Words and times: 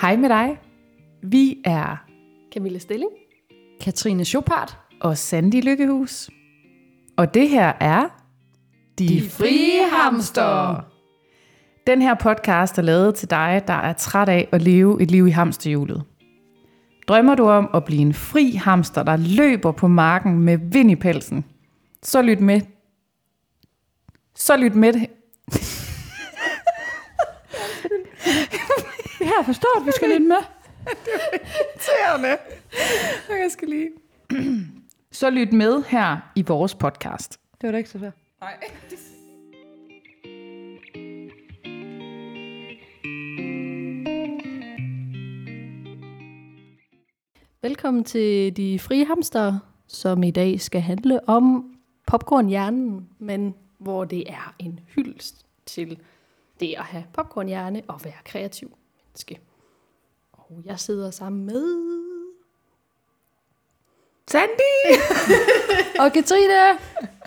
Hej 0.00 0.16
med 0.16 0.28
dig. 0.28 0.58
Vi 1.22 1.62
er 1.64 2.04
Camilla 2.54 2.78
Stilling. 2.78 3.10
Katrine 3.80 4.24
Chopard. 4.24 4.78
og 5.00 5.18
Sandy 5.18 5.64
Lykkehus. 5.64 6.30
Og 7.16 7.34
det 7.34 7.48
her 7.48 7.72
er 7.80 8.08
De, 8.98 9.08
De 9.08 9.30
Frie 9.30 9.90
Hamster. 9.92 10.80
Den 11.86 12.02
her 12.02 12.14
podcast 12.14 12.78
er 12.78 12.82
lavet 12.82 13.14
til 13.14 13.30
dig, 13.30 13.62
der 13.66 13.74
er 13.74 13.92
træt 13.92 14.28
af 14.28 14.48
at 14.52 14.62
leve 14.62 15.02
et 15.02 15.10
liv 15.10 15.26
i 15.26 15.30
hamsterhjulet. 15.30 16.04
Drømmer 17.08 17.34
du 17.34 17.48
om 17.48 17.70
at 17.74 17.84
blive 17.84 18.00
en 18.00 18.14
fri 18.14 18.50
hamster, 18.50 19.02
der 19.02 19.16
løber 19.16 19.72
på 19.72 19.88
marken 19.88 20.40
med 20.40 20.58
vind 20.72 20.90
i 20.90 20.96
pelsen? 20.96 21.44
Så 22.02 22.22
lyt 22.22 22.40
med. 22.40 22.60
Så 24.34 24.56
lyt 24.56 24.74
med. 24.74 24.94
Her 29.26 29.42
forstår 29.42 29.80
at 29.80 29.86
vi 29.86 29.90
skal 29.96 30.08
lidt 30.08 30.22
med. 30.22 30.36
irriterende. 30.86 32.38
Jeg 33.28 33.50
skal 33.50 33.68
lige. 33.68 33.90
Så 35.12 35.30
lyt 35.30 35.52
med 35.52 35.82
her 35.88 36.16
i 36.34 36.42
vores 36.42 36.74
podcast. 36.74 37.40
Det 37.60 37.66
var 37.66 37.70
da 37.70 37.78
ikke 37.78 37.90
så 37.90 37.98
svært. 37.98 38.12
Nej. 38.40 38.56
Velkommen 47.62 48.04
til 48.04 48.56
De 48.56 48.78
Frie 48.78 49.06
Hamster, 49.06 49.58
som 49.86 50.22
i 50.22 50.30
dag 50.30 50.60
skal 50.60 50.80
handle 50.80 51.28
om 51.28 51.74
popcornhjernen, 52.06 53.08
men 53.18 53.54
hvor 53.78 54.04
det 54.04 54.30
er 54.30 54.54
en 54.58 54.80
hyldest 54.88 55.46
til 55.66 55.98
det 56.60 56.74
at 56.78 56.84
have 56.84 57.04
popcornhjerne 57.12 57.82
og 57.88 58.00
være 58.04 58.14
kreativ 58.24 58.76
menneske. 59.16 59.40
Og 60.32 60.62
jeg 60.64 60.78
sidder 60.80 61.10
sammen 61.10 61.46
med... 61.46 61.64
Sandy! 64.30 65.00
Og 66.00 66.12
Katrine! 66.12 66.52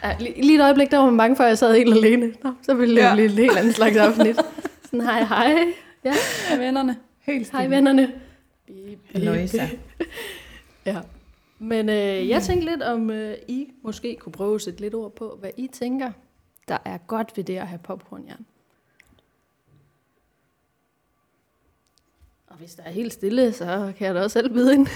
Ja, 0.04 0.16
lige, 0.20 0.42
lige 0.42 0.56
et 0.56 0.62
øjeblik, 0.64 0.92
der 0.92 0.98
var 0.98 1.06
man 1.06 1.18
bange 1.18 1.36
for, 1.36 1.44
at 1.44 1.50
jeg 1.50 1.58
sad 1.58 1.76
helt 1.76 1.94
alene. 1.94 2.34
Nå, 2.44 2.54
så 2.62 2.74
ville 2.74 2.96
det 2.96 3.02
Ja. 3.02 3.14
blive 3.14 3.26
et 3.26 3.32
helt 3.32 3.58
andet 3.58 3.76
slags 3.76 3.98
afsnit. 3.98 4.36
Sådan, 4.84 5.02
hej, 5.02 5.24
hej. 5.24 5.74
Ja, 6.04 6.14
Hej 6.50 6.58
vennerne. 6.58 6.98
Helt 7.20 7.52
hej 7.52 7.68
vennerne. 7.68 8.22
Aloysa. 9.14 9.68
Ja. 10.86 11.02
Men 11.60 11.90
øh, 11.90 12.30
jeg 12.30 12.42
tænkte 12.44 12.66
lidt, 12.72 12.82
om 12.84 13.10
øh, 13.10 13.36
I 13.48 13.68
måske 13.84 14.16
kunne 14.20 14.34
prøve 14.34 14.56
at 14.56 14.62
sætte 14.62 14.82
lidt 14.82 14.94
ord 14.96 15.16
på, 15.16 15.38
hvad 15.40 15.50
I 15.58 15.68
tænker, 15.68 16.12
der 16.68 16.78
er 16.86 16.98
godt 16.98 17.38
ved 17.38 17.44
det 17.44 17.58
at 17.58 17.68
have 17.68 17.80
popcornjern. 17.84 18.46
Og 22.50 22.58
hvis 22.58 22.76
der 22.76 22.84
er 22.84 22.92
helt 22.92 23.14
stille, 23.14 23.54
så 23.54 23.94
kan 23.98 24.08
jeg 24.08 24.16
da 24.16 24.24
også 24.24 24.34
selv 24.34 24.54
byde 24.54 24.74
ind. 24.74 24.88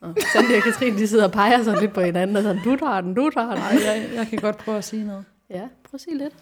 og 0.00 0.16
Sandy 0.32 0.56
og 0.56 0.62
Katrine, 0.62 0.98
de 0.98 1.08
sidder 1.08 1.24
og 1.24 1.32
peger 1.32 1.62
sådan 1.62 1.80
lidt 1.80 1.92
på 1.92 2.00
hinanden, 2.00 2.36
og 2.36 2.42
sådan, 2.42 2.62
du 2.64 2.76
tager 2.76 3.00
den, 3.00 3.14
du 3.14 3.30
tager 3.34 3.50
den. 3.50 3.58
Nej, 3.58 3.78
jeg, 3.84 4.10
jeg 4.14 4.26
kan 4.26 4.38
godt 4.38 4.58
prøve 4.58 4.78
at 4.78 4.84
sige 4.84 5.06
noget. 5.06 5.24
Ja, 5.50 5.60
prøv 5.60 5.94
at 5.94 6.00
sige 6.00 6.18
lidt. 6.18 6.34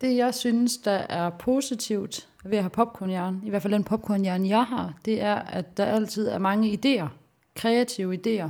Det, 0.00 0.16
jeg 0.16 0.34
synes, 0.34 0.76
der 0.76 0.90
er 0.90 1.30
positivt 1.30 2.28
ved 2.44 2.58
at 2.58 2.64
have 2.64 2.70
popcornhjerne, 2.70 3.40
i 3.44 3.50
hvert 3.50 3.62
fald 3.62 3.72
den 3.72 3.84
popcornhjerne, 3.84 4.48
jeg 4.48 4.64
har, 4.64 4.94
det 5.04 5.22
er, 5.22 5.34
at 5.34 5.76
der 5.76 5.84
altid 5.84 6.28
er 6.28 6.38
mange 6.38 6.80
idéer. 6.84 7.06
Kreative 7.54 8.14
idéer. 8.14 8.48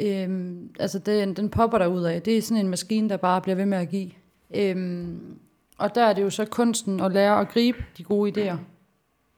Øhm, 0.00 0.70
altså, 0.78 0.98
den, 0.98 1.34
den 1.34 1.50
popper 1.50 1.78
der 1.78 1.86
ud 1.86 2.02
af. 2.02 2.22
Det 2.22 2.38
er 2.38 2.42
sådan 2.42 2.64
en 2.64 2.70
maskine, 2.70 3.08
der 3.08 3.16
bare 3.16 3.40
bliver 3.40 3.56
ved 3.56 3.66
med 3.66 3.78
at 3.78 3.88
give. 3.88 4.10
Øhm, 4.54 5.38
og 5.78 5.94
der 5.94 6.04
er 6.04 6.12
det 6.12 6.22
jo 6.22 6.30
så 6.30 6.44
kunsten 6.44 7.00
at 7.00 7.12
lære 7.12 7.40
at 7.40 7.48
gribe 7.48 7.84
de 7.98 8.04
gode 8.04 8.32
idéer. 8.50 8.56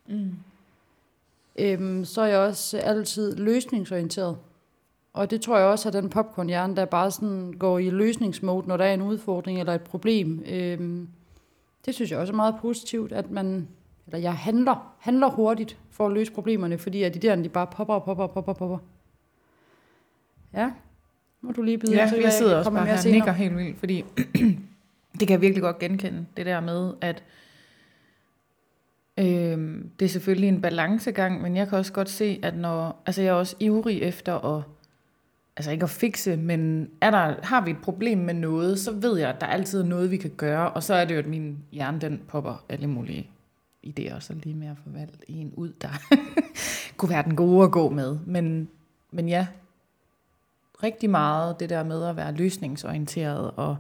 Mm. 0.09 0.31
Øhm, 1.59 2.05
så 2.05 2.21
er 2.21 2.27
jeg 2.27 2.39
også 2.39 2.79
altid 2.79 3.37
løsningsorienteret. 3.37 4.37
Og 5.13 5.31
det 5.31 5.41
tror 5.41 5.59
jeg 5.59 5.67
også, 5.67 5.89
at 5.89 5.93
den 5.93 6.11
popcornhjerne, 6.11 6.77
der 6.77 6.85
bare 6.85 7.11
sådan 7.11 7.53
går 7.59 7.79
i 7.79 7.91
løsningsmode, 7.91 8.69
når 8.69 8.77
der 8.77 8.85
er 8.85 8.95
en 8.95 9.03
udfordring 9.03 9.61
eller 9.61 9.75
et 9.75 9.81
problem. 9.83 10.43
Øhm, 10.47 11.09
det 11.87 11.95
synes 11.95 12.11
jeg 12.11 12.19
også 12.19 12.33
er 12.33 12.37
meget 12.37 12.55
positivt, 12.61 13.13
at 13.13 13.31
man, 13.31 13.69
eller 14.07 14.19
jeg 14.19 14.35
handler, 14.35 14.95
handler 14.99 15.31
hurtigt 15.31 15.79
for 15.91 16.07
at 16.07 16.13
løse 16.13 16.33
problemerne, 16.33 16.79
fordi 16.79 17.03
at 17.03 17.25
idéerne 17.25 17.43
de 17.43 17.49
bare 17.49 17.67
popper 17.67 17.95
og 17.95 18.05
popper 18.05 18.25
og 18.25 18.31
popper 18.31 18.53
popper. 18.53 18.79
Ja, 20.55 20.73
må 21.41 21.53
du 21.53 21.63
lige 21.63 21.79
byde 21.79 21.95
Ja, 21.95 22.03
ind, 22.03 22.09
så 22.11 22.17
jeg 22.17 22.23
kan 22.23 22.33
sidder 22.33 22.57
også 22.59 22.71
bare 22.71 22.85
mere 22.85 22.97
her 22.97 23.03
og 23.05 23.11
nikker 23.11 23.33
helt 23.33 23.57
vildt, 23.57 23.79
fordi 23.79 24.05
det 25.21 25.29
kan 25.29 25.35
jeg 25.35 25.41
virkelig 25.41 25.63
godt 25.63 25.79
genkende, 25.79 26.27
det 26.37 26.47
der 26.47 26.61
med, 26.61 26.93
at 27.01 27.23
øh, 29.19 29.85
det 29.99 30.05
er 30.05 30.09
selvfølgelig 30.09 30.49
en 30.49 30.61
balancegang, 30.61 31.43
men 31.43 31.57
jeg 31.57 31.69
kan 31.69 31.79
også 31.79 31.93
godt 31.93 32.11
se, 32.11 32.41
at 32.43 32.57
når, 32.57 33.03
altså 33.07 33.23
jeg 33.23 33.29
er 33.29 33.35
også 33.35 33.57
ivrig 33.61 34.03
efter 34.03 34.57
at, 34.57 34.63
altså 35.57 35.71
ikke 35.71 35.85
at 35.85 35.91
fikse, 35.91 36.37
men 36.37 36.91
er 37.01 37.11
der, 37.11 37.35
har 37.43 37.65
vi 37.65 37.71
et 37.71 37.83
problem 37.83 38.19
med 38.19 38.35
noget, 38.35 38.79
så 38.79 38.93
ved 38.93 39.19
jeg, 39.19 39.29
at 39.29 39.41
der 39.41 39.47
altid 39.47 39.81
er 39.81 39.87
noget, 39.87 40.11
vi 40.11 40.17
kan 40.17 40.33
gøre, 40.37 40.71
og 40.71 40.83
så 40.83 40.95
er 40.95 41.05
det 41.05 41.15
jo, 41.15 41.19
at 41.19 41.27
min 41.27 41.59
hjerne, 41.73 42.01
den 42.01 42.23
popper 42.29 42.65
alle 42.69 42.87
mulige 42.87 43.31
idéer, 43.87 44.21
så 44.21 44.35
lige 44.35 44.55
med 44.55 44.69
at 44.69 44.77
få 44.85 44.91
valgt 44.91 45.25
en 45.29 45.53
ud, 45.57 45.73
der 45.83 45.89
kunne 46.97 47.11
være 47.11 47.23
den 47.23 47.37
gode 47.37 47.65
at 47.65 47.71
gå 47.71 47.89
med. 47.89 48.19
Men, 48.27 48.69
men 49.11 49.29
ja, 49.29 49.47
rigtig 50.83 51.11
meget 51.11 51.61
det 51.61 51.71
der 51.71 51.85
med 51.85 52.05
at 52.05 52.17
være 52.17 52.33
løsningsorienteret 52.33 53.51
og 53.57 53.77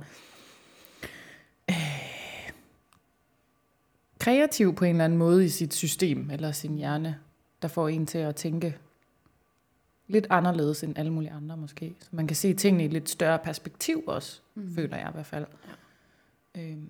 kreativ 4.24 4.74
på 4.74 4.84
en 4.84 4.90
eller 4.90 5.04
anden 5.04 5.18
måde 5.18 5.44
i 5.44 5.48
sit 5.48 5.74
system 5.74 6.30
eller 6.30 6.52
sin 6.52 6.74
hjerne, 6.74 7.18
der 7.62 7.68
får 7.68 7.88
en 7.88 8.06
til 8.06 8.18
at 8.18 8.36
tænke 8.36 8.76
lidt 10.06 10.26
anderledes 10.30 10.82
end 10.82 10.98
alle 10.98 11.12
mulige 11.12 11.30
andre 11.30 11.56
måske. 11.56 11.94
Så 12.00 12.08
man 12.10 12.26
kan 12.26 12.36
se 12.36 12.54
tingene 12.54 12.82
i 12.82 12.86
et 12.86 12.92
lidt 12.92 13.10
større 13.10 13.38
perspektiv 13.38 14.02
også, 14.06 14.40
mm. 14.54 14.74
føler 14.74 14.96
jeg 14.96 15.08
i 15.08 15.12
hvert 15.12 15.26
fald. 15.26 15.46
Ja. 16.56 16.62
Øhm, 16.62 16.88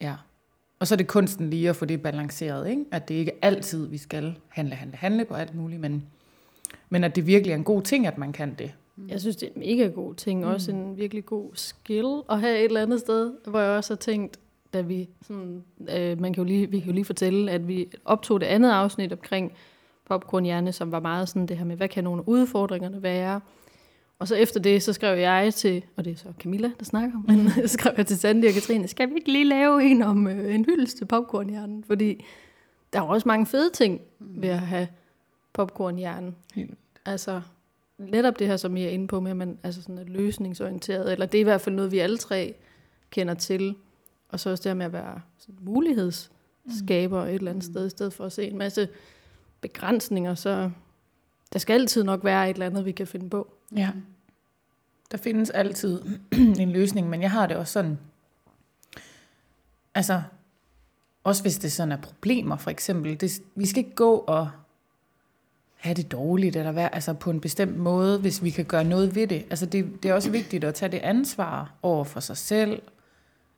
ja. 0.00 0.16
Og 0.78 0.86
så 0.86 0.94
er 0.94 0.96
det 0.96 1.06
kunsten 1.06 1.50
lige 1.50 1.68
at 1.68 1.76
få 1.76 1.84
det 1.84 2.02
balanceret, 2.02 2.68
ikke? 2.68 2.84
At 2.90 3.08
det 3.08 3.14
ikke 3.14 3.32
altid, 3.42 3.86
vi 3.86 3.98
skal 3.98 4.38
handle, 4.48 4.74
handle, 4.74 4.96
handle 4.96 5.24
på 5.24 5.34
alt 5.34 5.54
muligt, 5.54 5.80
men, 5.80 6.06
men 6.88 7.04
at 7.04 7.16
det 7.16 7.26
virkelig 7.26 7.52
er 7.52 7.56
en 7.56 7.64
god 7.64 7.82
ting, 7.82 8.06
at 8.06 8.18
man 8.18 8.32
kan 8.32 8.54
det. 8.54 8.74
Jeg 9.08 9.20
synes, 9.20 9.36
det 9.36 9.48
er 9.48 9.52
en 9.54 9.60
mega 9.60 9.88
god 9.88 10.14
ting. 10.14 10.40
Mm. 10.40 10.46
Også 10.46 10.70
en 10.70 10.96
virkelig 10.96 11.26
god 11.26 11.50
skill 11.54 12.22
at 12.30 12.40
have 12.40 12.58
et 12.58 12.64
eller 12.64 12.82
andet 12.82 13.00
sted, 13.00 13.32
hvor 13.46 13.60
jeg 13.60 13.70
også 13.70 13.94
har 13.94 13.98
tænkt, 13.98 14.38
da 14.74 14.80
vi, 14.80 15.08
sådan, 15.22 15.64
øh, 15.96 16.20
man 16.20 16.32
kan 16.32 16.42
jo 16.42 16.44
lige, 16.44 16.70
vi 16.70 16.78
kan 16.78 16.86
jo 16.86 16.92
lige 16.92 17.04
fortælle, 17.04 17.50
at 17.50 17.68
vi 17.68 17.88
optog 18.04 18.40
det 18.40 18.46
andet 18.46 18.70
afsnit 18.70 19.12
omkring 19.12 19.52
popcornhjerne, 20.06 20.72
som 20.72 20.92
var 20.92 21.00
meget 21.00 21.28
sådan 21.28 21.46
det 21.46 21.58
her 21.58 21.64
med, 21.64 21.76
hvad 21.76 21.88
kan 21.88 22.04
nogle 22.04 22.20
af 22.20 22.24
udfordringerne 22.26 23.02
være? 23.02 23.40
Og 24.18 24.28
så 24.28 24.34
efter 24.34 24.60
det, 24.60 24.82
så 24.82 24.92
skrev 24.92 25.18
jeg 25.18 25.54
til, 25.54 25.84
og 25.96 26.04
det 26.04 26.12
er 26.12 26.16
så 26.16 26.32
Camilla, 26.40 26.70
der 26.78 26.84
snakker, 26.84 27.18
men 27.26 27.50
så 27.68 27.68
skrev 27.68 27.92
jeg 27.96 28.06
til 28.06 28.18
Sandy 28.18 28.44
og 28.44 28.52
Katrine, 28.52 28.88
skal 28.88 29.10
vi 29.10 29.14
ikke 29.14 29.32
lige 29.32 29.44
lave 29.44 29.84
en 29.84 30.02
om 30.02 30.26
øh, 30.26 30.54
en 30.54 30.64
hyldest 30.64 30.98
til 30.98 31.04
popcornhjernen? 31.04 31.84
Fordi 31.84 32.24
der 32.92 32.98
er 32.98 33.04
også 33.04 33.28
mange 33.28 33.46
fede 33.46 33.70
ting 33.70 34.00
ved 34.18 34.48
at 34.48 34.58
have 34.58 34.88
popcornhjernen. 35.52 36.34
Helt 36.54 36.74
Altså, 37.06 37.40
netop 37.98 38.38
det 38.38 38.46
her, 38.46 38.56
som 38.56 38.76
I 38.76 38.84
er 38.84 38.88
inde 38.88 39.06
på 39.06 39.20
med, 39.20 39.30
at 39.30 39.36
man 39.36 39.58
altså 39.62 39.82
sådan 39.82 39.98
er 39.98 40.04
løsningsorienteret, 40.04 41.12
eller 41.12 41.26
det 41.26 41.38
er 41.38 41.40
i 41.40 41.44
hvert 41.44 41.60
fald 41.60 41.74
noget, 41.74 41.92
vi 41.92 41.98
alle 41.98 42.18
tre 42.18 42.54
kender 43.10 43.34
til. 43.34 43.74
Og 44.34 44.40
så 44.40 44.50
også 44.50 44.62
det 44.62 44.70
her 44.70 44.74
med 44.74 44.86
at 44.86 44.92
være 44.92 45.20
sådan 45.38 45.58
mulighedsskaber 45.60 47.24
et 47.24 47.34
eller 47.34 47.50
andet 47.50 47.64
sted, 47.64 47.86
i 47.86 47.90
stedet 47.90 48.12
for 48.12 48.24
at 48.24 48.32
se 48.32 48.44
en 48.44 48.58
masse 48.58 48.88
begrænsninger, 49.60 50.34
så 50.34 50.70
der 51.52 51.58
skal 51.58 51.74
altid 51.74 52.04
nok 52.04 52.24
være 52.24 52.50
et 52.50 52.54
eller 52.54 52.66
andet, 52.66 52.84
vi 52.84 52.92
kan 52.92 53.06
finde 53.06 53.30
på. 53.30 53.52
Ja. 53.76 53.90
Der 55.10 55.18
findes 55.18 55.50
altid 55.50 56.02
en 56.60 56.70
løsning, 56.70 57.08
men 57.08 57.22
jeg 57.22 57.30
har 57.30 57.46
det 57.46 57.56
også 57.56 57.72
sådan, 57.72 57.98
altså, 59.94 60.22
også 61.24 61.42
hvis 61.42 61.58
det 61.58 61.72
sådan 61.72 61.92
er 61.92 61.96
problemer, 61.96 62.56
for 62.56 62.70
eksempel, 62.70 63.20
det, 63.20 63.42
vi 63.54 63.66
skal 63.66 63.84
ikke 63.84 63.94
gå 63.94 64.16
og 64.16 64.50
have 65.76 65.94
det 65.94 66.12
dårligt, 66.12 66.56
eller 66.56 66.72
være, 66.72 66.94
altså 66.94 67.12
på 67.12 67.30
en 67.30 67.40
bestemt 67.40 67.76
måde, 67.76 68.18
hvis 68.18 68.42
vi 68.42 68.50
kan 68.50 68.64
gøre 68.64 68.84
noget 68.84 69.14
ved 69.14 69.26
det. 69.26 69.46
Altså 69.50 69.66
det, 69.66 70.02
det 70.02 70.10
er 70.10 70.14
også 70.14 70.30
vigtigt 70.30 70.64
at 70.64 70.74
tage 70.74 70.92
det 70.92 70.98
ansvar 70.98 71.72
over 71.82 72.04
for 72.04 72.20
sig 72.20 72.36
selv, 72.36 72.82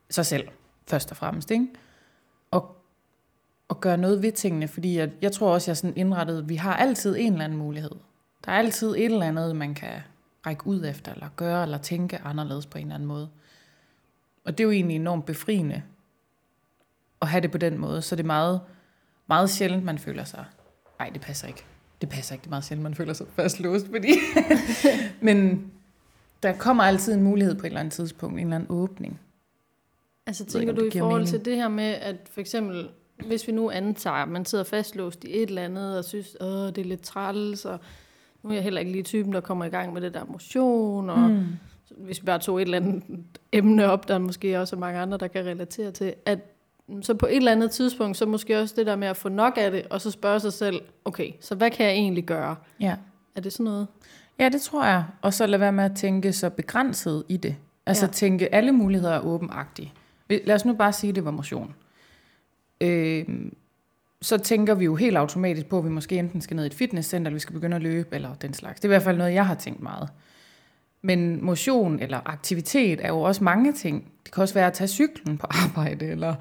sig 0.09 0.25
selv, 0.25 0.47
først 0.87 1.11
og 1.11 1.17
fremmest, 1.17 1.51
ikke? 1.51 1.67
Og, 2.51 2.75
og 3.67 3.81
gøre 3.81 3.97
noget 3.97 4.21
ved 4.21 4.31
tingene, 4.31 4.67
fordi 4.67 4.97
jeg, 4.97 5.11
jeg 5.21 5.31
tror 5.31 5.53
også, 5.53 5.71
jeg 5.71 5.73
er 5.73 5.75
sådan 5.75 5.97
indrettet, 5.97 6.49
vi 6.49 6.55
har 6.55 6.75
altid 6.75 7.15
en 7.17 7.31
eller 7.31 7.45
anden 7.45 7.59
mulighed. 7.59 7.91
Der 8.45 8.51
er 8.51 8.57
altid 8.57 8.89
et 8.89 9.05
eller 9.05 9.25
andet, 9.25 9.55
man 9.55 9.73
kan 9.73 10.01
række 10.45 10.67
ud 10.67 10.85
efter, 10.85 11.13
eller 11.13 11.29
gøre, 11.35 11.63
eller 11.63 11.77
tænke 11.77 12.17
anderledes 12.17 12.65
på 12.65 12.77
en 12.77 12.83
eller 12.83 12.95
anden 12.95 13.07
måde. 13.07 13.29
Og 14.45 14.57
det 14.57 14.59
er 14.63 14.65
jo 14.65 14.71
egentlig 14.71 14.95
enormt 14.95 15.25
befriende 15.25 15.83
at 17.21 17.27
have 17.27 17.41
det 17.41 17.51
på 17.51 17.57
den 17.57 17.77
måde, 17.77 18.01
så 18.01 18.15
det 18.15 18.23
er 18.23 18.27
meget, 18.27 18.61
meget 19.27 19.49
sjældent, 19.49 19.83
man 19.83 19.97
føler 19.97 20.23
sig, 20.23 20.45
nej, 20.99 21.09
det 21.09 21.21
passer 21.21 21.47
ikke. 21.47 21.65
Det 22.01 22.09
passer 22.09 22.35
ikke, 22.35 22.41
det 22.43 22.47
er 22.47 22.49
meget 22.49 22.63
sjældent, 22.63 22.83
man 22.83 22.95
føler 22.95 23.13
sig 23.13 23.27
fastlåst, 23.35 23.85
fordi... 23.85 24.13
Men 25.27 25.71
der 26.43 26.53
kommer 26.53 26.83
altid 26.83 27.13
en 27.13 27.23
mulighed 27.23 27.55
på 27.55 27.61
et 27.61 27.65
eller 27.65 27.79
andet 27.79 27.93
tidspunkt, 27.93 28.39
en 28.39 28.47
eller 28.47 28.55
anden 28.55 28.71
åbning. 28.71 29.19
Altså 30.27 30.43
ikke, 30.43 30.51
tænker 30.51 30.73
om 30.73 30.79
du 30.79 30.85
i 30.85 30.99
forhold 30.99 31.13
mening. 31.13 31.29
til 31.29 31.45
det 31.45 31.55
her 31.55 31.67
med, 31.67 31.83
at 31.83 32.15
for 32.31 32.41
eksempel, 32.41 32.89
hvis 33.27 33.47
vi 33.47 33.51
nu 33.51 33.69
antager, 33.69 34.15
at 34.15 34.29
man 34.29 34.45
sidder 34.45 34.63
fastlåst 34.63 35.23
i 35.23 35.27
et 35.37 35.49
eller 35.49 35.61
andet, 35.61 35.97
og 35.97 36.05
synes, 36.05 36.37
åh, 36.41 36.47
det 36.47 36.77
er 36.77 36.83
lidt 36.83 37.01
træls, 37.01 37.65
og 37.65 37.79
nu 38.43 38.49
er 38.49 38.53
jeg 38.53 38.63
heller 38.63 38.79
ikke 38.79 38.91
lige 38.91 39.03
typen, 39.03 39.33
der 39.33 39.39
kommer 39.39 39.65
i 39.65 39.69
gang 39.69 39.93
med 39.93 40.01
det 40.01 40.13
der 40.13 40.25
motion, 40.25 41.09
og 41.09 41.19
mm. 41.19 41.45
hvis 41.97 42.21
vi 42.21 42.25
bare 42.25 42.39
tog 42.39 42.57
et 42.57 42.65
eller 42.65 42.77
andet 42.77 43.03
emne 43.51 43.85
op, 43.85 44.07
der 44.07 44.13
er 44.13 44.19
måske 44.19 44.59
også 44.59 44.75
er 44.75 44.79
mange 44.79 44.99
andre, 44.99 45.17
der 45.17 45.27
kan 45.27 45.45
relatere 45.45 45.91
til, 45.91 46.13
at 46.25 46.39
så 47.01 47.13
på 47.13 47.25
et 47.25 47.35
eller 47.35 47.51
andet 47.51 47.71
tidspunkt, 47.71 48.17
så 48.17 48.25
måske 48.25 48.59
også 48.59 48.73
det 48.77 48.85
der 48.85 48.95
med 48.95 49.07
at 49.07 49.17
få 49.17 49.29
nok 49.29 49.53
af 49.57 49.71
det, 49.71 49.87
og 49.89 50.01
så 50.01 50.11
spørge 50.11 50.39
sig 50.39 50.53
selv, 50.53 50.81
okay, 51.05 51.31
så 51.41 51.55
hvad 51.55 51.71
kan 51.71 51.85
jeg 51.85 51.93
egentlig 51.93 52.23
gøre? 52.23 52.55
Ja. 52.79 52.95
Er 53.35 53.41
det 53.41 53.53
sådan 53.53 53.63
noget? 53.63 53.87
Ja, 54.39 54.49
det 54.49 54.61
tror 54.61 54.85
jeg. 54.85 55.03
Og 55.21 55.33
så 55.33 55.47
lad 55.47 55.59
være 55.59 55.71
med 55.71 55.83
at 55.83 55.95
tænke 55.95 56.33
så 56.33 56.49
begrænset 56.49 57.23
i 57.29 57.37
det. 57.37 57.55
Altså 57.85 58.05
ja. 58.05 58.11
tænke, 58.11 58.55
alle 58.55 58.71
muligheder 58.71 59.13
er 59.13 59.19
åbenagtige. 59.19 59.93
Lad 60.29 60.55
os 60.55 60.65
nu 60.65 60.73
bare 60.73 60.93
sige, 60.93 61.09
at 61.09 61.15
det 61.15 61.25
var 61.25 61.31
motion. 61.31 61.75
Øh, 62.81 63.25
så 64.21 64.37
tænker 64.37 64.75
vi 64.75 64.85
jo 64.85 64.95
helt 64.95 65.17
automatisk 65.17 65.67
på, 65.67 65.77
at 65.77 65.85
vi 65.85 65.89
måske 65.89 66.17
enten 66.17 66.41
skal 66.41 66.55
ned 66.55 66.63
i 66.63 66.67
et 66.67 66.73
fitnesscenter, 66.73 67.29
eller 67.29 67.35
vi 67.35 67.39
skal 67.39 67.53
begynde 67.53 67.75
at 67.75 67.81
løbe, 67.81 68.15
eller 68.15 68.35
den 68.35 68.53
slags. 68.53 68.79
Det 68.79 68.85
er 68.85 68.89
i 68.89 68.95
hvert 68.95 69.03
fald 69.03 69.17
noget, 69.17 69.33
jeg 69.33 69.47
har 69.47 69.55
tænkt 69.55 69.81
meget. 69.81 70.09
Men 71.01 71.45
motion 71.45 71.99
eller 71.99 72.19
aktivitet 72.25 73.05
er 73.05 73.07
jo 73.07 73.21
også 73.21 73.43
mange 73.43 73.73
ting. 73.73 74.11
Det 74.25 74.33
kan 74.33 74.41
også 74.41 74.53
være 74.53 74.67
at 74.67 74.73
tage 74.73 74.87
cyklen 74.87 75.37
på 75.37 75.47
arbejde, 75.49 76.05
eller 76.05 76.35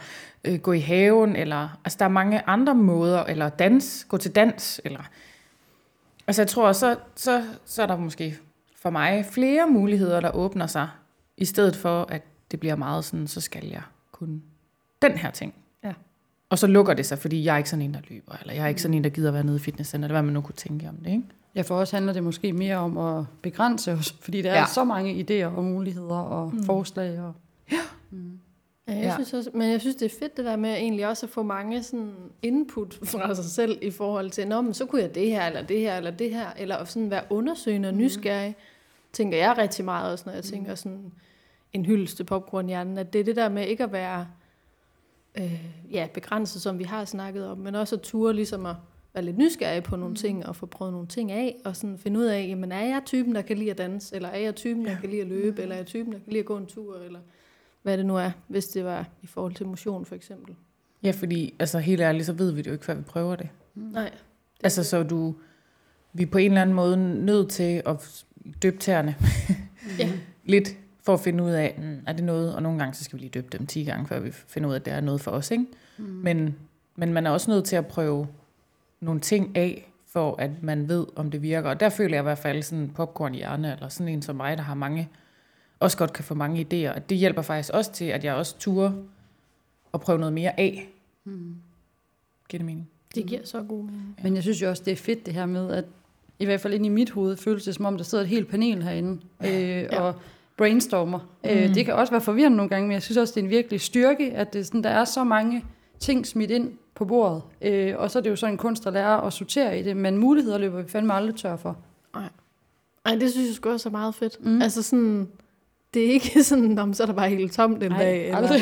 øh, 0.44 0.58
gå 0.58 0.72
i 0.72 0.80
haven, 0.80 1.36
eller 1.36 1.80
altså 1.84 1.96
der 1.98 2.04
er 2.04 2.08
mange 2.08 2.48
andre 2.48 2.74
måder, 2.74 3.24
eller 3.24 3.48
dans, 3.48 4.06
gå 4.08 4.16
til 4.16 4.34
dans, 4.34 4.80
eller 4.84 5.02
Altså 6.26 6.42
jeg 6.42 6.48
tror, 6.48 6.72
så, 6.72 6.96
så, 7.16 7.44
så 7.64 7.82
er 7.82 7.86
der 7.86 7.96
måske 7.96 8.36
for 8.76 8.90
mig 8.90 9.26
flere 9.30 9.66
muligheder, 9.66 10.20
der 10.20 10.30
åbner 10.30 10.66
sig, 10.66 10.88
i 11.36 11.44
stedet 11.44 11.76
for, 11.76 12.06
at 12.10 12.22
det 12.56 12.60
bliver 12.60 12.76
meget 12.76 13.04
sådan, 13.04 13.26
så 13.26 13.40
skal 13.40 13.66
jeg 13.66 13.82
kun 14.12 14.42
den 15.02 15.12
her 15.12 15.30
ting. 15.30 15.54
Ja. 15.84 15.92
Og 16.48 16.58
så 16.58 16.66
lukker 16.66 16.94
det 16.94 17.06
sig, 17.06 17.18
fordi 17.18 17.44
jeg 17.44 17.54
er 17.54 17.56
ikke 17.58 17.70
sådan 17.70 17.82
en, 17.82 17.94
der 17.94 18.00
løber, 18.10 18.32
eller 18.40 18.54
jeg 18.54 18.64
er 18.64 18.68
ikke 18.68 18.82
sådan 18.82 18.94
en, 18.94 19.04
der 19.04 19.10
gider 19.10 19.30
være 19.30 19.44
nede 19.44 19.56
i 19.56 19.60
fitnesscenter, 19.60 20.08
eller 20.08 20.14
hvad 20.14 20.22
man 20.22 20.34
nu 20.34 20.40
kunne 20.40 20.54
tænke 20.54 20.88
om 20.88 20.96
det, 20.96 21.10
ikke? 21.10 21.22
Ja, 21.54 21.62
for 21.62 21.76
os 21.76 21.90
handler 21.90 22.12
det 22.12 22.22
måske 22.22 22.52
mere 22.52 22.76
om 22.76 22.98
at 22.98 23.24
begrænse 23.42 23.92
os, 23.92 24.16
fordi 24.20 24.42
der 24.42 24.52
ja. 24.52 24.60
Er 24.60 24.66
så 24.66 24.84
mange 24.84 25.24
idéer 25.24 25.56
og 25.56 25.64
muligheder 25.64 26.16
og 26.16 26.54
mm. 26.54 26.64
forslag. 26.64 27.20
Og, 27.20 27.34
Ja, 27.72 27.76
jeg 28.86 29.02
Ja. 29.02 29.08
ja. 29.08 29.14
Synes 29.14 29.34
også, 29.34 29.50
men 29.54 29.70
jeg 29.70 29.80
synes, 29.80 29.96
det 29.96 30.12
er 30.12 30.18
fedt 30.18 30.36
det 30.36 30.44
der 30.44 30.56
med 30.56 30.70
egentlig 30.74 31.08
også 31.08 31.26
at 31.26 31.30
få 31.30 31.42
mange 31.42 31.82
sådan 31.82 32.14
input 32.42 32.98
fra 33.04 33.34
sig 33.34 33.44
selv 33.44 33.78
i 33.82 33.90
forhold 33.90 34.30
til, 34.30 34.48
Nå, 34.48 34.60
men 34.60 34.74
så 34.74 34.86
kunne 34.86 35.02
jeg 35.02 35.14
det 35.14 35.30
her, 35.30 35.46
eller 35.46 35.62
det 35.62 35.80
her, 35.80 35.96
eller 35.96 36.10
det 36.10 36.30
her, 36.30 36.46
eller 36.56 36.84
sådan 36.84 37.10
være 37.10 37.22
undersøgende 37.30 37.88
og 37.88 37.94
nysgerrig, 37.94 38.56
tænker 39.12 39.38
jeg 39.38 39.58
rigtig 39.58 39.84
meget 39.84 40.12
også, 40.12 40.24
når 40.26 40.32
jeg 40.32 40.44
tænker 40.44 40.74
sådan 40.74 41.12
en 41.72 41.86
hyldest 41.86 42.16
til 42.16 42.24
popcornhjernen, 42.24 42.98
at 42.98 43.12
det 43.12 43.20
er 43.20 43.24
det 43.24 43.36
der 43.36 43.48
med 43.48 43.66
ikke 43.66 43.84
at 43.84 43.92
være 43.92 44.26
øh, 45.38 45.64
ja, 45.92 46.08
begrænset, 46.14 46.62
som 46.62 46.78
vi 46.78 46.84
har 46.84 47.04
snakket 47.04 47.46
om, 47.46 47.58
men 47.58 47.74
også 47.74 47.96
at 47.96 48.02
ture 48.02 48.34
ligesom 48.34 48.66
at 48.66 48.76
være 49.14 49.24
lidt 49.24 49.38
nysgerrig 49.38 49.82
på 49.82 49.96
nogle 49.96 50.14
ting, 50.14 50.46
og 50.46 50.56
få 50.56 50.66
prøvet 50.66 50.92
nogle 50.92 51.08
ting 51.08 51.32
af, 51.32 51.56
og 51.64 51.76
sådan 51.76 51.98
finde 51.98 52.20
ud 52.20 52.24
af, 52.24 52.46
jamen 52.48 52.72
er 52.72 52.80
jeg 52.80 53.02
typen, 53.06 53.34
der 53.34 53.42
kan 53.42 53.58
lide 53.58 53.70
at 53.70 53.78
danse, 53.78 54.16
eller 54.16 54.28
er 54.28 54.38
jeg 54.38 54.54
typen, 54.54 54.86
der 54.86 55.00
kan 55.00 55.10
lide 55.10 55.20
at 55.20 55.26
løbe, 55.26 55.62
eller 55.62 55.74
er 55.74 55.78
jeg 55.78 55.86
typen, 55.86 56.12
der 56.12 56.18
kan 56.18 56.32
lide 56.32 56.40
at 56.40 56.46
gå 56.46 56.56
en 56.56 56.66
tur, 56.66 56.98
eller 56.98 57.20
hvad 57.82 57.98
det 57.98 58.06
nu 58.06 58.16
er, 58.16 58.30
hvis 58.48 58.64
det 58.64 58.84
var 58.84 59.08
i 59.22 59.26
forhold 59.26 59.54
til 59.54 59.66
motion 59.66 60.04
for 60.04 60.14
eksempel. 60.14 60.54
Ja, 61.02 61.10
fordi 61.10 61.54
altså 61.58 61.78
helt 61.78 62.00
ærligt, 62.00 62.26
så 62.26 62.32
ved 62.32 62.50
vi 62.52 62.58
det 62.58 62.66
jo 62.66 62.72
ikke, 62.72 62.84
før 62.84 62.94
vi 62.94 63.02
prøver 63.02 63.36
det. 63.36 63.48
Nej. 63.74 64.10
Altså 64.62 64.84
så 64.84 65.02
du, 65.02 65.34
vi 66.12 66.22
er 66.22 66.26
på 66.26 66.38
en 66.38 66.50
eller 66.50 66.62
anden 66.62 66.76
måde 66.76 67.24
nødt 67.24 67.50
til 67.50 67.82
at 67.86 68.24
døbe 68.62 68.78
tæerne 68.78 69.16
Ja. 69.98 70.12
lidt, 70.44 70.76
for 71.06 71.14
at 71.14 71.20
finde 71.20 71.44
ud 71.44 71.50
af, 71.50 71.74
mm, 71.78 71.98
er 72.06 72.12
det 72.12 72.24
noget, 72.24 72.54
og 72.54 72.62
nogle 72.62 72.78
gange 72.78 72.94
så 72.94 73.04
skal 73.04 73.16
vi 73.16 73.22
lige 73.22 73.30
døbe 73.30 73.58
dem 73.58 73.66
10 73.66 73.84
gange, 73.84 74.06
før 74.06 74.20
vi 74.20 74.30
finder 74.30 74.68
ud 74.68 74.74
af, 74.74 74.78
at 74.78 74.84
det 74.84 74.92
er 74.92 75.00
noget 75.00 75.20
for 75.20 75.30
os, 75.30 75.50
ikke? 75.50 75.66
Mm. 75.98 76.04
Men, 76.04 76.56
men 76.96 77.12
man 77.12 77.26
er 77.26 77.30
også 77.30 77.50
nødt 77.50 77.64
til 77.64 77.76
at 77.76 77.86
prøve 77.86 78.28
nogle 79.00 79.20
ting 79.20 79.56
af, 79.56 79.92
for 80.06 80.36
at 80.38 80.50
man 80.62 80.88
ved, 80.88 81.06
om 81.16 81.30
det 81.30 81.42
virker. 81.42 81.70
Og 81.70 81.80
der 81.80 81.88
føler 81.88 82.14
jeg 82.14 82.22
i 82.22 82.22
hvert 82.22 82.38
fald 82.38 82.62
sådan 82.62 82.84
en 82.84 82.90
popcorn-hjerne, 82.90 83.72
eller 83.72 83.88
sådan 83.88 84.12
en 84.12 84.22
som 84.22 84.36
mig, 84.36 84.56
der 84.56 84.62
har 84.62 84.74
mange, 84.74 85.08
også 85.80 85.98
godt 85.98 86.12
kan 86.12 86.24
få 86.24 86.34
mange 86.34 86.60
idéer. 86.60 86.94
Og 86.94 87.10
det 87.10 87.18
hjælper 87.18 87.42
faktisk 87.42 87.74
også 87.74 87.92
til, 87.92 88.04
at 88.04 88.24
jeg 88.24 88.34
også 88.34 88.58
turer 88.58 88.92
og 89.92 90.00
prøve 90.00 90.18
noget 90.18 90.32
mere 90.32 90.60
af. 90.60 90.88
Mm. 91.24 91.56
Giver 92.48 92.58
det 92.58 92.66
mening? 92.66 92.88
Det 93.14 93.26
giver 93.26 93.40
så 93.44 93.62
god 93.62 93.84
mening. 93.84 94.18
Men 94.22 94.34
jeg 94.34 94.42
synes 94.42 94.62
jo 94.62 94.68
også, 94.68 94.82
det 94.84 94.92
er 94.92 94.96
fedt 94.96 95.26
det 95.26 95.34
her 95.34 95.46
med, 95.46 95.70
at 95.70 95.84
i 96.38 96.44
hvert 96.44 96.60
fald 96.60 96.74
ind 96.74 96.86
i 96.86 96.88
mit 96.88 97.10
hoved 97.10 97.36
føles 97.36 97.64
det 97.64 97.74
som 97.74 97.84
om, 97.84 97.96
der 97.96 98.04
sidder 98.04 98.24
et 98.24 98.30
helt 98.30 98.48
panel 98.48 98.82
herinde 98.82 99.20
øh, 99.44 99.50
ja. 99.50 100.00
og 100.00 100.14
brainstormer. 100.56 101.18
Mm. 101.44 101.50
Øh, 101.50 101.74
det 101.74 101.84
kan 101.84 101.94
også 101.94 102.10
være 102.10 102.20
forvirrende 102.20 102.56
nogle 102.56 102.70
gange, 102.70 102.86
men 102.86 102.92
jeg 102.92 103.02
synes 103.02 103.16
også, 103.16 103.32
det 103.34 103.40
er 103.40 103.44
en 103.44 103.50
virkelig 103.50 103.80
styrke, 103.80 104.32
at 104.32 104.52
det 104.52 104.66
sådan, 104.66 104.82
der 104.82 104.90
er 104.90 105.04
så 105.04 105.24
mange 105.24 105.64
ting 106.00 106.26
smidt 106.26 106.50
ind 106.50 106.72
på 106.94 107.04
bordet. 107.04 107.42
Øh, 107.62 107.94
og 107.96 108.10
så 108.10 108.18
er 108.18 108.22
det 108.22 108.30
jo 108.30 108.36
så 108.36 108.46
en 108.46 108.56
kunst 108.56 108.86
at 108.86 108.92
lære 108.92 109.26
at 109.26 109.32
sortere 109.32 109.80
i 109.80 109.82
det, 109.82 109.96
men 109.96 110.16
muligheder 110.16 110.58
løber 110.58 110.82
vi 110.82 110.88
fandme 110.88 111.14
aldrig 111.14 111.36
tør 111.36 111.56
for. 111.56 111.76
Ej, 113.06 113.14
det 113.14 113.32
synes 113.32 113.46
jeg 113.46 113.54
sgu 113.54 113.70
også 113.70 113.88
er 113.88 113.90
meget 113.90 114.14
fedt. 114.14 114.44
Mm. 114.44 114.62
Altså 114.62 114.82
sådan, 114.82 115.28
det 115.94 116.06
er 116.06 116.10
ikke 116.10 116.42
sådan, 116.44 116.78
om 116.78 116.94
så 116.94 117.02
er 117.02 117.06
der 117.06 117.14
bare 117.14 117.28
helt 117.28 117.52
tomt 117.52 117.80
den 117.80 117.90
Nej, 117.90 118.02
dag. 118.02 118.24
Eller, 118.24 118.36
aldrig. 118.36 118.60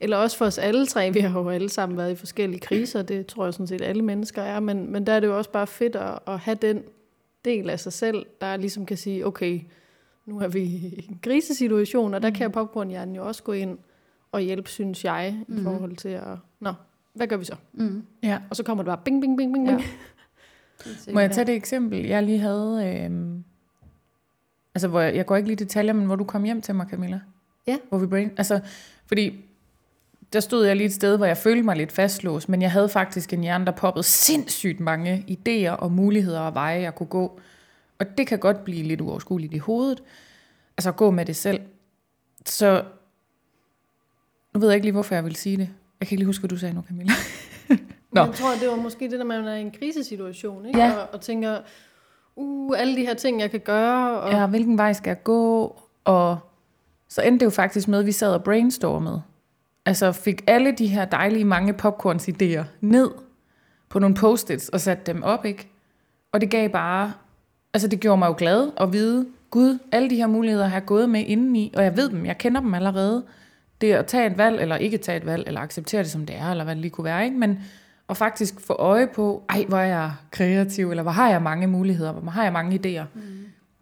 eller 0.00 0.16
også 0.16 0.36
for 0.36 0.44
os 0.44 0.58
alle 0.58 0.86
tre, 0.86 1.12
vi 1.12 1.20
har 1.20 1.40
jo 1.40 1.48
alle 1.48 1.68
sammen 1.68 1.98
været 1.98 2.12
i 2.12 2.14
forskellige 2.14 2.60
kriser, 2.60 3.02
det 3.02 3.26
tror 3.26 3.44
jeg 3.44 3.54
sådan 3.54 3.66
set 3.66 3.82
alle 3.82 4.02
mennesker 4.02 4.42
er, 4.42 4.60
men, 4.60 4.92
men 4.92 5.06
der 5.06 5.12
er 5.12 5.20
det 5.20 5.26
jo 5.26 5.38
også 5.38 5.50
bare 5.50 5.66
fedt 5.66 5.96
at, 5.96 6.18
at 6.26 6.38
have 6.38 6.58
den 6.62 6.82
del 7.44 7.70
af 7.70 7.80
sig 7.80 7.92
selv, 7.92 8.26
der 8.40 8.56
ligesom 8.56 8.86
kan 8.86 8.96
sige, 8.96 9.26
okay, 9.26 9.60
nu 10.26 10.40
er 10.40 10.48
vi 10.48 10.60
i 10.60 11.06
en 11.08 11.18
krisesituation, 11.22 12.14
og 12.14 12.22
der 12.22 12.30
kan 12.30 12.52
popcornhjernen 12.52 13.16
jo 13.16 13.26
også 13.26 13.42
gå 13.42 13.52
ind 13.52 13.78
og 14.32 14.40
hjælpe, 14.40 14.68
synes 14.68 15.04
jeg, 15.04 15.36
i 15.48 15.62
forhold 15.62 15.96
til 15.96 16.08
at, 16.08 16.38
nå, 16.60 16.72
hvad 17.14 17.26
gør 17.26 17.36
vi 17.36 17.44
så? 17.44 17.56
Mm. 17.72 18.02
Ja. 18.22 18.38
Og 18.50 18.56
så 18.56 18.62
kommer 18.62 18.84
det 18.84 18.88
bare 18.88 19.00
bing, 19.04 19.20
bing, 19.20 19.36
bing, 19.36 19.52
bing, 19.52 19.66
bing. 19.66 19.80
Ja. 19.80 21.12
Må 21.14 21.20
jeg 21.20 21.30
tage 21.30 21.44
det 21.44 21.54
eksempel, 21.54 22.06
jeg 22.06 22.22
lige 22.22 22.38
havde... 22.38 23.08
Øh, 23.10 23.38
altså, 24.74 24.88
hvor 24.88 25.00
jeg, 25.00 25.16
jeg 25.16 25.26
går 25.26 25.36
ikke 25.36 25.48
lige 25.48 25.62
i 25.62 25.64
detaljer, 25.64 25.92
men 25.92 26.06
hvor 26.06 26.16
du 26.16 26.24
kom 26.24 26.44
hjem 26.44 26.60
til 26.60 26.74
mig, 26.74 26.86
Camilla. 26.90 27.20
Ja. 27.66 27.78
Hvor 27.88 27.98
vi 27.98 28.06
brain... 28.06 28.30
Altså, 28.36 28.60
fordi 29.06 29.44
der 30.32 30.40
stod 30.40 30.66
jeg 30.66 30.76
lige 30.76 30.86
et 30.86 30.92
sted, 30.92 31.16
hvor 31.16 31.26
jeg 31.26 31.36
følte 31.36 31.62
mig 31.62 31.76
lidt 31.76 31.92
fastlåst, 31.92 32.48
men 32.48 32.62
jeg 32.62 32.72
havde 32.72 32.88
faktisk 32.88 33.32
en 33.32 33.40
hjerne, 33.40 33.66
der 33.66 33.72
poppede 33.72 34.02
sindssygt 34.02 34.80
mange 34.80 35.24
idéer 35.28 35.70
og 35.70 35.92
muligheder 35.92 36.40
og 36.40 36.54
veje, 36.54 36.80
jeg 36.80 36.94
kunne 36.94 37.06
gå. 37.06 37.40
Og 37.98 38.18
det 38.18 38.26
kan 38.26 38.38
godt 38.38 38.64
blive 38.64 38.82
lidt 38.82 39.00
uoverskueligt 39.00 39.54
i 39.54 39.58
hovedet. 39.58 40.02
Altså 40.76 40.88
at 40.88 40.96
gå 40.96 41.10
med 41.10 41.24
det 41.24 41.36
selv. 41.36 41.60
Så 42.46 42.84
nu 44.54 44.60
ved 44.60 44.68
jeg 44.68 44.74
ikke 44.74 44.86
lige, 44.86 44.92
hvorfor 44.92 45.14
jeg 45.14 45.24
vil 45.24 45.36
sige 45.36 45.56
det. 45.56 45.68
Jeg 46.00 46.08
kan 46.08 46.14
ikke 46.14 46.20
lige 46.20 46.26
huske, 46.26 46.42
hvad 46.42 46.48
du 46.48 46.56
sagde 46.56 46.74
nu, 46.74 46.82
Camilla. 46.88 47.12
Nå. 48.12 48.24
Jeg 48.24 48.34
tror, 48.34 48.50
det 48.60 48.68
var 48.68 48.76
måske 48.76 49.10
det, 49.10 49.18
der 49.18 49.24
man 49.24 49.44
er 49.48 49.54
i 49.54 49.60
en 49.60 49.70
krisesituation, 49.70 50.66
ikke? 50.66 50.78
Ja. 50.78 50.92
Og, 50.92 51.08
og 51.12 51.20
tænker, 51.20 51.60
uh, 52.36 52.78
alle 52.78 52.96
de 52.96 53.06
her 53.06 53.14
ting, 53.14 53.40
jeg 53.40 53.50
kan 53.50 53.60
gøre. 53.60 54.20
Og, 54.20 54.30
Ja, 54.32 54.46
hvilken 54.46 54.78
vej 54.78 54.92
skal 54.92 55.10
jeg 55.10 55.22
gå? 55.22 55.76
Og 56.04 56.38
så 57.08 57.22
endte 57.22 57.40
det 57.40 57.44
jo 57.44 57.50
faktisk 57.50 57.88
med, 57.88 57.98
at 57.98 58.06
vi 58.06 58.12
sad 58.12 58.34
og 58.34 58.44
brainstormede. 58.44 59.22
Altså 59.86 60.12
fik 60.12 60.44
alle 60.46 60.72
de 60.72 60.86
her 60.86 61.04
dejlige 61.04 61.44
mange 61.44 61.72
popcorns 61.72 62.28
idéer 62.28 62.64
ned 62.80 63.10
på 63.88 63.98
nogle 63.98 64.14
post-its 64.14 64.68
og 64.68 64.80
satte 64.80 65.12
dem 65.12 65.22
op, 65.22 65.44
ikke? 65.44 65.68
Og 66.32 66.40
det 66.40 66.50
gav 66.50 66.68
bare, 66.68 67.12
altså 67.74 67.88
det 67.88 68.00
gjorde 68.00 68.18
mig 68.18 68.28
jo 68.28 68.34
glad 68.38 68.70
at 68.80 68.92
vide, 68.92 69.26
gud, 69.50 69.78
alle 69.92 70.10
de 70.10 70.16
her 70.16 70.26
muligheder 70.26 70.66
har 70.66 70.76
jeg 70.76 70.86
gået 70.86 71.10
med 71.10 71.24
indeni, 71.26 71.72
og 71.76 71.84
jeg 71.84 71.96
ved 71.96 72.08
dem, 72.08 72.26
jeg 72.26 72.38
kender 72.38 72.60
dem 72.60 72.74
allerede. 72.74 73.24
Det 73.80 73.92
er 73.92 73.98
at 73.98 74.06
tage 74.06 74.26
et 74.26 74.38
valg, 74.38 74.60
eller 74.60 74.76
ikke 74.76 74.98
tage 74.98 75.16
et 75.16 75.26
valg, 75.26 75.44
eller 75.46 75.60
acceptere 75.60 76.02
det 76.02 76.10
som 76.10 76.26
det 76.26 76.36
er, 76.36 76.50
eller 76.50 76.64
hvad 76.64 76.74
det 76.74 76.82
lige 76.82 76.90
kunne 76.90 77.04
være, 77.04 77.24
ikke? 77.24 77.36
Men 77.36 77.58
at 78.08 78.16
faktisk 78.16 78.60
få 78.60 78.72
øje 78.72 79.06
på, 79.06 79.44
ej, 79.48 79.64
hvor 79.68 79.78
er 79.78 79.86
jeg 79.86 80.12
kreativ, 80.30 80.90
eller 80.90 81.02
hvor 81.02 81.12
har 81.12 81.30
jeg 81.30 81.42
mange 81.42 81.66
muligheder, 81.66 82.12
hvor 82.12 82.30
har 82.30 82.42
jeg 82.42 82.52
mange 82.52 82.76
idéer. 82.76 83.04
Mm. 83.14 83.20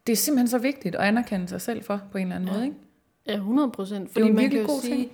Det 0.07 0.12
er 0.12 0.17
simpelthen 0.17 0.49
så 0.49 0.59
vigtigt 0.59 0.95
at 0.95 1.00
anerkende 1.00 1.49
sig 1.49 1.61
selv 1.61 1.85
for, 1.85 2.00
på 2.12 2.19
en 2.19 2.26
eller 2.26 2.37
anden 2.37 2.49
ja. 2.49 2.55
måde, 2.55 2.64
ikke? 2.64 2.76
Ja, 3.26 3.35
100 3.35 3.71
procent. 3.71 4.12
Fordi 4.12 4.26
en 4.26 4.35
man 4.35 4.43
virkelig 4.43 4.61
kan 4.61 4.69
jo 4.69 4.75
god 4.75 4.81
sige, 4.81 4.97
ting. 4.97 5.11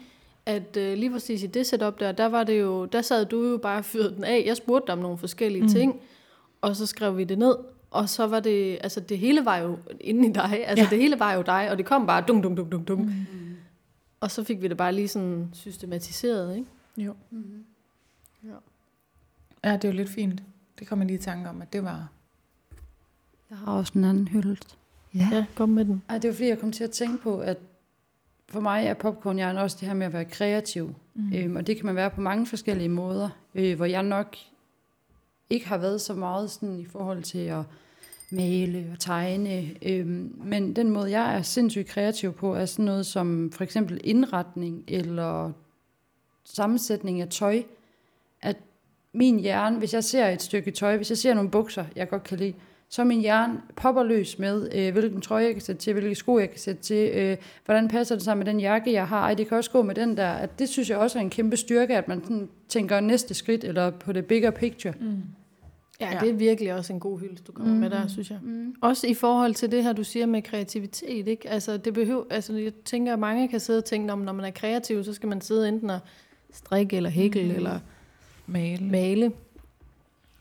at 0.46 0.76
uh, 0.76 0.98
lige 0.98 1.10
præcis 1.10 1.42
i 1.42 1.46
det 1.46 1.66
setup 1.66 2.00
der, 2.00 2.12
der 2.12 2.26
var 2.26 2.44
det 2.44 2.60
jo, 2.60 2.84
der 2.84 3.02
sad 3.02 3.24
du 3.24 3.50
jo 3.50 3.56
bare 3.56 3.78
og 3.78 3.84
fyrede 3.84 4.14
den 4.16 4.24
af. 4.24 4.42
Jeg 4.46 4.56
spurgte 4.56 4.86
dig 4.86 4.92
om 4.92 4.98
nogle 4.98 5.18
forskellige 5.18 5.62
mm. 5.62 5.68
ting, 5.68 6.00
og 6.60 6.76
så 6.76 6.86
skrev 6.86 7.16
vi 7.16 7.24
det 7.24 7.38
ned. 7.38 7.54
Og 7.90 8.08
så 8.08 8.26
var 8.26 8.40
det, 8.40 8.78
altså 8.80 9.00
det 9.00 9.18
hele 9.18 9.44
var 9.44 9.56
jo 9.56 9.78
inde 10.00 10.28
i 10.28 10.32
dig. 10.32 10.66
Altså 10.66 10.84
ja. 10.84 10.90
det 10.90 10.98
hele 10.98 11.18
var 11.18 11.32
jo 11.32 11.42
dig, 11.42 11.70
og 11.70 11.78
det 11.78 11.86
kom 11.86 12.06
bare 12.06 12.24
dum, 12.28 12.42
dum, 12.42 12.56
dum, 12.56 12.70
dum, 12.70 12.84
dum. 12.84 12.98
Mm. 12.98 13.12
Og 14.20 14.30
så 14.30 14.44
fik 14.44 14.62
vi 14.62 14.68
det 14.68 14.76
bare 14.76 14.92
lige 14.92 15.08
sådan 15.08 15.50
systematiseret, 15.52 16.56
ikke? 16.56 16.68
Jo. 16.96 17.14
Mm-hmm. 17.30 17.64
Ja. 18.44 18.54
Ja, 19.64 19.72
det 19.76 19.84
er 19.84 19.88
jo 19.88 19.96
lidt 19.96 20.10
fint. 20.10 20.42
Det 20.78 20.86
kommer 20.86 21.04
jeg 21.04 21.06
lige 21.06 21.18
i 21.18 21.22
tanke 21.22 21.48
om, 21.48 21.62
at 21.62 21.72
det 21.72 21.84
var... 21.84 22.08
Jeg 23.50 23.58
har 23.58 23.72
også 23.72 23.92
en 23.98 24.04
anden 24.04 24.28
hyldt. 24.28 24.76
Ja, 25.14 25.46
kom 25.54 25.68
med 25.68 25.84
den. 25.84 26.02
Ej, 26.08 26.18
det 26.18 26.28
var 26.28 26.34
fordi, 26.34 26.48
jeg 26.48 26.58
kom 26.58 26.72
til 26.72 26.84
at 26.84 26.90
tænke 26.90 27.22
på, 27.22 27.38
at 27.38 27.56
for 28.48 28.60
mig 28.60 28.86
er 28.86 28.94
popcornhjernen 28.94 29.62
også 29.62 29.76
det 29.80 29.88
her 29.88 29.94
med 29.94 30.06
at 30.06 30.12
være 30.12 30.24
kreativ. 30.24 30.94
Mm. 31.14 31.32
Øhm, 31.34 31.56
og 31.56 31.66
det 31.66 31.76
kan 31.76 31.86
man 31.86 31.94
være 31.94 32.10
på 32.10 32.20
mange 32.20 32.46
forskellige 32.46 32.88
måder, 32.88 33.28
øh, 33.54 33.76
hvor 33.76 33.84
jeg 33.84 34.02
nok 34.02 34.36
ikke 35.50 35.68
har 35.68 35.78
været 35.78 36.00
så 36.00 36.14
meget 36.14 36.50
sådan 36.50 36.78
i 36.78 36.84
forhold 36.84 37.22
til 37.22 37.38
at 37.38 37.62
male 38.30 38.86
og 38.92 39.00
tegne. 39.00 39.70
Øhm, 39.82 40.34
men 40.44 40.76
den 40.76 40.90
måde, 40.90 41.10
jeg 41.10 41.36
er 41.36 41.42
sindssygt 41.42 41.88
kreativ 41.88 42.32
på, 42.32 42.54
er 42.54 42.66
sådan 42.66 42.84
noget 42.84 43.06
som 43.06 43.50
for 43.52 43.64
eksempel 43.64 44.00
indretning 44.04 44.84
eller 44.88 45.52
sammensætning 46.44 47.20
af 47.20 47.28
tøj. 47.28 47.62
At 48.42 48.56
min 49.12 49.40
hjerne, 49.40 49.78
hvis 49.78 49.94
jeg 49.94 50.04
ser 50.04 50.28
et 50.28 50.42
stykke 50.42 50.70
tøj, 50.70 50.96
hvis 50.96 51.10
jeg 51.10 51.18
ser 51.18 51.34
nogle 51.34 51.50
bukser, 51.50 51.84
jeg 51.96 52.08
godt 52.08 52.24
kan 52.24 52.38
lide, 52.38 52.54
så 52.88 53.04
min 53.04 53.20
hjerne 53.20 53.60
popper 53.76 54.02
løs 54.02 54.38
med, 54.38 54.68
øh, 54.74 54.92
hvilken 54.92 55.20
trøje 55.20 55.44
jeg 55.44 55.52
kan 55.52 55.62
sætte 55.62 55.82
til, 55.82 55.92
hvilke 55.92 56.14
sko 56.14 56.38
jeg 56.38 56.50
kan 56.50 56.58
sætte 56.58 56.82
til, 56.82 57.10
øh, 57.14 57.36
hvordan 57.64 57.88
passer 57.88 58.14
det 58.14 58.24
sammen 58.24 58.44
med 58.44 58.52
den 58.52 58.60
jakke, 58.60 58.92
jeg 58.92 59.08
har, 59.08 59.20
ej, 59.20 59.34
det 59.34 59.48
kan 59.48 59.56
også 59.56 59.70
gå 59.70 59.82
med 59.82 59.94
den 59.94 60.16
der. 60.16 60.28
At 60.28 60.58
det 60.58 60.68
synes 60.68 60.90
jeg 60.90 60.98
også 60.98 61.18
er 61.18 61.22
en 61.22 61.30
kæmpe 61.30 61.56
styrke, 61.56 61.96
at 61.96 62.08
man 62.08 62.22
sådan 62.22 62.48
tænker 62.68 63.00
næste 63.00 63.34
skridt, 63.34 63.64
eller 63.64 63.90
på 63.90 64.12
det 64.12 64.26
bigger 64.26 64.50
picture. 64.50 64.94
Mm. 65.00 65.22
Ja, 66.00 66.18
det 66.20 66.28
er 66.28 66.34
virkelig 66.34 66.74
også 66.74 66.92
en 66.92 67.00
god 67.00 67.20
hyldest, 67.20 67.46
du 67.46 67.52
kommer 67.52 67.74
mm. 67.74 67.80
med 67.80 67.90
der, 67.90 68.06
synes 68.06 68.30
jeg. 68.30 68.38
Mm. 68.42 68.74
Også 68.80 69.06
i 69.06 69.14
forhold 69.14 69.54
til 69.54 69.72
det 69.72 69.84
her, 69.84 69.92
du 69.92 70.04
siger 70.04 70.26
med 70.26 70.42
kreativitet, 70.42 71.28
ikke? 71.28 71.48
Altså, 71.48 71.76
det 71.76 71.94
behøver, 71.94 72.24
altså, 72.30 72.56
jeg 72.56 72.74
tænker, 72.74 73.12
at 73.12 73.18
mange 73.18 73.48
kan 73.48 73.60
sidde 73.60 73.78
og 73.78 73.84
tænke, 73.84 74.06
når 74.06 74.32
man 74.32 74.44
er 74.44 74.50
kreativ, 74.50 75.04
så 75.04 75.12
skal 75.12 75.28
man 75.28 75.40
sidde 75.40 75.68
enten 75.68 75.90
og 75.90 75.98
strikke, 76.52 76.96
eller 76.96 77.10
hækle, 77.10 77.44
mm. 77.44 77.50
eller 77.50 77.78
Male. 78.46 78.84
male. 78.84 79.32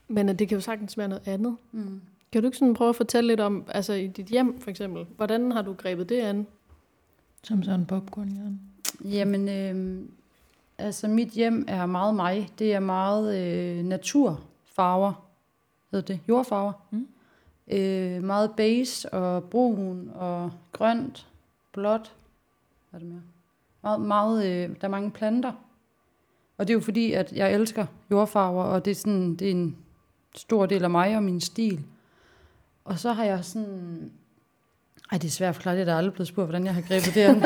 Men 0.08 0.28
at 0.28 0.38
det 0.38 0.48
kan 0.48 0.56
jo 0.56 0.60
sagtens 0.60 0.98
være 0.98 1.08
noget 1.08 1.28
andet. 1.28 1.56
Mm. 1.72 2.00
Kan 2.32 2.42
du 2.42 2.48
ikke 2.48 2.58
sådan 2.58 2.74
prøve 2.74 2.88
at 2.88 2.96
fortælle 2.96 3.28
lidt 3.28 3.40
om, 3.40 3.64
altså 3.68 3.92
i 3.92 4.06
dit 4.06 4.26
hjem 4.26 4.60
for 4.60 4.70
eksempel, 4.70 5.06
hvordan 5.16 5.52
har 5.52 5.62
du 5.62 5.72
grebet 5.72 6.08
det 6.08 6.20
an? 6.20 6.46
Som 7.42 7.62
sådan 7.62 7.86
popcorn, 7.86 8.60
Jamen, 9.04 9.48
øh, 9.48 10.02
altså 10.78 11.08
mit 11.08 11.28
hjem 11.28 11.64
er 11.68 11.86
meget 11.86 12.14
mig. 12.14 12.48
Det 12.58 12.74
er 12.74 12.80
meget 12.80 13.38
øh, 13.38 13.84
naturfarver, 13.84 15.29
hedder 15.90 16.06
det, 16.06 16.20
jordfarver. 16.28 16.72
Mm. 16.90 17.08
Øh, 17.68 18.22
meget 18.22 18.50
beige 18.56 19.08
og 19.12 19.44
brun 19.44 20.10
og 20.14 20.52
grønt, 20.72 21.26
blåt. 21.72 22.12
Hvad 22.90 23.00
er 23.00 23.04
det 23.04 23.12
mere? 23.12 23.22
Meget, 23.82 24.00
meget, 24.00 24.46
øh, 24.46 24.68
der 24.80 24.86
er 24.86 24.88
mange 24.88 25.10
planter. 25.10 25.52
Og 26.58 26.68
det 26.68 26.72
er 26.72 26.74
jo 26.74 26.80
fordi, 26.80 27.12
at 27.12 27.32
jeg 27.32 27.54
elsker 27.54 27.86
jordfarver, 28.10 28.64
og 28.64 28.84
det 28.84 28.90
er, 28.90 28.94
sådan, 28.94 29.36
det 29.36 29.46
er 29.46 29.50
en 29.50 29.76
stor 30.36 30.66
del 30.66 30.84
af 30.84 30.90
mig 30.90 31.16
og 31.16 31.22
min 31.22 31.40
stil. 31.40 31.84
Og 32.84 32.98
så 32.98 33.12
har 33.12 33.24
jeg 33.24 33.44
sådan... 33.44 34.10
Ej, 35.12 35.18
det 35.18 35.28
er 35.28 35.32
svært 35.32 35.48
at 35.48 35.54
forklare, 35.54 35.74
det 35.74 35.80
er 35.80 35.84
der 35.84 35.96
aldrig 35.96 36.12
blevet 36.12 36.28
spurgt, 36.28 36.46
hvordan 36.46 36.64
jeg 36.64 36.74
har 36.74 36.80
grebet 36.80 37.14
det 37.14 37.20
an. 37.20 37.36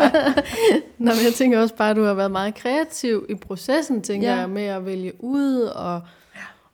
Nå, 0.99 1.11
men 1.11 1.25
jeg 1.25 1.35
tænker 1.37 1.61
også 1.61 1.75
bare, 1.77 1.91
at 1.91 1.97
du 1.97 2.03
har 2.03 2.15
været 2.15 2.31
meget 2.31 2.55
kreativ 2.55 3.27
i 3.29 3.35
processen, 3.35 4.03
tænker 4.03 4.33
ja. 4.33 4.37
jeg, 4.37 4.51
med 4.51 4.63
at 4.63 4.87
vælge 4.87 5.13
ud, 5.19 5.61
og, 5.61 6.03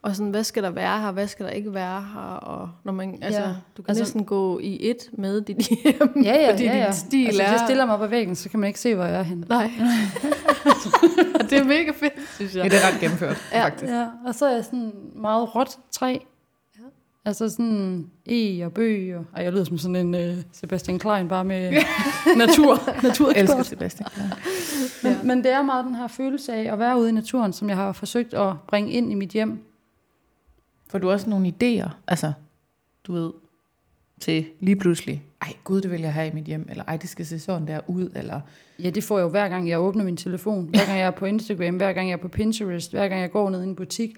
og 0.03 0.15
sådan, 0.15 0.29
hvad 0.31 0.43
skal 0.43 0.63
der 0.63 0.69
være 0.69 0.99
her, 1.01 1.11
hvad 1.11 1.27
skal 1.27 1.45
der 1.45 1.51
ikke 1.51 1.73
være 1.73 2.01
her, 2.13 2.21
og 2.21 2.69
når 2.83 2.93
man, 2.93 3.19
altså, 3.21 3.39
Ja. 3.41 3.47
du 3.47 3.51
kan 3.81 3.85
Altså- 3.89 4.01
altså, 4.01 4.01
næsten 4.03 4.25
gå 4.25 4.59
i 4.59 4.89
et 4.89 4.97
med 5.17 5.41
dit 5.41 5.57
hjem, 5.57 6.23
Ja, 6.23 6.41
ja, 6.41 6.49
fordi 6.53 6.63
ja, 6.63 6.77
ja. 6.77 6.85
din 6.85 6.93
stil 6.93 7.25
altså, 7.25 7.41
er... 7.41 7.45
hvis 7.47 7.51
jeg 7.59 7.67
stiller 7.67 7.85
mig 7.85 8.01
ad 8.01 8.07
væggen, 8.07 8.35
så 8.35 8.49
kan 8.49 8.59
man 8.59 8.67
ikke 8.67 8.79
se, 8.79 8.95
hvor 8.95 9.03
jeg 9.05 9.19
er 9.19 9.23
henne. 9.23 9.45
Nej. 9.49 9.71
det 11.49 11.57
er 11.57 11.63
mega 11.63 11.91
fedt, 11.91 12.13
synes 12.35 12.55
jeg. 12.55 12.63
Ja, 12.63 12.69
det 12.69 12.77
er 12.83 12.87
ret 12.93 12.99
gennemført, 13.01 13.37
Ja. 13.51 13.65
faktisk. 13.65 13.91
Ja, 13.91 14.07
og 14.25 14.35
så 14.35 14.45
er 14.45 14.53
jeg 14.55 14.65
sådan 14.65 14.91
meget 15.15 15.55
råt 15.55 15.77
træ. 15.91 16.11
Ja. 16.75 16.83
Altså 17.25 17.49
sådan 17.49 18.05
E 18.29 18.65
og 18.65 18.71
bøg. 18.73 19.15
Og, 19.17 19.25
ej, 19.37 19.43
jeg 19.43 19.51
lyder 19.53 19.63
som 19.63 19.77
sådan 19.77 19.95
en 20.15 20.15
uh, 20.31 20.43
Sebastian 20.53 20.99
Klein, 20.99 21.27
bare 21.27 21.43
med 21.45 21.71
natur. 22.37 22.79
Jeg 22.87 22.95
natur 23.03 23.29
elsker 23.35 23.63
Sebastian. 23.63 24.09
Ja. 24.17 24.23
men, 25.03 25.11
Ja. 25.11 25.17
men 25.23 25.43
det 25.43 25.51
er 25.51 25.61
meget 25.61 25.85
den 25.85 25.95
her 25.95 26.07
følelse 26.07 26.53
af 26.53 26.73
at 26.73 26.79
være 26.79 26.99
ude 26.99 27.09
i 27.09 27.11
naturen, 27.11 27.53
som 27.53 27.69
jeg 27.69 27.77
har 27.77 27.91
forsøgt 27.91 28.33
at 28.33 28.53
bringe 28.67 28.91
ind 28.91 29.11
i 29.11 29.15
mit 29.15 29.29
hjem. 29.29 29.59
Får 30.91 30.99
du 30.99 31.11
også 31.11 31.29
nogle 31.29 31.47
idéer, 31.47 31.89
altså, 32.07 32.33
du 33.03 33.13
ved, 33.13 33.31
til 34.19 34.45
lige 34.59 34.75
pludselig, 34.75 35.23
ej 35.41 35.53
gud, 35.63 35.81
det 35.81 35.91
vil 35.91 36.01
jeg 36.01 36.13
have 36.13 36.27
i 36.27 36.31
mit 36.33 36.45
hjem, 36.45 36.67
eller 36.69 36.83
ej, 36.83 36.97
det 36.97 37.09
skal 37.09 37.25
se 37.25 37.39
sådan 37.39 37.67
der 37.67 37.79
ud, 37.87 38.09
eller 38.15 38.41
Ja, 38.83 38.89
det 38.89 39.03
får 39.03 39.17
jeg 39.17 39.23
jo 39.23 39.29
hver 39.29 39.49
gang, 39.49 39.69
jeg 39.69 39.79
åbner 39.79 40.03
min 40.03 40.17
telefon. 40.17 40.67
Hver 40.67 40.85
gang 40.85 40.99
jeg 40.99 41.07
er 41.07 41.11
på 41.11 41.25
Instagram, 41.25 41.75
hver 41.75 41.93
gang 41.93 42.07
jeg 42.09 42.13
er 42.13 42.21
på 42.21 42.27
Pinterest, 42.27 42.91
hver 42.91 43.07
gang 43.07 43.21
jeg 43.21 43.31
går 43.31 43.49
ned 43.49 43.61
i 43.61 43.67
en 43.67 43.75
butik. 43.75 44.15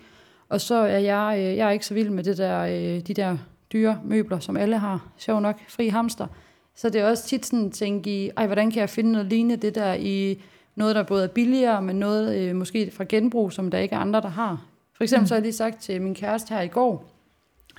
Og 0.50 0.62
så 0.62 0.76
er 0.76 0.98
jeg, 0.98 1.36
øh, 1.38 1.58
jeg 1.58 1.68
er 1.68 1.72
ikke 1.72 1.86
så 1.86 1.94
vild 1.94 2.10
med 2.10 2.24
det 2.24 2.38
der, 2.38 2.60
øh, 2.60 3.02
de 3.08 3.14
der 3.14 3.38
dyre 3.74 4.00
møbler, 4.06 4.40
som 4.40 4.58
alle 4.58 4.78
har. 4.78 5.08
Sjov 5.18 5.42
nok, 5.42 5.60
fri 5.70 5.88
hamster. 5.88 6.28
Så 6.76 6.90
det 6.90 7.02
er 7.02 7.06
også 7.06 7.28
tit 7.28 7.46
sådan 7.46 7.66
at 7.66 7.72
tænke 7.72 8.26
i, 8.26 8.30
ej, 8.38 8.46
hvordan 8.46 8.72
kan 8.72 8.80
jeg 8.80 8.90
finde 8.90 9.12
noget 9.12 9.28
lignende 9.28 9.56
det 9.56 9.76
der 9.76 9.94
i 9.94 10.42
noget, 10.76 10.96
der 10.96 11.04
både 11.04 11.24
er 11.24 11.28
billigere, 11.28 11.82
men 11.82 11.96
noget 11.96 12.38
øh, 12.38 12.56
måske 12.56 12.92
fra 12.92 13.06
genbrug, 13.10 13.54
som 13.54 13.72
der 13.72 13.78
ikke 13.78 13.96
er 13.96 14.00
andre, 14.00 14.22
der 14.22 14.30
har. 14.30 14.66
For 14.96 15.04
eksempel 15.04 15.24
mm. 15.24 15.28
så 15.28 15.34
har 15.34 15.38
jeg 15.38 15.44
lige 15.44 15.54
sagt 15.54 15.80
til 15.80 16.02
min 16.02 16.16
kæreste 16.16 16.54
her 16.54 16.62
i 16.62 16.68
går, 16.68 17.06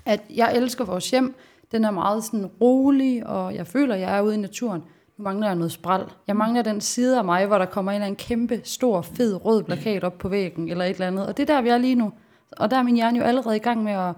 at 0.05 0.21
jeg 0.35 0.57
elsker 0.57 0.85
vores 0.85 1.11
hjem. 1.11 1.35
Den 1.73 1.85
er 1.85 1.91
meget 1.91 2.25
sådan 2.25 2.47
rolig, 2.47 3.27
og 3.27 3.55
jeg 3.55 3.67
føler, 3.67 3.95
at 3.95 4.01
jeg 4.01 4.17
er 4.17 4.21
ude 4.21 4.35
i 4.35 4.39
naturen. 4.39 4.83
Nu 5.17 5.25
mangler 5.25 5.47
jeg 5.47 5.57
noget 5.57 5.73
spral. 5.73 6.05
Jeg 6.27 6.37
mangler 6.37 6.63
den 6.63 6.81
side 6.81 7.19
af 7.19 7.25
mig, 7.25 7.47
hvor 7.47 7.59
der 7.59 7.65
kommer 7.65 7.93
en 7.93 7.95
eller 7.95 8.07
anden 8.07 8.17
kæmpe, 8.17 8.61
stor, 8.65 9.03
fed, 9.03 9.45
rød 9.45 9.63
plakat 9.63 10.05
op 10.05 10.19
på 10.19 10.29
væggen, 10.29 10.69
eller 10.69 10.85
et 10.85 10.91
eller 10.91 11.07
andet. 11.07 11.27
Og 11.27 11.37
det 11.37 11.51
er 11.51 11.55
der, 11.55 11.63
vi 11.63 11.69
er 11.69 11.79
lige 11.79 11.95
nu. 11.95 12.13
Og 12.51 12.71
der 12.71 12.77
er 12.77 12.83
min 12.83 12.95
hjerne 12.95 13.19
jo 13.19 13.25
allerede 13.25 13.57
i 13.57 13.59
gang 13.59 13.85
med 13.85 13.93
at 13.93 14.15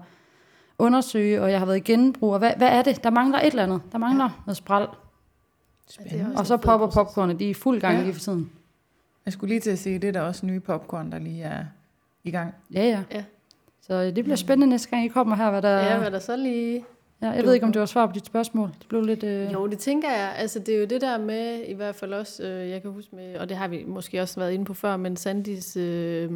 undersøge, 0.79 1.41
og 1.41 1.51
jeg 1.51 1.59
har 1.59 1.65
været 1.65 1.77
i 1.77 1.91
genbrug. 1.91 2.33
Og 2.33 2.39
hvad, 2.39 2.51
hvad 2.57 2.67
er 2.67 2.81
det? 2.81 3.03
Der 3.03 3.09
mangler 3.09 3.39
et 3.39 3.45
eller 3.45 3.63
andet. 3.63 3.81
Der 3.91 3.97
mangler 3.97 4.23
ja. 4.23 4.29
noget 4.45 4.57
spral. 4.57 4.87
spændende. 5.89 6.37
Og 6.37 6.47
så 6.47 6.57
popper 6.57 6.87
popcornet, 6.87 7.39
de 7.39 7.45
er 7.45 7.49
i 7.49 7.53
fuld 7.53 7.81
gang 7.81 7.97
ja. 7.97 8.03
lige 8.03 8.13
for 8.13 8.19
tiden. 8.19 8.51
Jeg 9.25 9.33
skulle 9.33 9.49
lige 9.49 9.61
til 9.61 9.69
at 9.69 9.79
sige, 9.79 9.99
det 9.99 10.07
er 10.07 10.11
der 10.11 10.21
også 10.21 10.45
nye 10.45 10.59
popcorn, 10.59 11.11
der 11.11 11.19
lige 11.19 11.43
er 11.43 11.65
i 12.27 12.31
gang. 12.31 12.53
Ja, 12.73 12.83
ja. 12.83 13.03
Ja. 13.11 13.23
Så 13.81 13.93
øh, 13.93 14.15
det 14.15 14.23
bliver 14.23 14.35
spændende 14.35 14.67
næste 14.67 14.89
gang, 14.89 15.05
I 15.05 15.07
kommer 15.07 15.35
her, 15.35 15.49
hvad 15.51 15.61
der... 15.61 15.69
Ja, 15.77 15.99
hvad 15.99 16.11
der 16.11 16.19
så 16.19 16.37
lige... 16.37 16.85
ja, 17.21 17.29
jeg 17.29 17.43
ved 17.43 17.53
ikke, 17.53 17.65
om 17.65 17.71
det 17.73 17.79
var 17.79 17.85
svar 17.85 18.05
på 18.05 18.11
dit 18.13 18.25
spørgsmål. 18.25 18.67
Det 18.79 18.87
blev 18.89 19.01
lidt... 19.01 19.23
Øh... 19.23 19.53
Jo, 19.53 19.67
det 19.67 19.79
tænker 19.79 20.09
jeg. 20.11 20.33
Altså, 20.37 20.59
det 20.59 20.75
er 20.75 20.79
jo 20.79 20.85
det 20.85 21.01
der 21.01 21.17
med, 21.17 21.63
i 21.67 21.73
hvert 21.73 21.95
fald 21.95 22.13
også, 22.13 22.43
øh, 22.43 22.69
jeg 22.69 22.81
kan 22.81 22.91
huske 22.91 23.15
med, 23.15 23.35
og 23.37 23.49
det 23.49 23.57
har 23.57 23.67
vi 23.67 23.83
måske 23.87 24.21
også 24.21 24.39
været 24.39 24.51
inde 24.51 24.65
på 24.65 24.73
før, 24.73 24.97
men 24.97 25.15
Sandis 25.17 25.77
øh, 25.77 26.31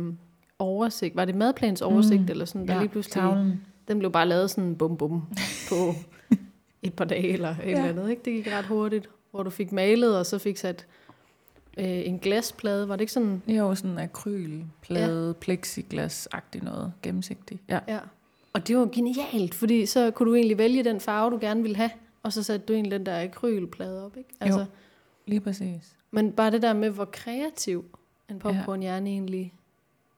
oversigt, 0.60 1.16
var 1.16 1.26
det 1.26 1.36
madplans 1.36 1.82
oversigt, 1.82 2.20
Mm. 2.20 2.26
mm. 2.26 2.32
eller 2.32 2.46
sådan, 2.46 2.68
der 2.68 2.74
Ja, 2.74 2.80
lige 2.80 2.90
pludselig, 2.90 3.14
Tavlen. 3.24 3.62
den 3.88 4.00
blev 4.00 4.12
bare 4.12 4.28
lavet 4.28 4.50
sådan 4.50 4.76
bum 4.76 4.98
bum 4.98 5.22
på 5.70 5.76
et 6.84 6.94
par 6.94 7.06
dage 7.06 7.34
eller 7.34 7.50
et 7.50 7.56
Ja. 7.66 7.72
eller 7.72 7.84
andet, 7.90 8.10
ikke? 8.10 8.22
Det 8.26 8.34
gik 8.34 8.54
ret 8.58 8.66
hurtigt, 8.66 9.10
hvor 9.32 9.44
du 9.44 9.50
fik 9.50 9.72
malet, 9.72 10.18
og 10.18 10.26
så 10.26 10.38
fik 10.38 10.58
sat 10.58 10.86
øh, 11.78 11.86
en 12.08 12.20
glasplade, 12.20 12.90
var 12.90 12.96
det 12.96 13.02
ikke 13.02 13.14
sådan? 13.14 13.42
Det 13.48 13.56
er 13.56 13.60
jo 13.60 13.76
sådan 13.76 13.98
akrylplade, 13.98 15.28
ja. 15.28 15.34
plexiglas-agtigt 15.46 16.64
noget, 16.64 16.94
gennemsigtigt. 17.04 17.62
Ja. 17.70 17.80
Ja. 17.88 18.00
Og 18.54 18.68
det 18.68 18.78
var 18.78 18.86
genialt, 18.86 19.56
fordi 19.56 19.86
så 19.86 20.12
kunne 20.12 20.30
du 20.30 20.36
egentlig 20.36 20.58
vælge 20.58 20.84
den 20.84 21.00
farve, 21.00 21.32
du 21.32 21.38
gerne 21.42 21.62
ville 21.62 21.78
have, 21.78 21.92
og 22.24 22.34
så 22.34 22.44
satte 22.44 22.66
du 22.66 22.74
egentlig 22.74 22.92
den 23.00 23.06
der 23.06 23.24
akrylplade 23.24 24.06
op, 24.06 24.18
ikke? 24.18 24.30
Altså, 24.40 24.60
Jo. 24.60 24.66
Lige 25.26 25.40
præcis. 25.40 25.96
Men 26.12 26.32
bare 26.32 26.52
det 26.52 26.62
der 26.62 26.74
med, 26.74 26.90
hvor 26.90 27.06
kreativ 27.06 27.86
en 28.30 28.40
popcornhjerne 28.40 29.10
ja. 29.10 29.14
egentlig 29.14 29.54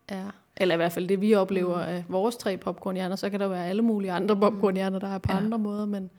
er. 0.08 0.32
Eller 0.58 0.76
i 0.76 0.78
hvert 0.78 0.92
fald 0.92 1.08
det, 1.08 1.22
vi 1.22 1.34
oplever 1.36 1.76
Mm. 1.76 1.82
af 1.94 2.04
vores 2.08 2.38
tre 2.38 2.58
popcornhjerner. 2.58 3.16
Så 3.16 3.30
kan 3.30 3.40
der 3.40 3.48
være 3.48 3.68
alle 3.68 3.82
mulige 3.82 4.12
andre 4.12 4.36
popcornhjerner, 4.40 5.00
der 5.00 5.08
er 5.08 5.18
på 5.18 5.32
ja. 5.32 5.38
andre 5.38 5.58
måder, 5.60 5.86
men 5.86 6.10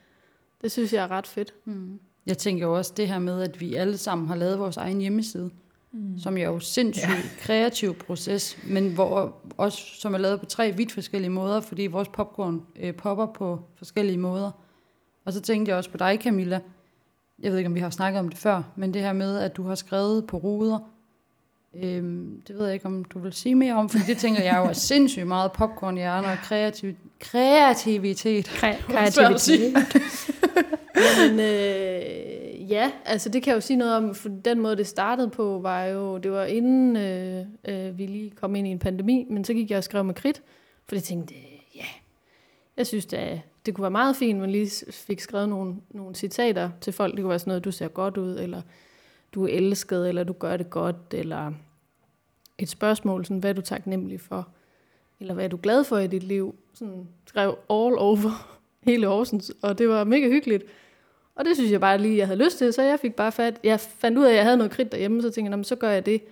det 0.63 0.73
synes 0.73 0.93
jeg 0.93 1.05
er 1.05 1.11
ret 1.11 1.27
fedt. 1.27 1.55
Mm. 1.65 2.01
Jeg 2.27 2.39
tænker 2.39 2.67
også 2.67 2.93
det 2.97 3.09
her 3.09 3.19
med, 3.19 3.43
at 3.43 3.61
vi 3.61 3.75
alle 3.75 3.99
sammen 3.99 4.29
har 4.29 4.37
lavet 4.37 4.59
vores 4.59 4.77
egen 4.77 5.01
hjemmeside, 5.01 5.51
mm. 5.93 6.19
som 6.19 6.37
jo 6.37 6.43
er 6.43 6.53
jo 6.53 6.59
sindssygt 6.59 7.09
ja. 7.09 7.29
kreativ 7.39 7.95
proces, 7.95 8.59
men 8.65 8.95
hvor 8.95 9.37
også 9.57 9.79
som 10.01 10.15
er 10.15 10.19
lavet 10.19 10.41
på 10.41 10.47
tre 10.47 10.73
vidt 10.73 10.93
forskellige 10.93 11.31
måder, 11.31 11.61
fordi 11.61 11.87
vores 11.87 12.09
popcorn 12.09 12.63
øh, 12.81 12.95
popper 12.95 13.27
på 13.27 13.61
forskellige 13.77 14.19
måder. 14.19 14.51
Og 15.25 15.33
så 15.33 15.41
tænkte 15.41 15.71
jeg 15.71 15.77
også 15.77 15.91
på 15.91 15.97
dig, 15.97 16.19
Camilla. 16.23 16.61
Jeg 17.43 17.51
ved 17.51 17.59
ikke, 17.59 17.69
om 17.69 17.75
vi 17.75 17.81
har 17.81 17.91
snakket 17.91 18.21
om 18.21 18.29
det 18.29 18.39
før, 18.39 18.63
men 18.77 18.95
det 18.95 19.03
her 19.03 19.13
med, 19.13 19.39
at 19.39 19.57
du 19.57 19.63
har 19.63 19.75
skrevet 19.75 20.27
på 20.27 20.37
ruder, 20.37 20.79
øhm, 21.83 22.43
det 22.49 22.59
ved 22.59 22.65
jeg 22.65 22.75
ikke, 22.75 22.87
om 22.87 23.05
du 23.05 23.19
vil 23.19 23.33
sige 23.33 23.55
mere 23.55 23.75
om, 23.75 23.89
for 23.89 23.99
det 24.07 24.19
tænker 24.19 24.43
jeg 24.43 24.57
jo 24.57 24.65
er 24.65 24.73
sindssygt 24.73 25.27
meget 25.27 25.53
popcornhjerne 25.53 26.27
og 26.27 26.39
kreativ, 26.43 26.95
kreativitet. 27.21 28.47
Kreativitet. 28.47 29.77
Men 31.19 31.41
øh, 31.41 32.71
ja, 32.71 32.93
altså 33.05 33.29
det 33.29 33.43
kan 33.43 33.51
jeg 33.51 33.57
jo 33.57 33.61
sige 33.61 33.77
noget 33.77 33.97
om, 33.97 34.15
for 34.15 34.29
den 34.29 34.61
måde 34.61 34.77
det 34.77 34.87
startede 34.87 35.31
på, 35.31 35.59
var 35.63 35.85
jo, 35.85 36.19
det 36.19 36.33
var 36.33 36.45
inden 36.45 36.97
øh, 36.97 37.47
øh, 37.65 37.99
vi 37.99 38.07
lige 38.07 38.31
kom 38.31 38.55
ind 38.55 38.67
i 38.67 38.71
en 38.71 38.79
pandemi, 38.79 39.27
men 39.31 39.45
så 39.45 39.55
gik 39.55 39.71
jeg 39.71 39.79
og 39.79 39.85
skrev 39.85 40.05
med 40.05 40.15
kridt, 40.15 40.43
for 40.89 40.97
jeg 40.97 41.03
tænkte, 41.03 41.35
øh, 41.35 41.77
ja, 41.77 41.87
jeg 42.77 42.87
synes 42.87 43.07
det, 43.07 43.41
det 43.67 43.75
kunne 43.75 43.83
være 43.83 43.91
meget 43.91 44.17
fint, 44.17 44.37
at 44.37 44.41
man 44.41 44.51
lige 44.51 44.93
fik 44.93 45.21
skrevet 45.21 45.49
nogle, 45.49 45.77
nogle 45.91 46.15
citater 46.15 46.71
til 46.81 46.93
folk. 46.93 47.15
Det 47.15 47.23
kunne 47.23 47.31
være 47.31 47.39
sådan 47.39 47.51
noget, 47.51 47.65
du 47.65 47.73
ser 47.73 47.89
godt 47.89 48.17
ud, 48.17 48.39
eller 48.39 48.63
du 49.33 49.45
er 49.45 49.49
elsket, 49.49 50.09
eller 50.09 50.25
du 50.25 50.33
gør 50.33 50.57
det 50.57 50.71
godt, 50.71 50.97
eller 51.13 51.53
et 52.59 52.69
spørgsmål, 52.69 53.25
sådan, 53.25 53.39
hvad 53.39 53.51
er 53.51 53.55
du 53.55 53.61
taknemmelig 53.61 54.21
for, 54.21 54.49
eller 55.21 55.35
hvad 55.35 55.45
er 55.45 55.49
du 55.49 55.59
glad 55.63 55.85
for 55.85 55.99
i 55.99 56.07
dit 56.07 56.23
liv. 56.23 56.55
Sådan 56.75 57.09
skrev 57.27 57.49
all 57.71 57.99
over 57.99 58.59
hele 58.89 59.07
Horsens, 59.07 59.53
og 59.63 59.79
det 59.79 59.89
var 59.89 60.05
mega 60.05 60.29
hyggeligt. 60.29 60.65
Og 61.35 61.45
det 61.45 61.57
synes 61.57 61.73
jeg 61.73 61.81
bare 61.81 61.99
lige, 61.99 62.17
jeg 62.17 62.27
havde 62.27 62.45
lyst 62.45 62.59
til, 62.59 62.73
så 62.73 62.83
jeg 62.83 63.01
fik 63.01 63.15
bare 63.15 63.33
fat. 63.33 63.61
Jeg 63.65 63.81
fandt 63.81 64.19
ud 64.19 64.25
af, 64.25 64.31
at 64.31 64.37
jeg 64.37 64.45
havde 64.45 64.57
noget 64.57 64.73
kridt 64.73 64.93
derhjemme, 64.93 65.23
så 65.23 65.31
tænkte 65.31 65.57
jeg, 65.57 65.65
så 65.65 65.77
gør 65.77 65.91
jeg 65.91 66.07
det. 66.07 66.23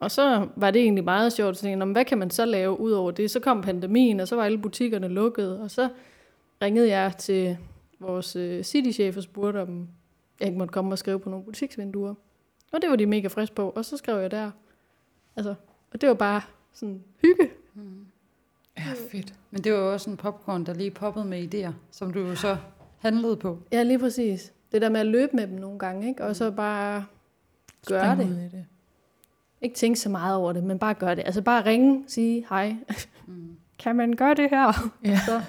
Og 0.00 0.10
så 0.10 0.48
var 0.56 0.70
det 0.70 0.82
egentlig 0.82 1.04
meget 1.04 1.32
sjovt, 1.32 1.56
så 1.56 1.62
tænkte 1.62 1.86
jeg, 1.86 1.92
hvad 1.92 2.04
kan 2.04 2.18
man 2.18 2.30
så 2.30 2.44
lave 2.44 2.80
ud 2.80 2.92
over 2.92 3.10
det? 3.10 3.30
Så 3.30 3.40
kom 3.40 3.62
pandemien, 3.62 4.20
og 4.20 4.28
så 4.28 4.36
var 4.36 4.44
alle 4.44 4.58
butikkerne 4.58 5.08
lukket, 5.08 5.58
og 5.58 5.70
så 5.70 5.88
ringede 6.62 6.88
jeg 6.88 7.16
til 7.18 7.58
vores 8.00 8.36
øh, 8.36 8.64
citychef 8.64 9.16
og 9.16 9.22
spurgte, 9.22 9.62
om 9.62 9.88
jeg 10.40 10.48
ikke 10.48 10.58
måtte 10.58 10.72
komme 10.72 10.92
og 10.92 10.98
skrive 10.98 11.20
på 11.20 11.30
nogle 11.30 11.44
butiksvinduer. 11.44 12.14
Og 12.72 12.82
det 12.82 12.90
var 12.90 12.96
de 12.96 13.06
mega 13.06 13.28
friske 13.28 13.54
på, 13.54 13.70
og 13.70 13.84
så 13.84 13.96
skrev 13.96 14.20
jeg 14.20 14.30
der. 14.30 14.50
Altså, 15.36 15.54
og 15.92 16.00
det 16.00 16.08
var 16.08 16.14
bare 16.14 16.40
sådan 16.72 17.02
hygge. 17.22 17.50
Mm. 17.74 18.06
Ja, 18.78 18.82
fedt. 19.10 19.34
Men 19.50 19.64
det 19.64 19.72
var 19.72 19.78
jo 19.78 19.92
også 19.92 20.10
en 20.10 20.16
popcorn, 20.16 20.66
der 20.66 20.74
lige 20.74 20.90
poppede 20.90 21.24
med 21.24 21.54
idéer, 21.54 21.72
som 21.90 22.12
du 22.12 22.20
jo 22.20 22.34
så 22.34 22.56
handlede 23.02 23.36
på. 23.36 23.58
Ja, 23.72 23.82
lige 23.82 23.98
præcis. 23.98 24.52
Det 24.72 24.82
der 24.82 24.88
med 24.88 25.00
at 25.00 25.06
løbe 25.06 25.36
med 25.36 25.46
dem 25.46 25.58
nogle 25.58 25.78
gange, 25.78 26.08
ikke? 26.08 26.24
og 26.24 26.36
så 26.36 26.50
bare 26.50 27.04
gøre 27.86 28.16
Spring 28.16 28.30
det. 28.30 28.52
det. 28.52 28.66
Ikke 29.60 29.76
tænke 29.76 30.00
så 30.00 30.08
meget 30.08 30.36
over 30.36 30.52
det, 30.52 30.64
men 30.64 30.78
bare 30.78 30.94
gøre 30.94 31.14
det. 31.14 31.22
Altså 31.26 31.42
bare 31.42 31.64
ringe, 31.64 32.04
sige 32.08 32.46
hej. 32.48 32.76
kan 33.78 33.96
man 33.96 34.12
gøre 34.12 34.34
det 34.34 34.50
her? 34.50 34.90
Ja. 35.04 35.20
Så, 35.26 35.42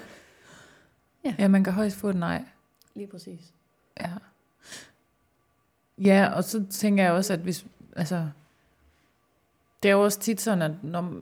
ja, 1.38 1.48
man 1.48 1.64
kan 1.64 1.72
højst 1.72 1.96
få 1.96 2.08
et 2.08 2.16
nej. 2.16 2.44
lige 2.94 3.06
præcis. 3.06 3.52
Ja. 4.00 4.10
Ja, 5.98 6.28
og 6.36 6.44
så 6.44 6.64
tænker 6.70 7.04
jeg 7.04 7.12
også, 7.12 7.32
at 7.32 7.38
hvis, 7.38 7.66
altså, 7.96 8.28
det 9.82 9.88
er 9.88 9.92
jo 9.92 10.04
også 10.04 10.20
tit 10.20 10.40
sådan, 10.40 10.62
at 10.62 10.84
når, 10.84 11.14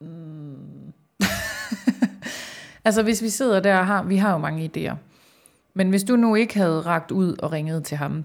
mm, 0.00 0.92
altså 2.84 3.02
hvis 3.02 3.22
vi 3.22 3.28
sidder 3.28 3.60
der 3.60 3.78
og 3.78 3.86
har, 3.86 4.02
vi 4.02 4.16
har 4.16 4.32
jo 4.32 4.38
mange 4.38 4.70
idéer, 4.76 4.96
men 5.76 5.90
hvis 5.90 6.04
du 6.04 6.16
nu 6.16 6.34
ikke 6.34 6.58
havde 6.58 6.80
ragt 6.80 7.10
ud 7.10 7.36
og 7.38 7.52
ringet 7.52 7.84
til 7.84 7.96
ham, 7.96 8.24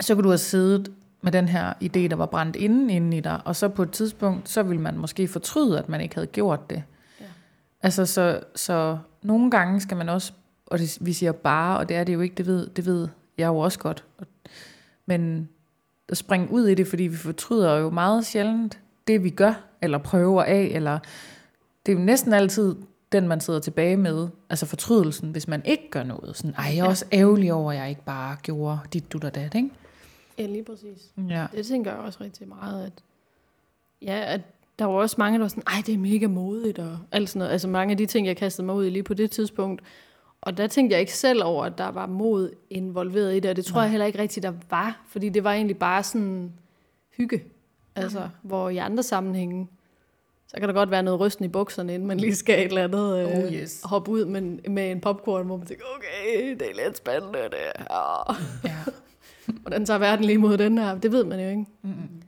så 0.00 0.14
kunne 0.14 0.22
du 0.22 0.28
have 0.28 0.38
siddet 0.38 0.92
med 1.22 1.32
den 1.32 1.48
her 1.48 1.72
idé, 1.72 2.08
der 2.08 2.16
var 2.16 2.26
brændt 2.26 2.56
inden, 2.56 2.90
inden 2.90 3.12
i 3.12 3.20
dig, 3.20 3.40
og 3.44 3.56
så 3.56 3.68
på 3.68 3.82
et 3.82 3.90
tidspunkt, 3.90 4.48
så 4.48 4.62
ville 4.62 4.82
man 4.82 4.98
måske 4.98 5.28
fortryde, 5.28 5.78
at 5.78 5.88
man 5.88 6.00
ikke 6.00 6.14
havde 6.14 6.26
gjort 6.26 6.70
det. 6.70 6.82
Ja. 7.20 7.24
Altså, 7.82 8.06
så, 8.06 8.40
så 8.54 8.98
nogle 9.22 9.50
gange 9.50 9.80
skal 9.80 9.96
man 9.96 10.08
også, 10.08 10.32
og 10.66 10.78
det, 10.78 10.98
vi 11.00 11.12
siger 11.12 11.32
bare, 11.32 11.78
og 11.78 11.88
det 11.88 11.96
er 11.96 12.04
det 12.04 12.14
jo 12.14 12.20
ikke, 12.20 12.34
det 12.34 12.46
ved, 12.46 12.66
det 12.66 12.86
ved 12.86 13.08
jeg 13.38 13.46
jo 13.46 13.58
også 13.58 13.78
godt, 13.78 14.04
men 15.06 15.48
at 16.08 16.16
springe 16.16 16.50
ud 16.50 16.66
i 16.66 16.74
det, 16.74 16.86
fordi 16.86 17.02
vi 17.02 17.16
fortryder 17.16 17.76
jo 17.76 17.90
meget 17.90 18.26
sjældent 18.26 18.78
det, 19.06 19.24
vi 19.24 19.30
gør, 19.30 19.64
eller 19.82 19.98
prøver 19.98 20.42
af, 20.42 20.70
eller 20.72 20.98
det 21.86 21.92
er 21.92 21.96
jo 21.96 22.04
næsten 22.04 22.32
altid 22.32 22.74
den, 23.14 23.28
man 23.28 23.40
sidder 23.40 23.60
tilbage 23.60 23.96
med, 23.96 24.28
altså 24.50 24.66
fortrydelsen, 24.66 25.30
hvis 25.30 25.48
man 25.48 25.62
ikke 25.64 25.90
gør 25.90 26.02
noget. 26.02 26.36
Sådan, 26.36 26.54
ej, 26.58 26.72
jeg 26.76 26.78
er 26.78 26.88
også 26.88 27.04
ærgerlig 27.12 27.52
over, 27.52 27.72
at 27.72 27.78
jeg 27.78 27.88
ikke 27.88 28.04
bare 28.04 28.36
gjorde 28.42 28.78
dit, 28.92 29.12
du 29.12 29.20
og 29.24 29.34
dat, 29.34 29.54
ikke? 29.54 29.70
Ja, 30.38 30.46
lige 30.46 30.64
præcis. 30.64 31.12
Ja. 31.28 31.46
Det 31.52 31.66
tænker 31.66 31.90
jeg 31.90 32.00
også 32.00 32.18
rigtig 32.24 32.48
meget, 32.48 32.86
at, 32.86 32.92
ja, 34.02 34.34
at 34.34 34.40
der 34.78 34.84
var 34.84 34.94
også 34.94 35.16
mange, 35.18 35.38
der 35.38 35.44
var 35.44 35.48
sådan, 35.48 35.62
ej, 35.66 35.82
det 35.86 35.94
er 35.94 35.98
mega 35.98 36.26
modigt, 36.26 36.78
og 36.78 36.98
alt 37.12 37.28
sådan 37.28 37.38
noget. 37.38 37.52
Altså 37.52 37.68
mange 37.68 37.90
af 37.90 37.96
de 37.96 38.06
ting, 38.06 38.26
jeg 38.26 38.36
kastede 38.36 38.66
mig 38.66 38.74
ud 38.74 38.86
i 38.86 38.90
lige 38.90 39.02
på 39.02 39.14
det 39.14 39.30
tidspunkt. 39.30 39.82
Og 40.40 40.56
der 40.56 40.66
tænkte 40.66 40.92
jeg 40.92 41.00
ikke 41.00 41.16
selv 41.16 41.44
over, 41.44 41.64
at 41.64 41.78
der 41.78 41.88
var 41.88 42.06
mod 42.06 42.50
involveret 42.70 43.36
i 43.36 43.40
det, 43.40 43.50
og 43.50 43.56
det 43.56 43.64
tror 43.64 43.80
jeg 43.80 43.90
heller 43.90 44.06
ikke 44.06 44.18
rigtigt, 44.18 44.42
der 44.42 44.52
var, 44.70 45.04
fordi 45.08 45.28
det 45.28 45.44
var 45.44 45.52
egentlig 45.52 45.78
bare 45.78 46.02
sådan 46.02 46.52
hygge. 47.16 47.42
Altså, 47.96 48.28
hvor 48.42 48.68
i 48.68 48.76
andre 48.76 49.02
sammenhænge, 49.02 49.68
så 50.46 50.56
kan 50.60 50.68
der 50.68 50.74
godt 50.74 50.90
være 50.90 51.02
noget 51.02 51.20
rysten 51.20 51.44
i 51.44 51.48
bukserne, 51.48 51.94
inden 51.94 52.08
man 52.08 52.20
lige 52.20 52.34
skal 52.34 52.58
et 52.58 52.64
eller 52.64 52.84
andet 52.84 53.18
øh, 53.18 53.38
Oh, 53.46 53.52
yes. 53.52 53.80
hoppe 53.84 54.10
ud 54.10 54.24
med, 54.24 54.40
med 54.70 54.90
en 54.90 55.00
popcorn, 55.00 55.46
hvor 55.46 55.56
man 55.56 55.66
tænker, 55.66 55.84
okay, 55.96 56.50
det 56.50 56.62
er 56.62 56.84
lidt 56.84 56.96
spændende 56.96 57.38
det 57.38 57.58
her. 57.78 58.40
ja. 58.64 58.76
Hvordan 59.62 59.86
tager 59.86 59.98
verden 59.98 60.24
lige 60.24 60.38
mod 60.38 60.58
den 60.58 60.78
her? 60.78 60.98
Det 60.98 61.12
ved 61.12 61.24
man 61.24 61.40
jo 61.40 61.48
ikke. 61.48 61.66
Mm-mm. 61.82 62.22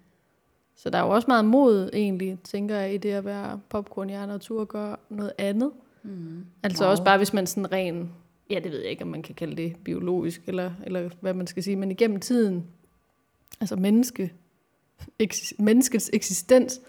Så 0.77 0.91
der 0.91 0.99
er 0.99 1.03
jo 1.03 1.09
også 1.11 1.25
meget 1.29 1.45
mod, 1.45 1.91
egentlig, 1.93 2.39
tænker 2.45 2.77
jeg, 2.77 2.95
i 2.95 2.97
det 2.97 3.11
at 3.13 3.25
være 3.25 3.61
popcornhjerne 3.69 4.35
og 4.35 4.41
tur 4.41 4.61
og 4.61 4.69
gøre 4.69 4.97
noget 5.09 5.33
andet. 5.39 5.71
Mm. 6.03 6.45
Altså 6.63 6.85
Wow. 6.85 6.91
også 6.91 7.05
bare, 7.05 7.17
hvis 7.17 7.33
man 7.33 7.47
sådan 7.47 7.73
ren, 7.73 8.13
ja, 8.51 8.59
det 8.65 8.73
ved 8.73 8.81
jeg 8.81 8.91
ikke, 8.91 9.03
om 9.03 9.09
man 9.09 9.23
kan 9.23 9.35
kalde 9.35 9.57
det 9.57 9.77
biologisk, 9.85 10.43
eller, 10.47 10.71
eller 10.85 11.11
hvad 11.21 11.35
man 11.35 11.47
skal 11.47 11.63
sige, 11.63 11.77
men 11.77 11.91
igennem 11.91 12.21
tiden, 12.21 12.67
altså 13.61 13.77
menneske, 13.77 14.33
eks, 15.19 15.55
menneskets 15.59 16.11
eksistens, 16.13 16.81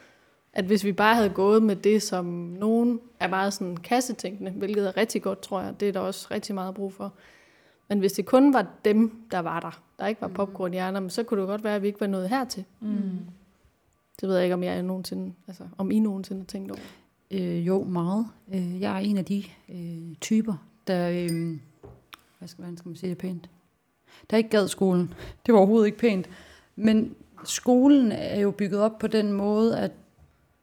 at 0.58 0.66
hvis 0.66 0.84
vi 0.84 0.92
bare 0.92 1.16
havde 1.16 1.30
gået 1.30 1.64
med 1.64 1.76
det, 1.76 2.04
som 2.04 2.26
nogen 2.60 3.00
er 3.20 3.28
meget 3.28 3.54
sådan 3.54 3.78
kassetænkende, 3.78 4.52
hvilket 4.52 4.88
er 4.88 4.98
rigtig 4.98 5.22
godt, 5.22 5.42
tror 5.42 5.62
jeg, 5.62 5.80
det 5.80 5.88
er 5.88 5.92
der 5.92 6.00
også 6.00 6.28
rigtig 6.32 6.56
meget 6.56 6.76
brug 6.76 6.94
for. 6.94 7.14
Men 7.90 8.00
hvis 8.00 8.12
det 8.12 8.26
kun 8.26 8.54
var 8.54 8.68
dem, 8.86 9.28
der 9.32 9.40
var 9.40 9.60
der, 9.60 9.82
der 10.00 10.08
ikke 10.08 10.22
var 10.22 10.28
popcornhjerner, 10.28 11.00
men 11.00 11.10
så 11.10 11.24
kunne 11.24 11.42
det 11.42 11.48
godt 11.48 11.64
være, 11.64 11.76
at 11.76 11.82
vi 11.82 11.88
ikke 11.88 12.00
var 12.00 12.08
nået 12.08 12.30
hertil. 12.30 12.66
Mm. 12.80 13.20
Det 14.22 14.30
ved 14.30 14.36
jeg 14.36 14.44
ikke, 14.44 14.54
om 14.54 14.64
jeg 14.64 14.84
nogensinde, 14.84 15.34
altså 15.48 15.64
om 15.78 15.92
I 15.92 16.00
nogensinde 16.00 16.42
har 16.42 16.46
tænkt 16.46 16.72
over. 16.72 16.82
Øh, 17.32 17.68
jo, 17.68 17.84
meget. 17.84 18.28
Øh, 18.54 18.82
jeg 18.82 18.96
er 18.96 19.00
en 19.00 19.18
af 19.18 19.26
de 19.26 19.44
øh, 19.70 20.16
typer, 20.22 20.54
der... 20.88 21.10
Øh, 21.10 21.60
hvad 22.38 22.48
skal, 22.48 22.62
hvordan 22.62 22.78
skal 22.78 22.90
man 22.90 22.96
sige 22.96 23.10
det 23.10 23.18
pænt? 23.18 23.50
Der 24.30 24.38
ikke 24.38 24.50
gad 24.50 24.68
skolen. 24.68 25.14
Det 25.46 25.54
var 25.54 25.60
overhovedet 25.60 25.86
ikke 25.86 25.98
pænt. 25.98 26.30
Men 26.76 27.16
skolen 27.44 28.12
er 28.12 28.40
jo 28.40 28.52
bygget 28.52 28.82
op 28.82 29.00
på 29.00 29.08
den 29.08 29.34
måde, 29.34 29.80
at 29.80 29.92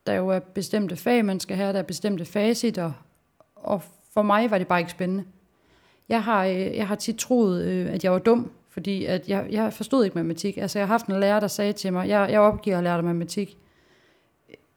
der 0.06 0.14
jo 0.14 0.28
er 0.28 0.38
bestemte 0.38 0.96
fag, 0.96 1.24
man 1.24 1.40
skal 1.40 1.56
have, 1.56 1.72
der 1.72 1.78
er 1.78 1.82
bestemte 1.82 2.24
facitter, 2.24 2.92
og 3.56 3.82
for 4.14 4.22
mig 4.22 4.50
var 4.50 4.58
det 4.58 4.68
bare 4.68 4.80
ikke 4.80 4.90
spændende. 4.90 5.24
Jeg 6.08 6.22
har, 6.22 6.44
øh, 6.44 6.76
jeg 6.76 6.88
har 6.88 6.94
tit 6.94 7.16
troet, 7.16 7.64
øh, 7.64 7.92
at 7.92 8.04
jeg 8.04 8.12
var 8.12 8.18
dum, 8.18 8.50
fordi 8.70 9.04
at 9.04 9.28
jeg, 9.28 9.46
jeg 9.50 9.72
forstod 9.72 10.04
ikke 10.04 10.14
matematik. 10.14 10.56
Altså, 10.56 10.78
jeg 10.78 10.88
har 10.88 10.94
haft 10.94 11.06
en 11.06 11.20
lærer, 11.20 11.40
der 11.40 11.48
sagde 11.48 11.72
til 11.72 11.92
mig, 11.92 12.08
jeg, 12.08 12.28
jeg 12.30 12.40
opgiver 12.40 12.78
at 12.78 12.84
lære 12.84 12.96
dig 12.96 13.04
matematik. 13.04 13.58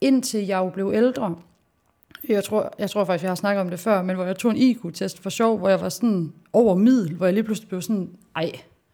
Indtil 0.01 0.45
jeg 0.45 0.57
jo 0.57 0.69
blev 0.69 0.91
ældre, 0.95 1.35
jeg 2.29 2.43
tror, 2.43 2.73
jeg 2.79 2.89
tror 2.89 3.05
faktisk, 3.05 3.23
jeg 3.23 3.29
har 3.29 3.35
snakket 3.35 3.61
om 3.61 3.69
det 3.69 3.79
før, 3.79 4.01
men 4.01 4.15
hvor 4.15 4.25
jeg 4.25 4.35
tog 4.35 4.51
en 4.51 4.57
IQ-test 4.57 5.19
for 5.21 5.29
sjov, 5.29 5.57
hvor 5.57 5.69
jeg 5.69 5.81
var 5.81 5.89
sådan 5.89 6.33
over 6.53 6.75
middel, 6.75 7.15
hvor 7.15 7.25
jeg 7.25 7.33
lige 7.33 7.43
pludselig 7.43 7.69
blev 7.69 7.81
sådan, 7.81 8.09
ej, 8.35 8.51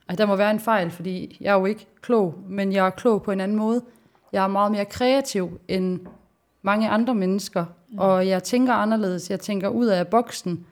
ej, 0.10 0.16
der 0.16 0.26
må 0.26 0.36
være 0.36 0.52
en 0.52 0.60
fejl, 0.60 0.92
fordi 0.92 1.38
jeg 1.42 1.52
er 1.52 1.60
jo 1.60 1.66
ikke 1.66 1.88
klog, 2.02 2.36
men 2.48 2.74
jeg 2.74 2.86
er 2.86 2.90
klog 2.90 3.24
på 3.24 3.32
en 3.32 3.42
anden 3.42 3.58
måde. 3.58 3.82
Jeg 4.32 4.44
er 4.44 4.48
meget 4.48 4.72
mere 4.72 4.86
kreativ 4.86 5.60
end 5.68 6.00
mange 6.64 6.90
andre 6.90 7.16
mennesker, 7.16 7.66
mm. 7.92 7.98
og 8.00 8.28
jeg 8.28 8.44
tænker 8.44 8.74
anderledes. 8.74 9.30
Jeg 9.30 9.40
tænker 9.40 9.68
ud 9.70 9.86
af 9.86 10.08
boksen. 10.08 10.66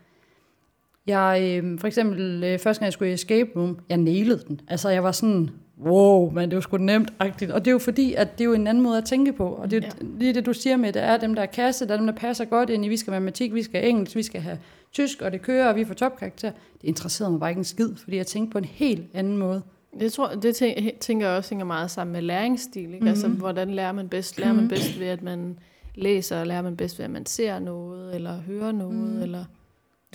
Jeg, 1.08 1.60
øh, 1.64 1.80
for 1.80 1.88
eksempel, 1.88 2.44
øh, 2.44 2.60
første 2.60 2.80
gang 2.80 2.86
jeg 2.86 2.94
skulle 2.94 3.12
i 3.12 3.14
escape 3.14 3.50
room, 3.56 3.80
jeg 3.90 3.98
nailede 3.98 4.44
den. 4.48 4.62
Altså, 4.68 4.90
jeg 4.90 5.04
var 5.04 5.12
sådan, 5.12 5.50
wow, 5.86 6.32
men 6.32 6.50
det 6.50 6.56
var 6.56 6.62
sgu 6.62 6.78
nemt. 6.78 7.14
-agtigt. 7.24 7.54
Og 7.54 7.60
det 7.66 7.68
er 7.68 7.72
jo 7.72 7.80
fordi, 7.80 8.14
at 8.14 8.38
det 8.38 8.42
er 8.44 8.46
jo 8.46 8.54
en 8.54 8.68
anden 8.68 8.84
måde 8.84 8.98
at 8.98 9.06
tænke 9.06 9.34
på. 9.34 9.48
Og 9.48 9.72
det 9.72 9.84
er 9.84 9.88
Ja. 10.02 10.06
lige 10.20 10.34
det, 10.34 10.46
du 10.46 10.54
siger 10.54 10.78
med, 10.78 10.94
det 10.94 11.04
er 11.04 11.18
dem, 11.18 11.36
der 11.36 11.42
er 11.42 11.46
kasse, 11.46 11.88
der 11.88 11.94
er 11.94 11.98
dem, 11.98 12.06
der 12.06 12.14
passer 12.14 12.46
godt 12.46 12.70
ind 12.70 12.86
i, 12.86 12.88
vi 12.90 12.98
skal 12.98 13.12
matematik, 13.12 13.54
vi 13.54 13.64
skal 13.64 13.90
engelsk, 13.90 14.16
vi 14.16 14.24
skal 14.24 14.42
have 14.42 14.58
tysk, 14.92 15.22
og 15.22 15.32
det 15.32 15.42
kører, 15.42 15.70
og 15.70 15.76
vi 15.76 15.86
får 15.86 15.94
topkarakter. 15.94 16.52
Det 16.82 16.88
interesserede 16.88 17.32
mig 17.32 17.40
bare 17.40 17.50
ikke 17.50 17.60
en 17.60 17.64
skid, 17.66 17.90
fordi 18.04 18.18
jeg 18.18 18.28
tænkte 18.28 18.52
på 18.52 18.58
en 18.58 18.66
helt 18.66 19.04
anden 19.14 19.38
måde. 19.38 19.62
Det, 20.00 20.14
tror, 20.14 20.28
det 20.28 20.62
tæ- 20.62 20.98
tænker 21.00 21.28
jeg 21.28 21.38
også 21.38 21.50
hænger 21.50 21.66
meget 21.66 21.92
sammen 21.92 22.14
med 22.14 22.22
læringsstil. 22.22 22.82
Ikke? 22.82 22.94
Mm-hmm. 22.96 23.08
Altså, 23.08 23.28
hvordan 23.28 23.70
lærer 23.72 23.92
man 23.92 24.10
bedst? 24.10 24.40
Lærer 24.40 24.54
man 24.54 24.68
bedst 24.68 25.00
ved, 25.00 25.08
at 25.08 25.24
man 25.24 25.60
læser, 25.96 26.40
og 26.40 26.48
lærer 26.48 26.62
man 26.62 26.78
bedst 26.78 26.98
ved, 27.00 27.06
at 27.06 27.12
man 27.12 27.26
ser 27.26 27.60
noget, 27.60 28.16
eller 28.16 28.42
hører 28.42 28.72
noget, 28.72 29.16
mm. 29.16 29.22
eller... 29.22 29.46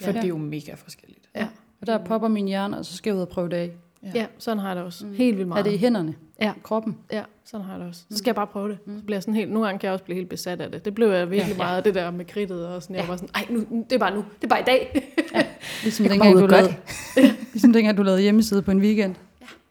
For 0.00 0.06
Ja. 0.10 0.12
det 0.16 0.24
er 0.24 0.28
jo 0.28 0.36
mega 0.36 0.74
forskelligt. 0.74 1.28
Ja. 1.36 1.46
Og 1.80 1.86
der 1.86 2.04
popper 2.04 2.28
min 2.28 2.46
hjerne, 2.48 2.78
og 2.78 2.84
så 2.84 2.96
skal 2.96 3.10
jeg 3.10 3.16
ud 3.16 3.22
og 3.22 3.28
prøve 3.28 3.48
det 3.48 3.56
af. 3.56 3.70
Ja, 4.02 4.10
ja 4.14 4.26
sådan 4.38 4.58
har 4.58 4.68
jeg 4.68 4.76
det 4.76 4.84
også. 4.84 5.06
Mm. 5.06 5.12
Helt 5.12 5.36
vildt 5.36 5.46
Er 5.46 5.48
meget. 5.48 5.64
det 5.64 5.72
i 5.72 5.76
hænderne? 5.76 6.14
Ja. 6.40 6.52
Kroppen? 6.62 6.96
Ja, 7.12 7.22
sådan 7.44 7.64
har 7.66 7.72
jeg 7.72 7.80
det 7.80 7.88
også. 7.88 8.02
Så 8.10 8.18
skal 8.18 8.28
jeg 8.28 8.34
bare 8.34 8.46
prøve 8.46 8.68
det. 8.68 8.78
Så 8.98 9.04
bliver 9.04 9.16
jeg 9.16 9.22
sådan 9.22 9.34
helt, 9.34 9.50
nogle 9.52 9.66
gange 9.66 9.78
kan 9.78 9.86
jeg 9.86 9.92
også 9.92 10.04
blive 10.04 10.16
helt 10.16 10.28
besat 10.28 10.60
af 10.60 10.70
det. 10.70 10.84
Det 10.84 10.94
blev 10.94 11.08
jeg 11.08 11.30
virkelig 11.30 11.56
ja, 11.56 11.62
ja. 11.62 11.68
meget, 11.70 11.84
det 11.84 11.94
der 11.94 12.10
med 12.10 12.24
kridtet 12.24 12.66
og 12.66 12.82
sådan. 12.82 12.96
Jeg 12.96 13.08
var 13.08 13.16
sådan, 13.16 13.28
ej, 13.34 13.46
nu, 13.50 13.84
det 13.90 13.92
er 13.92 13.98
bare 13.98 14.14
nu. 14.14 14.24
Det 14.42 14.44
er 14.44 14.48
bare 14.48 14.60
i 14.60 14.64
dag. 14.64 15.12
Ligesom 15.82 16.04
Jeg 16.04 16.12
dengang, 16.12 16.38
du 16.38 16.46
lavede, 16.46 16.74
ligesom 17.52 17.72
dengang, 17.72 17.96
du 17.96 18.02
lavede 18.02 18.22
hjemmeside 18.22 18.62
på 18.62 18.70
en 18.70 18.80
weekend. 18.80 19.14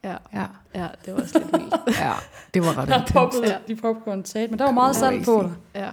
Ja, 0.09 0.17
Ja, 0.33 0.45
ja, 0.75 0.87
det 1.05 1.13
var 1.13 1.21
også 1.21 1.39
lidt 1.39 1.51
vildt. 1.53 1.73
ja 1.99 2.11
det 2.53 2.61
var 2.61 2.77
ret 2.77 2.87
intenst. 2.89 3.13
poppede 3.13 3.47
Ja. 3.47 3.57
de 3.67 3.75
popcorn 3.75 4.25
sat, 4.25 4.49
men 4.49 4.59
der 4.59 4.65
var 4.65 4.71
meget 4.71 4.95
salt 4.95 5.25
på. 5.25 5.49
Ja. 5.75 5.89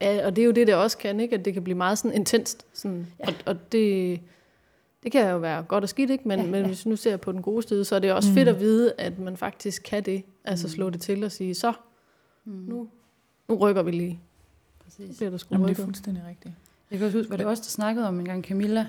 ja. 0.00 0.26
og 0.26 0.36
det 0.36 0.42
er 0.42 0.46
jo 0.46 0.52
det, 0.52 0.66
det 0.66 0.74
også 0.74 0.98
kan, 0.98 1.20
ikke? 1.20 1.34
At 1.34 1.44
det 1.44 1.54
kan 1.54 1.64
blive 1.64 1.76
meget 1.76 1.98
sådan 1.98 2.16
intenst. 2.16 2.66
Sådan, 2.72 3.06
ja. 3.20 3.24
og, 3.28 3.34
og 3.46 3.72
det, 3.72 4.20
det 5.02 5.12
kan 5.12 5.30
jo 5.30 5.38
være 5.38 5.62
godt 5.62 5.84
og 5.84 5.88
skidt, 5.88 6.10
ikke? 6.10 6.28
Men, 6.28 6.40
ja, 6.40 6.46
men 6.46 6.66
hvis 6.66 6.86
nu 6.86 6.96
ser 6.96 7.16
på 7.16 7.32
den 7.32 7.42
gode 7.42 7.68
side, 7.68 7.84
så 7.84 7.94
er 7.94 7.98
det 7.98 8.12
også 8.12 8.28
mm. 8.28 8.34
fedt 8.34 8.48
at 8.48 8.60
vide, 8.60 8.92
at 8.98 9.18
man 9.18 9.36
faktisk 9.36 9.82
kan 9.82 10.02
det. 10.02 10.22
Altså 10.44 10.68
slå 10.68 10.90
det 10.90 11.00
til 11.00 11.24
og 11.24 11.32
sige, 11.32 11.54
så, 11.54 11.72
Mm. 12.44 12.52
nu, 12.52 12.88
nu 13.48 13.54
rykker 13.54 13.82
vi 13.82 13.90
lige. 13.90 14.20
Så 14.78 14.84
Præcis. 14.84 15.16
bliver 15.16 15.30
der 15.30 15.36
sgu 15.38 15.54
Jamen, 15.54 15.68
det 15.68 15.78
er 15.78 15.84
fuldstændig 15.84 16.22
rigtigt. 16.28 16.54
Jeg 16.90 16.98
kan 16.98 17.06
også 17.06 17.18
huske, 17.18 17.30
var 17.30 17.36
det 17.36 17.46
også 17.46 17.60
der 17.62 17.68
snakkede 17.68 18.08
om 18.08 18.18
en 18.20 18.24
gang, 18.24 18.44
Camilla. 18.44 18.86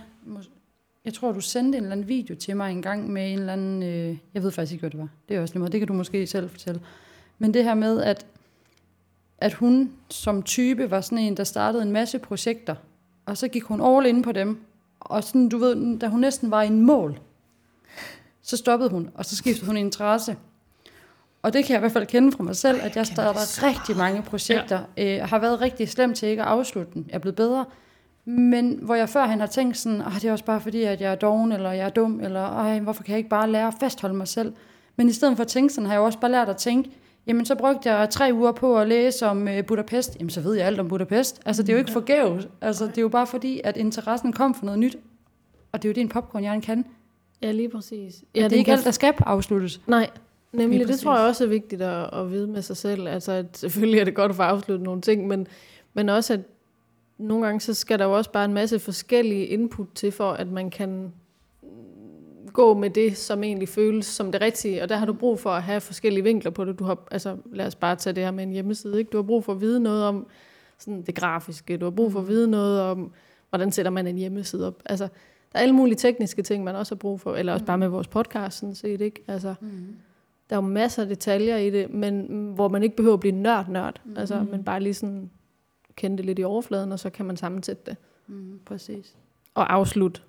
Jeg 1.06 1.14
tror, 1.14 1.32
du 1.32 1.42
sendte 1.42 1.78
en 1.78 1.84
eller 1.84 1.92
anden 1.92 2.08
video 2.08 2.36
til 2.36 2.58
mig 2.58 2.72
en 2.72 2.82
gang 2.82 3.10
med 3.10 3.32
en 3.32 3.40
eller 3.40 3.54
anden... 3.54 3.84
Øh, 3.84 4.18
jeg 4.34 4.44
ved 4.44 4.52
faktisk 4.52 4.72
ikke, 4.72 4.82
hvad 4.82 4.90
det 4.90 5.00
var. 5.00 5.10
Det 5.30 5.38
er 5.38 5.42
også 5.42 5.54
lige 5.54 5.60
meget. 5.60 5.72
Det 5.72 5.80
kan 5.80 5.88
du 5.88 5.94
måske 5.94 6.28
selv 6.28 6.50
fortælle. 6.50 6.82
Men 7.40 7.54
det 7.54 7.64
her 7.64 7.74
med, 7.74 8.02
at, 8.02 8.26
at 9.38 9.54
hun 9.54 9.92
som 10.10 10.44
type 10.44 10.92
var 10.92 11.02
sådan 11.02 11.18
en, 11.18 11.38
der 11.38 11.44
startede 11.44 11.84
en 11.84 11.92
masse 11.92 12.20
projekter. 12.20 12.76
Og 13.26 13.38
så 13.38 13.48
gik 13.48 13.64
hun 13.64 13.82
all 13.82 14.06
in 14.06 14.22
på 14.22 14.32
dem. 14.32 14.60
Og 15.00 15.24
sådan, 15.24 15.50
du 15.50 15.58
ved, 15.58 16.00
da 16.00 16.08
hun 16.08 16.20
næsten 16.20 16.52
var 16.52 16.62
i 16.62 16.68
en 16.68 16.82
mål, 16.82 17.20
så 18.42 18.58
stoppede 18.58 18.90
hun, 18.90 19.10
og 19.14 19.26
så 19.26 19.36
skiftede 19.36 19.66
hun 19.66 19.78
interesse. 19.78 20.38
Og 21.42 21.54
det 21.54 21.66
kan 21.66 21.74
jeg 21.74 21.80
i 21.80 21.84
hvert 21.84 21.92
fald 21.92 22.06
kende 22.06 22.32
fra 22.32 22.44
mig 22.44 22.56
selv, 22.56 22.80
at 22.82 22.96
jeg 22.96 23.06
starter 23.06 23.68
rigtig 23.68 23.98
mange 23.98 24.22
projekter. 24.22 24.84
Ja. 24.98 25.22
Øh, 25.22 25.30
har 25.30 25.40
været 25.40 25.62
rigtig 25.62 25.90
slem 25.90 26.14
til 26.14 26.30
ikke 26.30 26.42
at 26.42 26.48
afslutte 26.48 26.92
den. 26.94 27.06
Jeg 27.08 27.16
er 27.16 27.20
blevet 27.20 27.36
bedre. 27.36 27.66
Men 28.26 28.80
hvor 28.82 28.96
jeg 28.96 29.10
førhen 29.10 29.40
har 29.40 29.48
tænkt 29.48 29.78
sådan, 29.78 30.02
ah, 30.02 30.14
det 30.14 30.26
er 30.26 30.32
også 30.32 30.46
bare 30.46 30.62
fordi, 30.62 30.84
at 30.84 31.02
jeg 31.02 31.12
er 31.12 31.16
doven, 31.16 31.52
eller 31.52 31.72
jeg 31.72 31.86
er 31.86 31.90
dum, 31.90 32.20
eller 32.20 32.42
Ej, 32.42 32.80
hvorfor 32.80 33.04
kan 33.04 33.12
jeg 33.12 33.18
ikke 33.18 33.30
bare 33.30 33.52
lære 33.52 33.68
at 33.68 33.74
fastholde 33.80 34.16
mig 34.16 34.28
selv? 34.28 34.54
Men 34.96 35.10
i 35.10 35.12
stedet 35.12 35.38
for 35.38 35.44
at 35.44 35.48
tænke 35.48 35.74
sådan, 35.74 35.86
har 35.86 35.94
jeg 35.94 36.02
også 36.02 36.20
bare 36.20 36.32
lært 36.32 36.50
at 36.50 36.58
tænke, 36.58 36.90
jamen 37.28 37.46
så 37.46 37.56
brugte 37.56 37.92
jeg 37.92 38.10
tre 38.10 38.30
uger 38.34 38.52
på 38.52 38.80
at 38.80 38.88
læse 38.88 39.26
om 39.26 39.48
øh, 39.48 39.66
Budapest. 39.66 40.18
Jamen 40.20 40.30
så 40.30 40.42
ved 40.42 40.54
jeg 40.54 40.66
alt 40.66 40.80
om 40.80 40.88
Budapest. 40.88 41.42
Altså 41.46 41.64
det 41.64 41.70
er 41.70 41.74
jo 41.74 41.80
ikke 41.80 41.92
forgæves. 41.92 42.48
Altså 42.62 42.86
det 42.86 42.98
er 42.98 43.02
jo 43.02 43.10
bare 43.10 43.28
fordi, 43.28 43.62
at 43.64 43.78
interessen 43.78 44.34
kom 44.34 44.56
for 44.56 44.66
noget 44.66 44.80
nyt. 44.80 44.98
Og 45.72 45.82
det 45.82 45.88
er 45.88 45.90
jo 45.90 45.94
det, 45.94 46.02
en 46.02 46.10
popcornhjerne 46.10 46.62
kan. 46.62 46.86
Ja, 47.42 47.52
lige 47.52 47.70
præcis. 47.70 48.24
Ja, 48.36 48.44
det 48.44 48.54
er 48.54 48.58
ikke 48.58 48.72
alt, 48.72 48.86
der 48.86 48.92
skal 48.92 49.14
afsluttes. 49.20 49.82
Nej, 49.88 50.10
nemlig. 50.54 50.88
Det 50.88 51.00
tror 51.00 51.18
jeg 51.18 51.28
også 51.28 51.44
er 51.44 51.48
vigtigt 51.48 51.82
at, 51.82 52.20
at 52.20 52.32
vide 52.32 52.48
med 52.48 52.62
sig 52.62 52.78
selv. 52.78 53.08
Altså, 53.08 53.32
at 53.32 53.58
selvfølgelig 53.58 54.00
er 54.00 54.04
det 54.04 54.16
godt 54.16 54.30
at 54.30 54.36
få 54.36 54.42
afsluttet 54.42 54.86
nogle 54.86 55.02
ting, 55.02 55.28
men, 55.28 55.48
men 55.94 56.10
også, 56.10 56.34
at 56.34 56.40
nogle 57.22 57.46
gange, 57.46 57.60
så 57.60 57.74
skal 57.74 58.00
der 58.00 58.06
jo 58.06 58.12
også 58.18 58.32
bare 58.32 58.46
en 58.46 58.54
masse 58.54 58.80
forskellige 58.80 59.46
input 59.46 59.88
til, 59.96 60.12
for 60.12 60.32
at 60.32 60.48
man 60.48 60.70
kan 60.70 61.14
gå 62.54 62.74
med 62.74 62.90
det, 62.90 63.18
som 63.18 63.44
egentlig 63.44 63.70
føles 63.70 64.06
som 64.06 64.32
det 64.32 64.42
rigtige. 64.42 64.84
Og 64.84 64.90
der 64.90 64.96
har 64.96 65.06
du 65.06 65.14
brug 65.14 65.40
for 65.40 65.50
at 65.50 65.64
have 65.64 65.82
forskellige 65.82 66.24
vinkler 66.24 66.52
på 66.52 66.66
det. 66.66 66.80
Du 66.80 66.84
har, 66.84 66.98
altså, 67.12 67.38
lad 67.54 67.68
os 67.68 67.76
bare 67.76 67.96
tage 67.96 68.14
det 68.16 68.24
her 68.24 68.32
med 68.32 68.44
en 68.44 68.52
hjemmeside. 68.52 69.00
Ikke? 69.00 69.10
Du 69.10 69.18
har 69.18 69.24
brug 69.24 69.44
for 69.44 69.52
at 69.54 69.62
vide 69.62 69.80
noget 69.80 70.04
om 70.04 70.28
sådan 70.78 71.02
det 71.02 71.16
grafiske. 71.16 71.78
Du 71.78 71.86
har 71.86 71.92
brug 71.92 72.12
for 72.12 72.20
at 72.20 72.28
vide 72.28 72.48
noget 72.48 72.82
om, 72.82 73.12
hvordan 73.50 73.72
sætter 73.72 73.92
man 73.92 74.08
en 74.08 74.18
hjemmeside 74.18 74.68
op. 74.68 74.82
Altså, 74.86 75.04
der 75.54 75.60
er 75.60 75.64
alle 75.64 75.76
mulige 75.76 75.96
tekniske 75.98 76.42
ting, 76.42 76.64
man 76.64 76.76
også 76.76 76.96
har 76.96 76.98
brug 77.00 77.22
for. 77.22 77.36
Eller 77.36 77.54
også 77.54 77.66
bare 77.66 77.78
med 77.78 77.88
vores 77.88 78.08
podcast, 78.08 78.58
sådan 78.60 78.76
set. 78.76 79.02
Ikke? 79.02 79.24
Altså, 79.28 79.54
Mm. 79.62 79.70
der 80.50 80.56
er 80.56 80.62
jo 80.62 80.68
masser 80.68 81.02
af 81.02 81.08
detaljer 81.08 81.58
i 81.58 81.70
det, 81.70 81.94
men 81.94 82.26
mm, 82.30 82.52
hvor 82.54 82.68
man 82.68 82.84
ikke 82.84 82.96
behøver 82.96 83.14
at 83.14 83.20
blive 83.20 83.36
nørd-nørd. 83.36 84.02
Mm. 84.06 84.18
Altså, 84.18 84.46
men 84.52 84.64
bare 84.64 84.80
lige 84.80 84.94
sådan 84.94 85.30
kende 85.96 86.18
det 86.18 86.26
lidt 86.26 86.40
i 86.40 86.44
overfladen, 86.44 86.92
og 86.92 87.00
så 87.00 87.10
kan 87.10 87.26
man 87.26 87.38
sammensætte 87.38 87.84
det. 87.86 87.96
Mm, 88.28 88.60
præcis. 88.66 89.16
Og 89.56 89.74
afslutte 89.74 90.22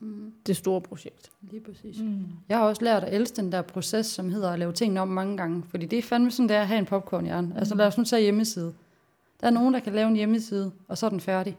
Mm, 0.00 0.32
det 0.46 0.56
store 0.56 0.80
projekt. 0.80 1.30
lige 1.40 1.60
præcis. 1.60 2.00
Mm. 2.02 2.26
Jeg 2.48 2.58
har 2.58 2.64
også 2.64 2.84
lært 2.84 3.04
at 3.04 3.14
elske 3.14 3.36
den 3.36 3.52
der 3.52 3.62
proces, 3.62 4.06
som 4.06 4.30
hedder 4.30 4.50
at 4.50 4.58
lave 4.58 4.72
tingene 4.72 5.00
om 5.00 5.08
mange 5.08 5.36
gange. 5.36 5.62
Fordi 5.68 5.86
det 5.86 5.98
er 5.98 6.02
fandme 6.02 6.30
sådan, 6.30 6.48
det 6.48 6.56
er 6.56 6.60
at 6.60 6.66
have 6.66 6.78
en 6.78 6.86
popcornhjerne. 6.86 7.54
Altså 7.58 7.74
lad 7.74 7.86
os 7.86 7.98
nu 7.98 8.04
tage 8.04 8.22
hjemmeside. 8.22 8.74
Der 9.40 9.46
er 9.46 9.50
nogen, 9.50 9.74
der 9.74 9.80
kan 9.80 9.92
lave 9.92 10.08
en 10.08 10.16
hjemmeside, 10.16 10.72
og 10.88 10.98
så 10.98 11.06
er 11.06 11.10
den 11.10 11.20
færdig. 11.20 11.56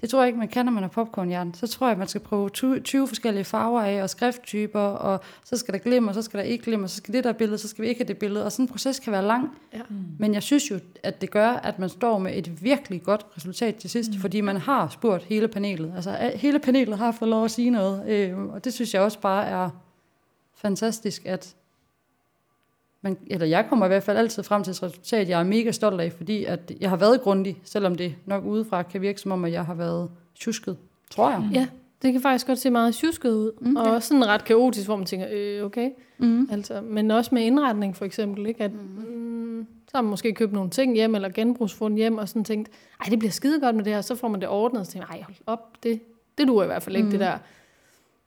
Det 0.00 0.10
tror 0.10 0.20
jeg 0.20 0.26
ikke, 0.26 0.38
man 0.38 0.48
kan, 0.48 0.64
når 0.64 0.72
man 0.72 0.82
har 0.82 0.90
popcornhjerne. 0.90 1.54
Så 1.54 1.66
tror 1.66 1.86
jeg, 1.86 1.92
at 1.92 1.98
man 1.98 2.08
skal 2.08 2.20
prøve 2.20 2.48
20 2.48 2.80
20 2.80 3.08
forskellige 3.08 3.44
farver 3.44 3.82
af, 3.82 4.02
og 4.02 4.10
skrifttyper, 4.10 4.80
og 4.80 5.20
så 5.44 5.56
skal 5.56 5.74
der 5.74 5.78
glimmer, 5.80 6.12
så 6.12 6.22
skal 6.22 6.38
der 6.38 6.44
ikke 6.44 6.64
glimmer, 6.64 6.86
så 6.86 6.96
skal 6.96 7.14
det 7.14 7.24
der 7.24 7.32
billede, 7.32 7.58
så 7.58 7.68
skal 7.68 7.82
vi 7.82 7.88
ikke 7.88 8.00
have 8.00 8.08
det 8.08 8.18
billede. 8.18 8.44
Og 8.44 8.52
sådan 8.52 8.64
en 8.64 8.68
proces 8.68 8.98
kan 8.98 9.12
være 9.12 9.24
lang. 9.24 9.58
Ja. 9.74 9.80
Men 10.18 10.34
jeg 10.34 10.42
synes 10.42 10.70
jo, 10.70 10.78
at 11.02 11.20
det 11.20 11.30
gør, 11.30 11.48
at 11.48 11.78
man 11.78 11.88
står 11.88 12.18
med 12.18 12.38
et 12.38 12.62
virkelig 12.62 13.02
godt 13.02 13.26
resultat 13.36 13.76
til 13.76 13.90
sidst, 13.90 14.10
mm. 14.10 14.20
fordi 14.20 14.40
man 14.40 14.56
har 14.56 14.88
spurgt 14.88 15.24
hele 15.24 15.48
panelet. 15.48 15.92
Altså 15.96 16.10
al- 16.10 16.38
hele 16.38 16.58
panelet 16.58 16.98
har 16.98 17.12
fået 17.12 17.28
lov 17.28 17.44
at 17.44 17.50
sige 17.50 17.70
noget, 17.70 18.08
øh, 18.08 18.38
og 18.38 18.64
det 18.64 18.74
synes 18.74 18.94
jeg 18.94 19.02
også 19.02 19.20
bare 19.20 19.46
er 19.46 19.70
fantastisk, 20.56 21.22
at 21.26 21.54
man, 23.02 23.16
eller 23.26 23.46
jeg 23.46 23.66
kommer 23.68 23.86
i 23.86 23.88
hvert 23.88 24.02
fald 24.02 24.18
altid 24.18 24.42
frem 24.42 24.64
til 24.64 24.70
et 24.70 24.82
resultat, 24.82 25.28
jeg 25.28 25.40
er 25.40 25.44
mega 25.44 25.70
stolt 25.70 26.00
af, 26.00 26.12
fordi 26.12 26.44
at 26.44 26.72
jeg 26.80 26.90
har 26.90 26.96
været 26.96 27.20
grundig, 27.20 27.60
selvom 27.64 27.94
det 27.94 28.14
nok 28.26 28.44
udefra 28.44 28.82
kan 28.82 29.00
virke 29.00 29.20
som 29.20 29.32
om, 29.32 29.44
at 29.44 29.52
jeg 29.52 29.64
har 29.66 29.74
været 29.74 30.10
tjusket, 30.34 30.76
tror 31.10 31.30
jeg. 31.30 31.48
Ja, 31.54 31.68
det 32.02 32.12
kan 32.12 32.22
faktisk 32.22 32.46
godt 32.46 32.58
se 32.58 32.70
meget 32.70 32.94
tjusket 32.94 33.30
ud. 33.30 33.52
Mm, 33.60 33.68
Mm, 33.70 33.76
og 33.76 33.86
ja. 33.86 34.00
sådan 34.00 34.26
ret 34.26 34.44
kaotisk, 34.44 34.86
hvor 34.86 34.96
man 34.96 35.06
tænker, 35.06 35.26
øh, 35.32 35.64
okay. 35.64 35.90
Mm. 36.18 36.48
Altså, 36.52 36.80
men 36.80 37.10
også 37.10 37.34
med 37.34 37.42
indretning 37.42 37.96
for 37.96 38.04
eksempel, 38.04 38.46
ikke? 38.46 38.64
At, 38.64 38.72
mm, 38.72 39.66
så 39.88 39.96
har 39.96 40.02
man 40.02 40.10
måske 40.10 40.32
købt 40.34 40.52
nogle 40.52 40.70
ting 40.70 40.94
hjem, 40.94 41.14
eller 41.14 41.28
genbrugsfund 41.28 41.96
hjem, 41.96 42.18
og 42.18 42.28
sådan 42.28 42.44
tænkt, 42.44 42.68
ej, 43.00 43.06
det 43.10 43.18
bliver 43.18 43.32
skide 43.32 43.60
godt 43.60 43.76
med 43.76 43.84
det 43.84 43.92
her, 43.92 44.00
så 44.00 44.14
får 44.14 44.28
man 44.28 44.40
det 44.40 44.48
ordnet, 44.48 44.80
og 44.80 44.86
så 44.86 44.92
tænker 44.92 45.08
ej, 45.08 45.20
hold 45.22 45.36
op, 45.46 45.82
det, 45.82 46.00
det 46.38 46.48
duer 46.48 46.62
i 46.62 46.66
hvert 46.66 46.82
fald 46.82 46.96
ikke, 46.96 47.06
Mm. 47.06 47.10
det 47.10 47.20
der. 47.20 47.38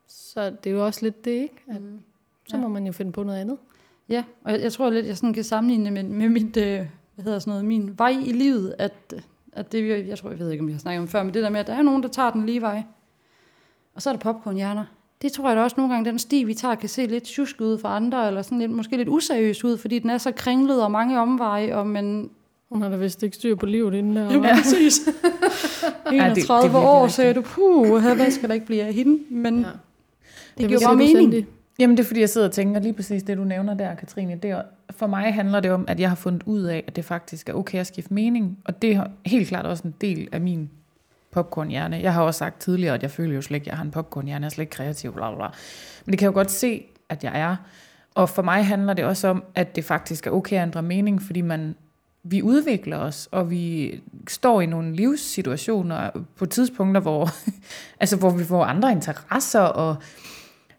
Så 0.07 0.49
det 0.63 0.69
er 0.69 0.73
jo 0.73 0.85
også 0.85 0.99
lidt 1.03 1.25
det, 1.25 1.31
ikke? 1.31 1.55
At, 1.67 1.81
Mm. 1.81 1.99
så 2.47 2.57
må 2.57 2.67
man 2.67 2.85
jo 2.85 2.91
finde 2.91 3.11
på 3.11 3.23
noget 3.23 3.39
andet. 3.39 3.57
Ja, 4.11 4.23
og 4.43 4.51
jeg, 4.51 4.61
jeg 4.61 4.73
tror 4.73 4.89
lidt, 4.89 5.05
jeg 5.05 5.17
sådan 5.17 5.33
kan 5.33 5.43
sammenligne 5.43 5.85
det 5.85 5.93
med, 5.93 6.03
med 6.03 6.29
mit, 6.29 6.57
øh, 6.57 6.79
hvad 7.15 7.23
hedder 7.23 7.39
sådan 7.39 7.51
noget, 7.51 7.65
min 7.65 7.93
vej 7.97 8.09
i 8.25 8.31
livet, 8.31 8.75
at, 8.79 9.13
at 9.53 9.71
det, 9.71 9.87
jeg, 9.89 10.07
jeg 10.07 10.17
tror, 10.17 10.29
jeg 10.29 10.39
ved 10.39 10.51
ikke, 10.51 10.61
om 10.61 10.67
jeg 10.69 10.75
har 10.75 10.79
snakket 10.79 11.01
om 11.01 11.07
før, 11.07 11.23
men 11.23 11.33
det 11.33 11.43
der 11.43 11.49
med, 11.49 11.59
at 11.59 11.67
der 11.67 11.73
er 11.73 11.81
nogen, 11.81 12.03
der 12.03 12.09
tager 12.09 12.31
den 12.31 12.45
lige 12.45 12.61
vej, 12.61 12.83
og 13.95 14.01
så 14.01 14.09
er 14.09 14.13
der 14.13 14.19
popcornhjerner. 14.19 14.85
Det 15.21 15.31
tror 15.31 15.47
jeg 15.49 15.57
da 15.57 15.61
også 15.63 15.73
nogle 15.77 15.93
gange, 15.93 16.09
den 16.09 16.19
sti, 16.19 16.43
vi 16.43 16.53
tager, 16.53 16.75
kan 16.75 16.89
se 16.89 17.05
lidt 17.05 17.23
tjusk 17.23 17.61
ud 17.61 17.77
for 17.77 17.87
andre, 17.87 18.27
eller 18.27 18.41
sådan 18.41 18.59
lidt, 18.59 18.71
måske 18.71 18.97
lidt 18.97 19.09
useriøs 19.09 19.63
ud, 19.63 19.77
fordi 19.77 19.99
den 19.99 20.09
er 20.09 20.17
så 20.17 20.31
kringlet 20.31 20.83
og 20.83 20.91
mange 20.91 21.19
omveje, 21.19 21.75
og 21.75 21.87
men... 21.87 22.29
Hun 22.69 22.81
har 22.81 22.89
da 22.89 22.95
vist 22.95 23.23
ikke 23.23 23.35
styr 23.35 23.55
på 23.55 23.65
livet 23.65 23.93
inden 23.93 24.15
der. 24.15 24.31
Ja, 24.33 24.55
præcis. 24.55 24.99
det- 25.05 25.13
det 26.09 26.19
er 26.19 26.25
31 26.25 26.61
virkelig 26.63 26.87
år, 26.87 27.01
rigtigt. 27.03 27.15
sagde 27.15 27.33
du, 27.33 27.41
puh, 27.41 27.87
hvad 28.15 28.31
skal 28.31 28.49
der 28.49 28.53
ikke 28.55 28.65
blive 28.65 28.81
af 28.83 28.93
hende? 28.93 29.19
Men 29.29 29.59
Ja. 29.59 29.67
ja. 29.67 29.67
det 29.67 29.71
Hvad 30.57 30.67
giver 30.67 30.79
bare 30.87 30.95
mening. 30.95 31.33
Sandy? 31.33 31.45
Jamen 31.79 31.97
det 31.97 32.03
er 32.03 32.07
fordi, 32.07 32.19
jeg 32.19 32.29
sidder 32.29 32.47
og 32.47 32.53
tænker 32.53 32.79
lige 32.79 32.93
præcis 32.93 33.23
det, 33.23 33.37
du 33.37 33.43
nævner 33.43 33.73
der, 33.73 33.95
Katrine. 33.95 34.35
Det 34.35 34.49
er, 34.49 34.61
for 34.89 35.07
mig 35.07 35.33
handler 35.33 35.59
det 35.59 35.71
om, 35.71 35.85
at 35.87 35.99
jeg 35.99 36.09
har 36.09 36.15
fundet 36.15 36.43
ud 36.45 36.61
af, 36.61 36.83
at 36.87 36.95
det 36.95 37.05
faktisk 37.05 37.49
er 37.49 37.53
okay 37.53 37.79
at 37.79 37.87
skifte 37.87 38.13
mening. 38.13 38.57
Og 38.65 38.81
det 38.81 38.95
er 38.95 39.05
helt 39.25 39.47
klart 39.47 39.65
også 39.65 39.83
en 39.83 39.95
del 40.01 40.29
af 40.31 40.41
min 40.41 40.69
popcornhjerne. 41.31 41.97
Jeg 41.97 42.13
har 42.13 42.23
også 42.23 42.37
sagt 42.37 42.61
tidligere, 42.61 42.95
at 42.95 43.03
jeg 43.03 43.11
føler 43.11 43.35
jo 43.35 43.41
slet 43.41 43.55
ikke, 43.55 43.63
at 43.63 43.67
jeg 43.67 43.77
har 43.77 43.83
en 43.83 43.91
popcornhjerne. 43.91 44.43
Jeg 44.43 44.47
er 44.47 44.49
slet 44.49 44.63
ikke 44.63 44.71
kreativ, 44.71 45.13
bla 45.13 45.29
bla 45.29 45.35
bla. 45.35 45.47
Men 46.05 46.11
det 46.11 46.19
kan 46.19 46.25
jeg 46.25 46.31
jo 46.31 46.37
godt 46.37 46.51
se, 46.51 46.85
at 47.09 47.23
jeg 47.23 47.39
er. 47.39 47.55
Og 48.15 48.29
for 48.29 48.41
mig 48.41 48.65
handler 48.65 48.93
det 48.93 49.05
også 49.05 49.27
om, 49.27 49.43
at 49.55 49.75
det 49.75 49.85
faktisk 49.85 50.27
er 50.27 50.31
okay 50.31 50.55
at 50.57 50.63
ændre 50.63 50.81
mening, 50.81 51.21
fordi 51.21 51.41
man, 51.41 51.75
vi 52.23 52.41
udvikler 52.41 52.97
os, 52.97 53.29
og 53.31 53.49
vi 53.49 53.95
står 54.27 54.61
i 54.61 54.65
nogle 54.65 54.95
livssituationer 54.95 56.09
på 56.35 56.45
tidspunkter, 56.45 57.01
hvor, 57.01 57.29
altså, 58.01 58.17
hvor 58.17 58.29
vi 58.29 58.43
får 58.43 58.63
andre 58.63 58.91
interesser, 58.91 59.59
og 59.59 59.95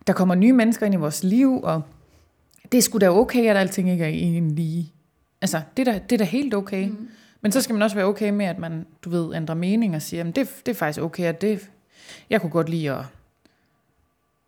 der 0.07 0.13
kommer 0.13 0.35
nye 0.35 0.53
mennesker 0.53 0.87
ind 0.87 0.95
i 0.95 0.99
vores 0.99 1.25
liv, 1.25 1.61
og 1.63 1.83
det 2.73 2.79
er 2.79 2.83
sgu 2.83 2.99
da 2.99 3.11
okay, 3.11 3.47
at 3.47 3.57
alting 3.57 3.91
ikke 3.91 4.05
er 4.05 4.09
i 4.09 4.23
en 4.23 4.51
lige. 4.51 4.93
Altså, 5.41 5.61
det 5.77 5.89
er 5.89 5.93
da, 5.93 5.99
det 5.99 6.13
er 6.13 6.19
da 6.19 6.25
helt 6.25 6.55
okay. 6.55 6.89
Mm. 6.89 7.09
Men 7.41 7.53
så 7.53 7.61
skal 7.61 7.75
man 7.75 7.83
også 7.83 7.97
være 7.97 8.07
okay 8.07 8.31
med, 8.31 8.47
at 8.47 8.59
man, 8.59 8.87
du 9.05 9.11
ved, 9.11 9.35
ændrer 9.35 9.55
mening 9.55 9.95
og 9.95 10.03
siger, 10.03 10.25
at 10.25 10.37
det, 10.37 10.49
det 10.67 10.73
er 10.73 10.77
faktisk 10.77 11.01
okay, 11.01 11.25
at 11.25 11.41
det, 11.41 11.71
jeg 12.31 12.41
kunne 12.41 12.51
godt 12.51 12.69
lide 12.69 12.91
at 12.91 12.99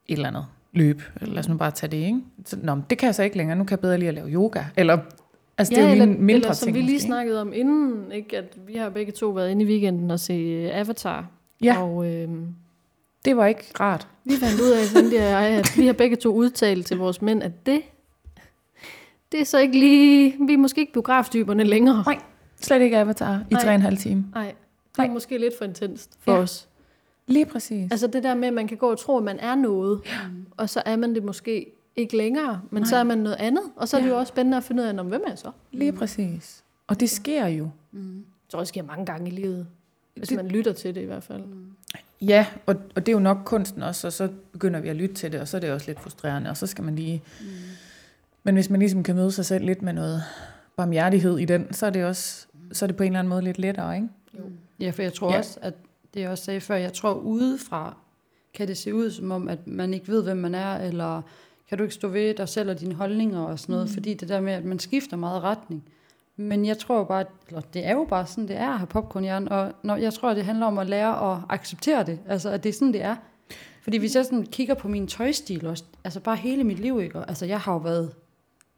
et 0.07 0.17
eller 0.17 0.29
andet 0.29 0.47
løb, 0.73 1.03
eller 1.21 1.35
lad 1.35 1.39
os 1.39 1.49
nu 1.49 1.57
bare 1.57 1.71
tage 1.71 1.91
det, 1.91 1.97
ikke? 1.97 2.21
Så, 2.45 2.57
Nå, 2.63 2.77
det 2.91 2.99
kan 2.99 3.07
jeg 3.07 3.15
så 3.15 3.23
ikke 3.23 3.37
længere, 3.37 3.57
nu 3.57 3.65
kan 3.65 3.71
jeg 3.71 3.81
bedre 3.81 3.99
lide 3.99 4.09
at 4.09 4.15
lave 4.15 4.29
yoga, 4.29 4.63
eller, 4.77 4.99
altså 5.59 5.75
det 5.75 5.83
er 5.83 5.87
jo 5.87 5.93
eller, 5.93 6.07
lige 6.07 6.19
mindre 6.19 6.35
eller 6.35 6.53
som 6.53 6.67
ting. 6.67 6.77
vi 6.77 6.81
lige 6.81 6.95
måske, 6.95 7.07
snakkede 7.07 7.41
om 7.41 7.53
inden, 7.53 8.13
ikke, 8.13 8.39
at 8.39 8.59
vi 8.67 8.75
har 8.75 8.91
begge 8.91 9.13
to 9.13 9.29
været 9.29 9.51
inde 9.51 9.65
i 9.65 9.69
weekenden 9.69 10.11
og 10.11 10.21
se 10.21 10.33
øh, 10.33 10.81
Avatar. 10.81 11.27
Ja. 11.63 11.83
Og 11.83 12.07
øhm, 12.07 12.55
Det 13.25 13.37
var 13.37 13.47
ikke 13.47 13.65
rart. 13.81 14.09
vi 14.25 14.33
fandt 14.37 14.61
ud 14.61 14.71
af, 14.71 14.85
Sandy 14.87 15.15
og 15.15 15.21
jeg, 15.21 15.41
at 15.43 15.73
vi 15.77 15.87
har 15.87 15.93
begge 15.93 16.17
to 16.17 16.35
udtalt 16.35 16.87
til 16.87 16.97
vores 16.97 17.23
mænd, 17.23 17.43
at 17.43 17.67
det, 17.67 17.83
det 19.33 19.41
er 19.41 19.45
så 19.45 19.59
ikke 19.59 19.79
lige... 19.79 20.37
Vi 20.47 20.53
er 20.53 20.59
måske 20.59 20.81
ikke 20.81 20.93
biograftyperne 20.93 21.65
længere. 21.65 22.03
Nej. 22.07 22.19
Slet 22.61 22.81
ikke 22.83 22.99
Avatar 22.99 23.43
i 23.51 23.55
tre 23.55 23.69
og 23.69 23.75
en 23.75 23.83
halv 23.83 23.97
time. 23.99 24.27
Nej, 24.35 24.55
det 24.97 25.05
er 25.05 25.11
måske 25.11 25.39
lidt 25.39 25.55
for 25.59 25.65
intenst 25.65 26.11
for 26.21 26.33
Ja. 26.33 26.39
os. 26.39 26.69
Lige 27.27 27.47
præcis. 27.47 27.91
Altså 27.91 28.07
det 28.07 28.23
der 28.23 28.35
med, 28.35 28.49
at 28.49 28.55
man 28.55 28.69
kan 28.69 28.77
gå 28.77 28.91
og 28.91 28.99
tro, 28.99 29.17
at 29.17 29.23
man 29.25 29.39
er 29.39 29.55
noget, 29.55 30.01
ja. 30.07 30.19
og 30.57 30.71
så 30.71 30.83
er 30.87 30.97
man 30.97 31.15
det 31.15 31.23
måske 31.25 31.67
ikke 31.97 32.17
længere, 32.17 32.61
men 32.71 32.83
Nej. 32.83 32.89
så 32.89 32.97
er 32.97 33.03
man 33.03 33.19
noget 33.19 33.37
andet. 33.37 33.63
Og 33.77 33.89
så 33.89 33.97
er 33.97 34.01
det 34.01 34.09
Ja. 34.09 34.13
jo 34.15 34.19
også 34.19 34.29
spændende 34.31 34.57
at 34.57 34.65
finde 34.65 34.83
ud 34.83 34.89
af, 34.89 34.99
om 34.99 35.07
hvem 35.07 35.23
er 35.27 35.35
så? 35.35 35.51
Lige 35.73 35.93
præcis. 35.93 36.65
Og 36.87 37.01
det 37.01 37.11
sker 37.11 37.47
jo. 37.47 37.69
Mm. 37.93 38.15
Jeg 38.17 38.23
tror, 38.49 38.59
det 38.59 38.69
sker 38.69 38.83
mange 38.83 39.07
gange 39.07 39.27
i 39.31 39.31
livet. 39.35 39.67
Hvis 40.17 40.29
Det- 40.29 40.37
man 40.37 40.49
lytter 40.49 40.73
til 40.73 40.95
det 40.95 41.01
i 41.01 41.05
hvert 41.05 41.23
fald. 41.23 41.43
Ja, 42.21 42.47
og, 42.67 42.77
og 42.97 43.07
det 43.07 43.13
er 43.13 43.17
jo 43.17 43.23
nok 43.23 43.39
kunsten 43.45 43.83
også, 43.83 44.07
og 44.07 44.13
så 44.13 44.29
begynder 44.53 44.81
vi 44.81 44.89
at 44.89 44.97
lytte 44.97 45.15
til 45.15 45.33
det, 45.33 45.41
og 45.41 45.49
så 45.49 45.57
er 45.57 45.61
det 45.61 45.73
også 45.73 45.87
lidt 45.87 46.01
frustrerende, 46.01 46.51
og 46.51 46.57
så 46.57 46.67
skal 46.67 46.85
man 46.85 46.97
lige... 46.97 47.23
Mm. 47.41 47.47
Men 48.45 48.55
hvis 48.55 48.71
man 48.71 48.81
ligesom 48.81 49.03
kan 49.03 49.17
møde 49.17 49.33
sig 49.33 49.45
selv 49.45 49.65
lidt 49.65 49.83
med 49.83 49.93
noget 49.93 50.23
barmhjertighed 50.77 51.39
i 51.39 51.45
den, 51.45 51.73
så 51.73 51.87
er 51.87 51.91
det 51.91 52.05
også 52.05 52.47
så 52.73 52.85
er 52.85 52.87
det 52.87 52.97
på 52.97 53.03
en 53.03 53.07
eller 53.07 53.19
anden 53.19 53.29
måde 53.29 53.43
lidt 53.43 53.59
lettere, 53.59 53.97
ikke? 53.97 54.09
Ja, 54.81 54.91
for 54.91 55.03
jeg 55.03 55.13
tror 55.13 55.33
Ja. 55.33 55.39
også, 55.39 55.59
at 55.63 55.75
det 56.15 56.21
jeg 56.21 56.31
også 56.31 56.45
sagde 56.45 56.61
før, 56.61 56.75
jeg 56.75 56.93
tror 56.93 57.15
udefra 57.15 57.97
kan 58.55 58.69
det 58.69 58.77
se 58.77 58.95
ud 58.95 59.11
som 59.11 59.31
om, 59.31 59.49
at 59.49 59.67
man 59.67 59.95
ikke 59.95 60.09
ved, 60.09 60.23
hvem 60.23 60.37
man 60.37 60.55
er, 60.55 60.77
eller 60.77 61.23
kan 61.69 61.79
du 61.79 61.85
ikke 61.85 61.95
stå 61.95 62.09
ved 62.09 62.35
dig 62.35 62.49
selv 62.49 62.71
og 62.71 62.81
dine 62.81 62.95
holdninger 62.95 63.41
og 63.41 63.59
sådan 63.59 63.73
noget, 63.73 63.89
mm. 63.89 63.95
fordi 63.95 64.15
det 64.15 64.29
der 64.29 64.41
med, 64.41 64.53
at 64.53 64.65
man 64.65 64.79
skifter 64.79 65.17
meget 65.17 65.43
retning. 65.43 65.85
Men 66.37 66.65
jeg 66.67 66.79
tror 66.79 67.05
bare, 67.05 67.25
eller 67.49 67.61
det 67.61 67.87
er 67.87 67.93
jo 67.93 68.07
bare 68.11 68.27
sådan, 68.27 68.49
det 68.49 68.57
er 68.57 68.69
at 68.71 68.79
have 68.79 68.87
popcornhjerne, 68.87 69.53
og 69.53 69.73
når, 69.83 69.97
jeg 69.97 70.13
tror, 70.15 70.35
det 70.35 70.45
handler 70.45 70.67
om 70.67 70.79
at 70.79 70.87
lære 70.87 71.33
at 71.33 71.39
acceptere 71.49 72.05
det, 72.05 72.19
altså 72.29 72.51
at 72.51 72.63
det 72.63 72.69
er 72.69 72.73
sådan, 72.73 72.93
det 72.93 73.03
er. 73.03 73.17
Fordi 73.83 73.97
hvis 73.99 74.17
jeg 74.17 74.25
sådan 74.25 74.47
kigger 74.47 74.75
på 74.75 74.89
min 74.89 75.07
tøjstil 75.07 75.67
også, 75.67 75.85
altså 76.05 76.21
bare 76.21 76.37
hele 76.37 76.65
mit 76.65 76.79
liv, 76.79 77.01
ikke? 77.01 77.19
Og, 77.19 77.25
altså 77.29 77.47
jeg 77.47 77.61
har 77.61 77.73
jo 77.73 77.79
været 77.79 78.13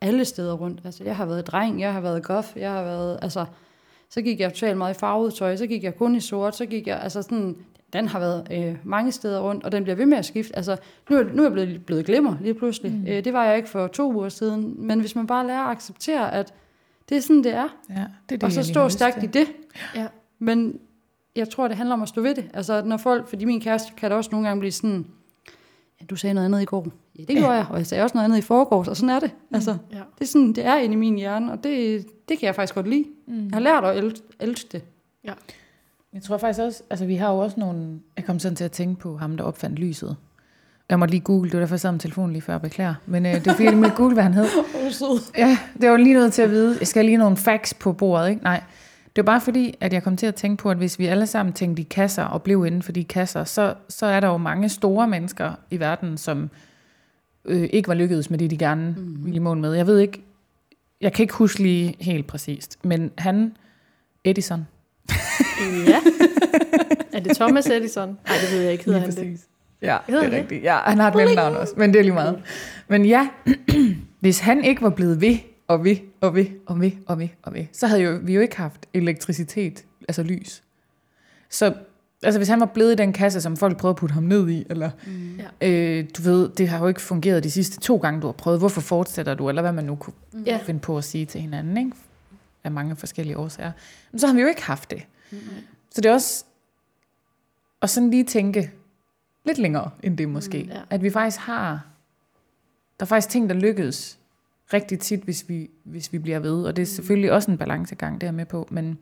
alle 0.01 0.25
steder 0.25 0.53
rundt, 0.55 0.81
altså 0.85 1.05
jeg 1.05 1.17
har 1.17 1.27
været 1.27 1.47
dreng, 1.47 1.81
jeg 1.81 1.93
har 1.93 2.01
været 2.01 2.23
goth, 2.25 2.49
jeg 2.57 2.71
har 2.73 2.83
været, 2.83 3.19
altså 3.23 3.45
så 4.11 4.23
gik 4.23 4.41
jeg 4.41 4.53
totalt 4.53 4.79
meget 4.79 4.95
i 4.97 4.99
farvet 4.99 5.35
tøj, 5.35 5.57
så 5.57 5.67
gik 5.67 5.85
jeg 5.85 5.97
kun 5.97 6.17
i 6.17 6.21
sort, 6.21 6.57
så 6.57 6.67
gik 6.67 6.87
jeg, 6.87 7.01
altså 7.03 7.23
sådan, 7.23 7.57
den 7.93 8.09
har 8.09 8.19
været 8.19 8.49
øh, 8.53 8.77
mange 8.85 9.13
steder 9.13 9.41
rundt, 9.41 9.65
og 9.65 9.73
den 9.73 9.83
bliver 9.83 9.97
ved 9.97 10.07
med 10.07 10.19
at 10.19 10.25
skifte. 10.25 10.57
Altså, 10.57 10.77
nu, 11.11 11.17
er- 11.17 11.25
nu 11.33 11.43
er 11.43 11.47
jeg 11.47 11.53
blevet, 11.53 11.87
blevet 11.87 12.07
glimmer 12.07 12.37
lige 12.41 12.55
pludselig. 12.55 12.93
Mm. 12.93 13.07
Øh, 13.09 13.25
det 13.25 13.33
var 13.33 13.45
jeg 13.45 13.57
ikke 13.57 13.69
for 13.69 13.87
to 13.87 14.13
uger 14.13 14.29
siden. 14.29 14.87
Men 14.87 15.01
hvis 15.01 15.17
man 15.17 15.27
bare 15.27 15.47
lærer 15.47 15.63
at 15.63 15.71
acceptere, 15.71 16.35
at 16.35 16.55
det 17.09 17.17
er 17.17 17.21
sådan, 17.21 17.45
det 17.45 17.55
er, 17.55 17.69
Ja, 17.91 17.95
det 17.95 18.01
er 18.01 18.07
det, 18.29 18.43
og 18.45 18.53
så 18.53 18.63
stå 18.63 18.89
stærkt 18.89 19.23
i 19.23 19.27
det. 19.27 19.47
Ja. 19.95 20.07
Men 20.39 20.79
jeg 21.37 21.49
tror, 21.49 21.69
det 21.69 21.77
handler 21.77 21.95
om 21.95 22.03
at 22.03 22.09
stå 22.09 22.21
ved 22.21 22.35
det. 22.35 22.51
Altså, 22.55 22.83
når 22.85 22.97
folk, 22.97 23.29
fordi 23.29 23.45
min 23.45 23.61
kæreste 23.61 23.93
kan 23.97 24.11
da 24.11 24.17
også 24.17 24.31
nogle 24.33 24.49
gange 24.49 24.61
blive 24.61 24.73
sådan, 24.73 25.07
ja, 26.01 26.05
du 26.07 26.17
sagde 26.17 26.35
noget 26.35 26.45
andet 26.45 26.63
i 26.63 26.65
går. 26.65 26.87
Ja, 27.19 27.25
det 27.25 27.37
gjorde 27.37 27.53
jeg, 27.53 27.67
og 27.71 27.79
jeg 27.79 27.87
sagde 27.87 28.03
også 28.05 28.17
noget 28.17 28.25
andet 28.25 28.39
i 28.39 28.41
forgårs, 28.43 28.89
og 28.89 28.97
sådan 28.97 29.11
er 29.11 29.21
det. 29.21 29.31
Altså, 29.53 29.77
Ja. 29.93 29.97
det 29.97 30.21
er 30.21 30.25
sådan, 30.27 30.53
det 30.53 30.67
er 30.67 30.77
inde 30.77 30.93
i 30.93 30.97
min 30.97 31.17
hjerne, 31.17 31.53
og 31.53 31.65
det, 31.65 32.07
det 32.29 32.39
kan 32.39 32.47
jeg 32.47 32.55
faktisk 32.55 32.75
godt 32.75 32.89
lide. 32.89 33.05
Mm. 33.27 33.45
Jeg 33.45 33.51
har 33.53 33.61
lært 33.61 33.85
at 33.85 34.05
el- 34.05 34.21
elske 34.41 34.69
det. 34.73 34.83
Jeg 36.13 36.23
tror 36.23 36.39
faktisk 36.39 36.61
også, 36.61 36.83
altså 36.91 37.07
vi 37.07 37.15
har 37.15 37.33
jo 37.33 37.39
også 37.39 37.61
nogle, 37.61 38.01
jeg 38.17 38.25
kom 38.25 38.39
sådan 38.39 38.57
til 38.57 38.65
at 38.65 38.73
tænke 38.73 39.01
på 39.01 39.17
ham, 39.17 39.37
der 39.37 39.45
opfandt 39.45 39.79
lyset. 39.79 40.17
Jeg 40.91 40.99
måtte 40.99 41.13
lige 41.13 41.21
google, 41.21 41.51
det 41.51 41.55
var 41.57 41.61
derfor 41.61 41.75
jeg 41.75 41.81
sad 41.81 41.93
med 41.93 42.01
telefonen 42.01 42.33
lige 42.33 42.43
før, 42.43 42.53
jeg 42.53 42.61
beklager. 42.63 42.95
Men 43.07 43.27
øh, 43.27 43.35
det 43.35 43.47
var 43.47 43.53
fordi, 43.53 43.65
jeg 43.65 43.73
lige 43.75 43.91
google, 43.97 44.15
hvad 44.15 44.23
han 44.23 44.35
hed. 44.35 44.47
Ja, 45.39 45.59
det 45.81 45.91
var 45.91 45.97
lige 45.97 46.15
nødt 46.15 46.33
til 46.33 46.43
at 46.43 46.51
vide. 46.51 46.77
Jeg 46.81 46.87
skal 46.89 47.05
lige 47.05 47.17
nogle 47.17 47.37
facts 47.37 47.75
på 47.75 47.93
bordet, 47.93 48.31
ikke? 48.31 48.43
Nej. 48.43 48.63
Det 49.17 49.27
var 49.27 49.33
bare 49.33 49.41
fordi, 49.41 49.75
at 49.81 49.93
jeg 49.93 50.03
kom 50.03 50.17
til 50.17 50.27
at 50.27 50.35
tænke 50.35 50.63
på, 50.63 50.71
at 50.71 50.77
hvis 50.77 50.99
vi 50.99 51.07
alle 51.07 51.27
sammen 51.27 51.53
tænkte 51.53 51.83
i 51.83 51.87
kasser 51.91 52.23
og 52.25 52.43
blev 52.43 52.67
inden 52.67 52.83
for 52.83 52.93
de 52.93 53.05
kasser, 53.05 53.45
så, 53.45 53.75
så 53.89 54.07
er 54.07 54.21
der 54.21 54.29
jo 54.29 54.37
mange 54.37 54.69
store 54.69 55.09
mennesker 55.09 55.53
i 55.71 55.81
verden, 55.81 56.19
som 56.19 56.51
øh, 57.45 57.69
ikke 57.73 57.89
var 57.89 57.95
lykkedes 57.95 58.31
med 58.31 58.39
det, 58.39 58.51
de 58.51 58.59
gerne 58.59 58.95
mm. 58.99 59.25
ville 59.25 59.37
i 59.37 59.39
mål 59.39 59.59
med. 59.59 59.73
Jeg 59.75 59.87
ved 59.87 59.99
ikke, 59.99 60.23
jeg 61.01 61.13
kan 61.13 61.23
ikke 61.23 61.35
huske 61.35 61.63
lige 61.63 61.97
helt 62.01 62.27
præcist, 62.27 62.79
men 62.85 63.11
han, 63.19 63.53
Edison, 64.25 64.67
Ja. 65.89 66.01
er 67.13 67.21
det 67.21 67.37
Thomas 67.37 67.67
Edison? 67.67 68.09
Nej, 68.09 68.37
det 68.43 68.53
ved 68.53 68.63
jeg 68.63 68.73
ikke. 68.73 68.85
Hedder 68.85 69.01
han 69.01 69.11
det? 69.11 69.41
Ja, 69.83 69.97
det 70.07 70.15
er 70.15 70.31
rigtigt. 70.31 70.63
Ja, 70.65 70.77
han 70.77 70.99
har 70.99 71.09
et 71.09 71.15
mellemnavn 71.15 71.57
også, 71.57 71.75
men 71.77 71.93
det 71.93 71.99
er 71.99 72.03
lige 72.03 72.15
meget. 72.15 72.43
Men 72.89 73.05
ja, 73.05 73.29
hvis 74.21 74.39
han 74.39 74.65
ikke 74.65 74.83
var 74.83 74.91
blevet 74.91 75.21
ved, 75.21 75.37
og 75.69 75.85
ved, 75.85 75.97
og 76.21 76.35
ved, 76.35 76.47
og 76.67 76.81
ved, 76.81 76.91
og 77.07 77.19
ved, 77.19 77.29
og 77.43 77.55
ved, 77.55 77.65
så 77.73 77.87
havde 77.87 78.01
jo, 78.03 78.19
vi 78.23 78.35
jo 78.35 78.41
ikke 78.41 78.57
haft 78.57 78.87
elektricitet, 78.95 79.85
altså 80.09 80.23
lys. 80.23 80.63
Så 81.51 81.75
altså, 82.23 82.39
hvis 82.39 82.49
han 82.49 82.61
var 82.61 82.67
blevet 82.67 82.93
i 82.93 82.95
den 82.97 83.13
kasse, 83.13 83.41
som 83.41 83.57
folk 83.57 83.77
prøvede 83.79 83.93
at 83.93 83.97
putte 83.97 84.13
ham 84.13 84.23
ned 84.23 84.49
i, 84.51 84.67
eller 84.71 84.91
Mm. 85.07 85.41
Øh, 85.61 86.05
du 86.17 86.23
ved, 86.23 86.49
det 86.49 86.69
har 86.69 86.79
jo 86.79 86.89
ikke 86.89 87.01
fungeret 87.01 87.45
de 87.45 87.51
sidste 87.51 87.81
to 87.81 87.97
gange, 87.97 88.21
du 88.21 88.27
har 88.27 88.33
prøvet, 88.33 88.59
hvorfor 88.61 88.81
fortsætter 88.81 89.35
du, 89.35 89.49
eller 89.49 89.63
hvad 89.63 89.73
man 89.73 89.85
nu 89.85 89.95
kunne 89.97 90.15
Ja. 90.47 90.59
finde 90.65 90.81
på 90.81 90.99
at 90.99 91.05
sige 91.05 91.27
til 91.27 91.41
hinanden, 91.41 91.77
ikke? 91.77 91.91
af 92.65 92.71
mange 92.71 92.97
forskellige 92.97 93.39
årsager. 93.39 93.73
Men 94.13 94.19
så 94.19 94.27
har 94.27 94.35
vi 94.35 94.41
jo 94.41 94.47
ikke 94.47 94.63
haft 94.63 94.91
det. 94.91 95.03
Så 95.91 96.01
det 96.01 96.07
er 96.07 96.13
også 96.13 96.45
at 97.83 97.91
sådan 97.91 98.11
lige 98.11 98.25
tænke 98.25 98.71
lidt 99.47 99.59
længere 99.59 99.91
end 100.03 100.19
det 100.19 100.29
måske. 100.29 100.63
Mm, 100.63 100.69
ja. 100.71 100.81
At 100.91 101.03
vi 101.03 101.11
faktisk 101.11 101.41
har, 101.41 101.87
der 103.01 103.05
er 103.05 103.07
faktisk 103.07 103.29
ting, 103.29 103.49
der 103.49 103.55
lykkes 103.55 104.19
rigtig 104.73 104.99
tit, 105.01 105.21
hvis 105.21 105.49
vi, 105.49 105.71
hvis 105.85 106.13
vi 106.13 106.19
bliver 106.19 106.39
ved. 106.39 106.65
Og 106.65 106.77
det 106.77 106.83
er 106.83 106.87
selvfølgelig 106.87 107.33
også 107.33 107.51
en 107.51 107.59
balancegang, 107.59 108.15
det 108.15 108.23
er 108.23 108.27
jeg 108.27 108.35
med 108.35 108.47
på. 108.47 108.69
Men 108.71 108.99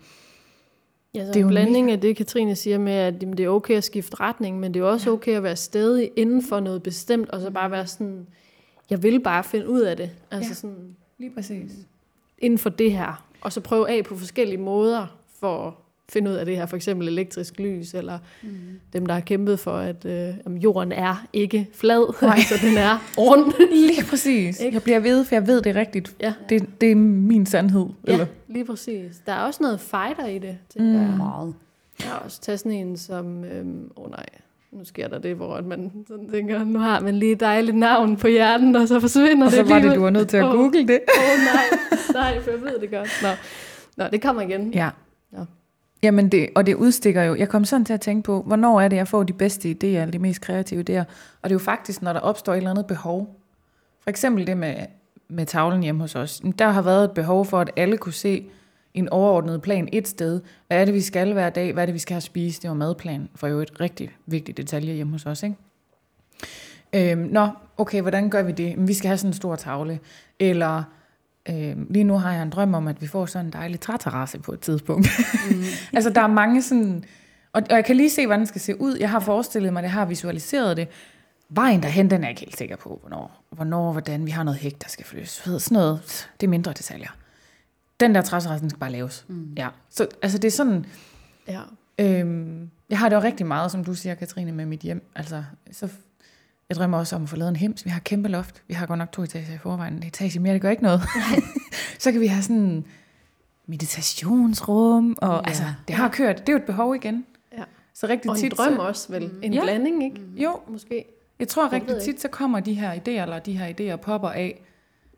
Ja, 1.15 1.27
så 1.27 1.33
Det 1.33 1.37
er 1.41 1.45
en 1.45 1.49
blanding 1.49 1.91
af 1.91 2.01
det, 2.01 2.17
Katrine 2.17 2.57
siger 2.57 2.79
med, 2.79 2.93
at 2.93 3.15
jamen, 3.23 3.37
det 3.37 3.45
er 3.45 3.49
okay 3.49 3.75
at 3.77 3.85
skifte 3.85 4.21
retning, 4.21 4.61
men 4.61 4.75
det 4.75 4.81
er 4.81 4.85
også 4.85 5.11
okay 5.11 5.33
at 5.33 5.43
være 5.43 5.57
stedig 5.57 6.11
inden 6.17 6.43
for 6.43 6.61
noget 6.61 6.83
bestemt, 6.83 7.31
og 7.31 7.41
så 7.41 7.51
bare 7.51 7.71
være 7.71 7.87
sådan, 7.87 8.27
jeg 8.91 9.03
vil 9.03 9.21
bare 9.21 9.45
finde 9.45 9.69
ud 9.69 9.81
af 9.81 9.97
det. 9.97 10.11
Altså 10.31 10.51
Ja. 10.51 10.55
sådan, 10.55 10.97
lige 11.19 11.31
præcis. 11.35 11.73
inden 12.39 12.59
for 12.59 12.71
det 12.71 12.93
her. 12.93 13.27
Og 13.41 13.53
så 13.53 13.61
prøve 13.61 13.91
af 13.91 14.05
på 14.05 14.17
forskellige 14.17 14.59
måder 14.59 15.07
for 15.41 15.79
finde 16.09 16.31
ud 16.31 16.37
af 16.37 16.47
det 16.47 16.57
her. 16.57 16.67
For 16.67 16.77
eksempel 16.77 17.09
elektrisk 17.09 17.59
lys, 17.59 17.95
eller 17.95 18.19
mm. 18.43 18.49
dem, 18.93 19.07
der 19.07 19.15
har 19.15 19.21
kæmpet 19.21 19.59
for, 19.59 19.77
at 19.77 20.05
øh, 20.05 20.35
jamen, 20.47 20.59
jorden 20.59 20.93
er 20.93 21.27
ikke 21.33 21.69
flad, 21.75 22.23
Nej. 22.23 22.35
altså 22.51 22.67
den 22.67 22.77
er 22.79 22.99
rund. 23.19 23.53
Lige 23.89 24.05
præcis. 24.11 24.61
Ikke? 24.61 24.75
Jeg 24.75 24.83
bliver 24.83 25.01
ved, 25.01 25.25
for 25.25 25.35
jeg 25.35 25.47
ved 25.47 25.63
det 25.63 25.77
er 25.77 25.81
rigtigt. 25.81 26.15
Ja. 26.21 26.33
Det, 26.49 26.81
det 26.81 26.91
er 26.91 26.97
min 26.97 27.47
sandhed. 27.47 27.87
Eller? 28.05 28.27
Ja, 28.49 28.53
lige 28.55 28.65
præcis. 28.65 29.21
Der 29.27 29.33
er 29.33 29.41
også 29.41 29.63
noget 29.63 29.81
fighter 29.81 30.27
i 30.27 30.39
det, 30.39 30.57
Mm. 30.77 30.93
jeg. 30.93 31.15
Meget. 31.17 31.55
Jeg 32.01 32.09
har 32.09 32.19
også 32.19 32.41
taget 32.41 32.59
sådan 32.61 32.73
en 32.73 32.97
som, 32.97 33.45
øhm, 33.45 33.91
åh 33.97 34.11
nej, 34.11 34.27
nu 34.73 34.85
sker 34.85 35.09
der 35.09 35.19
det, 35.19 35.37
hvor 35.37 35.55
at 35.55 35.65
man 35.67 35.93
sådan 36.09 36.29
tænker, 36.31 36.65
nu 36.65 36.79
har 36.79 37.01
man 37.01 37.15
lige 37.17 37.33
et 37.33 37.41
dejligt 37.41 37.77
navn 37.77 38.17
på 38.17 38.29
hjernen, 38.29 38.77
og 38.77 38.89
så 38.89 39.01
forsvinder 39.01 39.47
Og 39.47 39.53
så 39.53 39.59
det 39.63 39.69
var 39.69 39.79
det, 39.79 39.97
du 39.97 40.01
var 40.01 40.11
nødt 40.11 40.29
til 40.29 40.37
at 40.37 40.45
google 40.45 40.87
det. 40.89 41.01
Åh 41.19 41.23
oh, 41.23 41.39
nej, 41.55 41.79
nej, 42.13 42.41
for 42.43 42.51
jeg 42.51 42.61
ved 42.61 42.81
det 42.81 42.91
godt. 42.91 43.09
Nå, 43.23 43.29
Nå 43.97 44.05
det 44.13 44.23
kommer 44.23 44.43
igen. 44.43 44.73
Ja. 44.75 44.91
Nå. 45.33 45.45
Jamen 46.05 46.29
det, 46.29 46.49
og 46.55 46.67
det 46.67 46.75
udstikker 46.75 47.23
jo, 47.23 47.35
jeg 47.35 47.49
kom 47.49 47.65
sådan 47.65 47.85
til 47.85 47.93
at 47.93 48.01
tænke 48.01 48.23
på, 48.23 48.43
hvornår 48.43 48.81
er 48.81 48.89
det, 48.89 48.97
jeg 48.97 49.09
får 49.09 49.23
de 49.23 49.33
bedste 49.33 49.71
idéer, 49.71 49.87
eller 49.87 50.11
de 50.11 50.19
mest 50.19 50.41
kreative 50.41 50.81
idéer. 50.81 51.05
Og 51.43 51.45
det 51.45 51.51
er 51.51 51.55
jo 51.55 51.59
faktisk, 51.59 52.03
når 52.03 52.13
der 52.13 52.21
opstår 52.21 52.53
et 52.53 52.57
eller 52.57 52.71
andet 52.71 52.87
behov. 52.87 53.41
For 54.03 54.11
eksempel 54.11 54.47
det 54.47 54.57
med, 54.57 54.75
med 55.29 55.47
tavlen 55.47 55.83
hjemme 55.83 56.01
hos 56.01 56.17
os. 56.17 56.43
Der 56.59 56.69
har 56.69 56.83
været 56.83 57.05
et 57.05 57.11
behov 57.11 57.45
for, 57.45 57.61
at 57.61 57.71
alle 57.77 57.97
kunne 57.97 58.13
se 58.13 58.47
en 58.95 59.09
overordnet 59.09 59.63
plan 59.63 59.89
et 59.93 60.09
sted. 60.09 60.41
Hvad 60.67 60.81
er 60.81 60.85
det, 60.85 60.95
vi 60.95 61.01
skal 61.01 61.33
hver 61.33 61.51
dag? 61.51 61.73
Hvad 61.73 61.83
er 61.83 61.87
det, 61.87 61.95
vi 61.95 61.99
skal 61.99 62.15
have 62.15 62.21
spist? 62.21 62.63
Det 62.63 62.71
var 62.71 62.77
madplan, 62.77 63.29
for 63.35 63.47
jo 63.47 63.61
et 63.61 63.81
rigtig 63.81 64.11
vigtigt 64.27 64.57
detalje 64.57 64.95
hjemme 64.95 65.13
hos 65.13 65.27
os, 65.27 65.43
ikke? 65.43 65.57
Øhm, 67.13 67.21
nå, 67.21 67.49
okay, 67.77 68.01
hvordan 68.01 68.31
gør 68.31 68.43
vi 68.43 68.53
det? 68.53 68.75
Vi 68.79 68.95
skal 68.95 69.09
have 69.09 69.19
sådan 69.19 69.31
en 69.31 69.35
stor 69.35 69.57
tavle. 69.57 70.01
Eller 70.41 70.83
øhm, 71.49 71.87
lige 71.91 72.05
nu 72.05 72.19
har 72.19 72.33
jeg 72.33 72.43
en 72.43 72.51
drøm 72.51 72.75
om, 72.75 72.89
at 72.89 73.03
vi 73.03 73.07
får 73.07 73.27
sådan 73.27 73.47
en 73.47 73.53
dejlig 73.53 73.81
træterrasse 73.81 74.39
på 74.39 74.53
et 74.53 74.61
tidspunkt. 74.61 75.09
Mm. 75.51 75.63
altså, 75.97 76.11
der 76.11 76.21
er 76.21 76.27
mange 76.27 76.63
sådan... 76.63 77.05
Og, 77.53 77.63
og 77.71 77.77
jeg 77.77 77.85
kan 77.85 77.97
lige 77.97 78.11
se, 78.11 78.27
hvordan 78.27 78.41
den 78.41 78.47
skal 78.47 78.61
se 78.61 78.81
ud. 78.81 78.97
Jeg 78.97 79.11
har 79.11 79.21
forestillet 79.21 79.73
mig, 79.73 79.83
det 79.83 79.91
har 79.91 80.05
visualiseret 80.05 80.77
det. 80.77 80.89
Vejen 81.49 81.83
derhen, 81.83 82.11
den 82.11 82.21
er 82.23 82.29
jeg 82.29 82.31
ikke 82.31 82.41
helt 82.41 82.57
sikker 82.57 82.77
på, 82.77 82.99
hvornår, 83.01 83.45
hvornår 83.51 83.93
hvordan 83.93 84.27
vi 84.27 84.31
har 84.31 84.43
noget 84.43 84.61
hæk, 84.61 84.83
der 84.83 84.89
skal 84.89 85.05
flyttes. 85.05 85.31
Sådan 85.31 85.75
noget, 85.75 86.29
det 86.41 86.47
er 86.47 86.51
mindre 86.51 86.73
detaljer. 86.73 87.11
Den 88.01 88.15
der 88.15 88.23
træterrasse, 88.23 88.63
den 88.63 88.71
skal 88.71 88.81
bare 88.81 88.93
laves. 88.93 89.25
Mm. 89.29 89.55
Ja, 89.57 89.69
så 89.91 90.09
altså 90.23 90.39
det 90.39 90.49
er 90.49 90.53
sådan... 90.53 90.87
Ja. 91.49 91.61
Øhm, 91.99 92.71
jeg 92.91 92.99
har 92.99 93.09
det 93.09 93.17
jo 93.17 93.21
rigtig 93.21 93.47
meget, 93.47 93.71
som 93.71 93.85
du 93.85 93.95
siger, 93.95 94.15
Katrine, 94.15 94.53
med 94.53 94.67
mit 94.67 94.81
hjem. 94.81 95.11
Altså, 95.15 95.45
så 95.73 95.89
jeg 96.69 96.77
drømmer 96.77 96.99
også 96.99 97.17
om 97.17 97.23
at 97.23 97.29
få 97.29 97.37
lavet 97.37 97.49
en 97.49 97.57
hems. 97.57 97.85
Vi 97.85 97.91
har 97.91 98.01
kæmpe 98.01 98.29
loft. 98.29 98.63
Vi 98.69 98.75
har 98.75 98.87
godt 98.87 98.99
nok 98.99 99.13
to 99.13 99.23
etager 99.23 99.55
i 99.55 99.59
forvejen. 99.59 99.95
En 99.95 100.03
etage 100.03 100.41
mere, 100.41 100.55
det 100.55 100.63
gør 100.63 100.71
ikke 100.71 100.83
noget. 100.83 101.01
så 101.99 102.13
kan 102.13 102.21
vi 102.21 102.27
have 102.27 102.43
sådan 102.43 102.85
meditationsrum. 103.67 105.17
Og 105.23 105.29
Ja. 105.35 105.49
altså, 105.49 105.63
det 105.89 105.97
har 105.97 106.09
kørt. 106.09 106.39
Det 106.41 106.49
er 106.49 106.53
jo 106.53 106.59
et 106.59 106.65
behov 106.65 106.95
igen. 106.95 107.27
Ja. 107.59 107.65
Så 107.95 108.07
rigtig 108.07 108.31
Og 108.31 108.37
en 108.37 108.43
tit... 108.43 108.53
drøm 108.53 108.75
så, 108.75 108.81
også, 108.81 109.13
vel? 109.13 109.23
Mm. 109.29 109.39
En 109.43 109.53
Ja. 109.55 109.63
blanding, 109.63 110.05
ikke? 110.05 110.21
Jo, 110.37 110.61
Måske. 110.69 111.05
jeg 111.39 111.49
tror 111.49 111.65
Jeg 111.65 111.73
rigtig 111.73 111.91
ikke. 111.95 112.05
tit, 112.05 112.21
så 112.21 112.29
kommer 112.29 112.61
de 112.61 112.75
her 112.75 112.93
idéer, 112.95 113.23
eller 113.23 113.39
de 113.39 113.59
her 113.59 113.69
idéer 113.69 113.97
popper 113.97 114.29
af, 114.29 114.63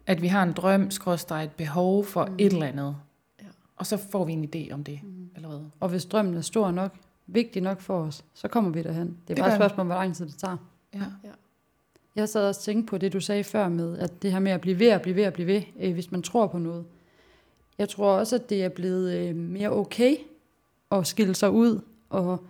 at 0.06 0.22
vi 0.22 0.26
har 0.26 0.42
en 0.42 0.52
drøm, 0.52 0.90
skråstrej 0.90 1.42
et 1.42 1.50
behov 1.50 2.04
for 2.04 2.24
Mm. 2.26 2.34
et 2.38 2.52
eller 2.52 2.66
andet. 2.66 2.96
Ja. 3.42 3.46
Og 3.76 3.86
så 3.86 3.96
får 4.12 4.24
vi 4.24 4.32
en 4.32 4.44
idé 4.54 4.72
om 4.74 4.84
det, 4.84 5.00
Mm. 5.02 5.28
eller 5.36 5.48
hvad? 5.48 5.58
Og 5.80 5.88
hvis 5.88 6.04
drømmen 6.04 6.34
er 6.36 6.40
stor 6.40 6.70
nok, 6.70 6.94
vigtig 7.26 7.62
nok 7.62 7.80
for 7.80 7.98
os, 8.00 8.24
så 8.34 8.48
kommer 8.48 8.70
vi 8.70 8.82
derhen. 8.82 9.06
Det 9.06 9.14
er 9.30 9.34
Det 9.34 9.38
bare 9.38 9.48
et 9.48 9.54
spørgsmål 9.56 9.80
om, 9.80 9.86
hvor 9.86 9.96
lang 9.96 10.16
tid 10.16 10.26
det 10.26 10.36
tager. 10.38 10.56
Ja. 11.24 11.30
Jeg 12.16 12.28
sad 12.28 12.48
også 12.48 12.60
og 12.60 12.64
tænkte 12.64 12.90
på 12.90 12.98
det, 12.98 13.12
du 13.12 13.20
sagde 13.20 13.44
før 13.44 13.68
med, 13.68 13.98
at 13.98 14.22
det 14.22 14.32
her 14.32 14.38
med 14.38 14.52
at 14.52 14.60
blive 14.60 14.78
ved 14.78 14.88
at 14.88 15.02
blive 15.02 15.16
ved 15.16 15.22
at 15.22 15.32
blive 15.32 15.46
ved, 15.46 15.62
øh, 15.80 15.92
hvis 15.94 16.10
man 16.10 16.22
tror 16.22 16.46
på 16.46 16.58
noget. 16.58 16.84
Jeg 17.78 17.88
tror 17.88 18.12
også, 18.12 18.36
at 18.36 18.50
det 18.50 18.64
er 18.64 18.68
blevet 18.68 19.14
øh, 19.14 19.36
mere 19.36 19.70
okay 19.70 20.16
at 20.90 21.06
skille 21.06 21.34
sig 21.34 21.50
ud 21.50 21.80
og 22.10 22.44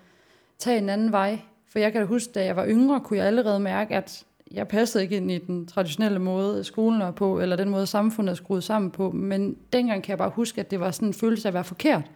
tage 0.59 0.79
en 0.79 0.89
anden 0.89 1.13
vej. 1.13 1.41
For 1.69 1.79
jeg 1.79 1.93
kan 1.93 2.01
da 2.01 2.07
huske, 2.07 2.33
da 2.33 2.45
jeg 2.45 2.57
var 2.57 2.67
yngre, 2.67 3.01
kunne 3.01 3.19
jeg 3.19 3.27
allerede 3.27 3.61
mærke, 3.61 3.95
at 3.95 4.25
jeg 4.51 4.69
passede 4.69 5.05
ikke 5.05 5.17
ind 5.17 5.31
i 5.31 5.39
den 5.39 5.67
traditionelle 5.67 6.19
måde, 6.19 6.65
skolen 6.65 7.01
er 7.01 7.11
på, 7.11 7.41
eller 7.41 7.57
den 7.57 7.69
måde, 7.69 7.87
samfundet 7.87 8.33
er 8.33 8.37
skruet 8.37 8.65
sammen 8.65 8.91
på. 8.91 9.11
Men 9.11 9.57
dengang 9.73 10.03
kan 10.03 10.11
jeg 10.11 10.19
bare 10.19 10.31
huske, 10.31 10.61
at 10.61 10.71
det 10.71 10.81
var 10.81 10.91
sådan 10.91 11.09
en 11.09 11.15
følelse 11.15 11.49
af 11.49 11.51
at 11.51 11.55
være 11.55 11.65
forkert. 11.65 12.11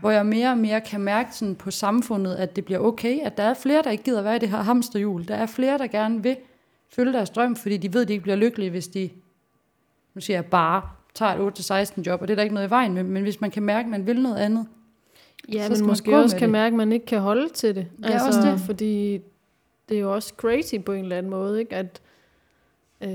Hvor 0.00 0.10
jeg 0.10 0.26
mere 0.26 0.50
og 0.50 0.58
mere 0.58 0.80
kan 0.80 1.00
mærke 1.00 1.34
sådan 1.36 1.54
på 1.54 1.70
samfundet, 1.70 2.34
at 2.34 2.56
det 2.56 2.64
bliver 2.64 2.78
okay, 2.80 3.20
at 3.22 3.36
der 3.36 3.42
er 3.42 3.54
flere, 3.54 3.82
der 3.82 3.90
ikke 3.90 4.04
gider 4.04 4.22
være 4.22 4.36
i 4.36 4.38
det 4.38 4.48
her 4.48 4.58
hamsterhjul. 4.62 5.28
Der 5.28 5.34
er 5.34 5.46
flere, 5.46 5.78
der 5.78 5.86
gerne 5.86 6.22
vil 6.22 6.36
følge 6.88 7.12
deres 7.12 7.30
drøm, 7.30 7.56
fordi 7.56 7.76
de 7.76 7.92
ved, 7.94 8.02
at 8.02 8.08
de 8.08 8.12
ikke 8.12 8.22
bliver 8.22 8.36
lykkelige, 8.36 8.70
hvis 8.70 8.88
de, 8.88 9.10
nu 10.14 10.20
siger 10.20 10.36
jeg 10.36 10.44
bare, 10.44 10.82
tager 11.14 11.48
et 11.48 11.88
8-16 11.98 12.02
job, 12.06 12.22
og 12.22 12.28
det 12.28 12.34
er 12.34 12.36
der 12.36 12.42
ikke 12.42 12.54
noget 12.54 12.66
i 12.66 12.70
vejen 12.70 12.94
med, 12.94 13.02
men 13.02 13.22
hvis 13.22 13.40
man 13.40 13.50
kan 13.50 13.62
mærke, 13.62 13.86
at 13.86 13.90
man 13.90 14.06
vil 14.06 14.22
noget 14.22 14.36
andet, 14.36 14.66
Ja, 15.52 15.66
Så 15.68 15.74
men 15.82 15.86
måske 15.86 16.16
også 16.16 16.36
kan 16.36 16.42
det. 16.48 16.52
mærke, 16.52 16.74
at 16.74 16.76
man 16.76 16.92
ikke 16.92 17.06
kan 17.06 17.20
holde 17.20 17.48
til 17.48 17.74
det. 17.74 17.86
Altså, 18.02 18.18
Ja, 18.18 18.26
også 18.26 18.40
det. 18.50 18.60
Fordi 18.60 19.20
det 19.88 19.96
er 19.96 20.00
jo 20.00 20.14
også 20.14 20.34
crazy 20.36 20.74
på 20.86 20.92
en 20.92 21.02
eller 21.02 21.16
anden 21.18 21.30
måde, 21.30 21.60
ikke? 21.60 21.76
At 21.76 22.00
øh, 23.00 23.10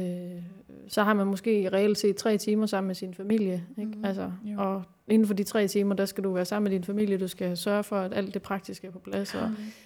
så 0.87 1.03
har 1.03 1.13
man 1.13 1.27
måske 1.27 1.69
reelt 1.73 1.97
set 1.97 2.15
tre 2.15 2.37
timer 2.37 2.65
sammen 2.65 2.87
med 2.87 2.95
sin 2.95 3.13
familie. 3.13 3.63
Ikke? 3.77 3.89
Mhm. 3.89 3.97
Mm, 3.99 4.05
altså, 4.05 4.31
Jo. 4.43 4.61
og 4.61 4.83
inden 5.07 5.27
for 5.27 5.33
de 5.33 5.43
tre 5.43 5.67
timer, 5.67 5.95
der 5.95 6.05
skal 6.05 6.23
du 6.23 6.31
være 6.33 6.45
sammen 6.45 6.63
med 6.71 6.79
din 6.79 6.83
familie. 6.83 7.17
Du 7.17 7.27
skal 7.27 7.57
sørge 7.57 7.83
for, 7.83 7.95
at 7.97 8.13
alt 8.13 8.33
det 8.33 8.41
praktiske 8.41 8.87
er 8.87 8.91
på 8.91 8.99
plads. 8.99 9.35
Og 9.35 9.41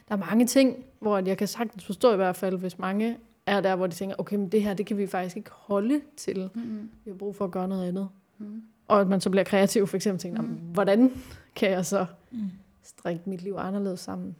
der 0.09 0.15
er 0.15 0.19
mange 0.19 0.45
ting, 0.45 0.75
hvor 0.99 1.17
at 1.17 1.27
jeg 1.27 1.37
kan 1.37 1.47
sagtens 1.47 1.85
forstå 1.85 2.13
i 2.13 2.15
hvert 2.15 2.35
fald, 2.35 2.57
hvis 2.57 2.79
mange 2.79 3.17
er 3.45 3.61
der, 3.61 3.75
hvor 3.75 3.87
de 3.87 3.95
tænker, 3.95 4.15
okay, 4.17 4.35
men 4.35 4.49
det 4.49 4.63
her, 4.63 4.73
det 4.73 4.85
kan 4.85 4.97
vi 4.97 5.07
faktisk 5.07 5.37
ikke 5.37 5.49
holde 5.53 6.01
til. 6.17 6.49
Mm-hmm. 6.55 6.89
Vi 7.05 7.11
har 7.11 7.17
brug 7.17 7.35
for 7.35 7.45
at 7.45 7.51
gøre 7.51 7.67
noget 7.67 7.87
andet. 7.87 8.07
Mm. 8.37 8.61
Og 8.87 9.01
at 9.01 9.07
man 9.07 9.21
så 9.21 9.29
bliver 9.29 9.43
kreativ, 9.43 9.87
for 9.87 9.95
eksempel 9.95 10.19
tænker, 10.21 10.41
Mm. 10.41 10.47
mm. 10.47 10.55
hvordan 10.73 11.11
kan 11.55 11.71
jeg 11.71 11.85
så 11.85 12.05
Mm. 12.31 12.39
strikke 12.83 13.21
mit 13.25 13.41
liv 13.41 13.55
anderledes 13.57 13.99
sammen? 13.99 14.35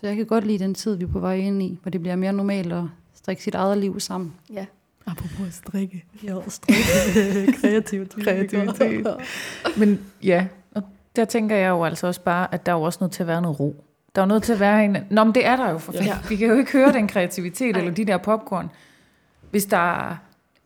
Så 0.00 0.06
jeg 0.06 0.16
kan 0.16 0.26
godt 0.26 0.46
lide 0.46 0.58
den 0.58 0.74
tid, 0.74 0.94
vi 0.96 1.04
er 1.04 1.08
på 1.08 1.18
vej 1.20 1.34
ind 1.36 1.62
i, 1.62 1.78
hvor 1.82 1.90
det 1.90 2.00
bliver 2.00 2.16
mere 2.16 2.32
normalt 2.32 2.72
at 2.72 2.84
strikke 3.14 3.42
sit 3.42 3.54
eget 3.54 3.78
liv 3.78 4.00
sammen. 4.00 4.34
Ja. 4.52 4.66
Apropos 5.06 5.54
strikke. 5.54 6.04
Ja, 6.24 6.34
strikke 6.48 7.52
kreativt. 7.60 8.14
Kreativitet. 8.24 9.06
Men 9.76 10.00
ja, 10.22 10.46
og 10.74 10.82
der 11.16 11.24
tænker 11.24 11.56
jeg 11.56 11.68
jo 11.68 11.84
altså 11.84 12.06
også 12.06 12.20
bare, 12.20 12.54
at 12.54 12.66
der 12.66 12.72
er 12.72 12.76
jo 12.76 12.82
også 12.82 12.98
nødt 13.00 13.12
til 13.12 13.22
at 13.22 13.26
være 13.26 13.42
noget 13.42 13.60
ro. 13.60 13.84
Der 14.14 14.22
er 14.22 14.26
jo 14.26 14.28
nødt 14.28 14.42
til 14.42 14.52
at 14.52 14.60
være 14.60 14.84
en... 14.84 14.96
Nå, 15.10 15.24
men 15.24 15.34
det 15.34 15.46
er 15.46 15.56
der 15.56 15.70
jo 15.70 15.78
for. 15.78 15.92
Ja. 15.92 16.18
Vi 16.28 16.36
kan 16.36 16.48
jo 16.48 16.54
ikke 16.54 16.72
høre 16.72 16.92
den 16.92 17.08
kreativitet 17.08 17.76
eller 17.76 17.90
de 17.90 18.04
der 18.04 18.18
popcorn, 18.18 18.70
hvis 19.50 19.64
der 19.64 20.16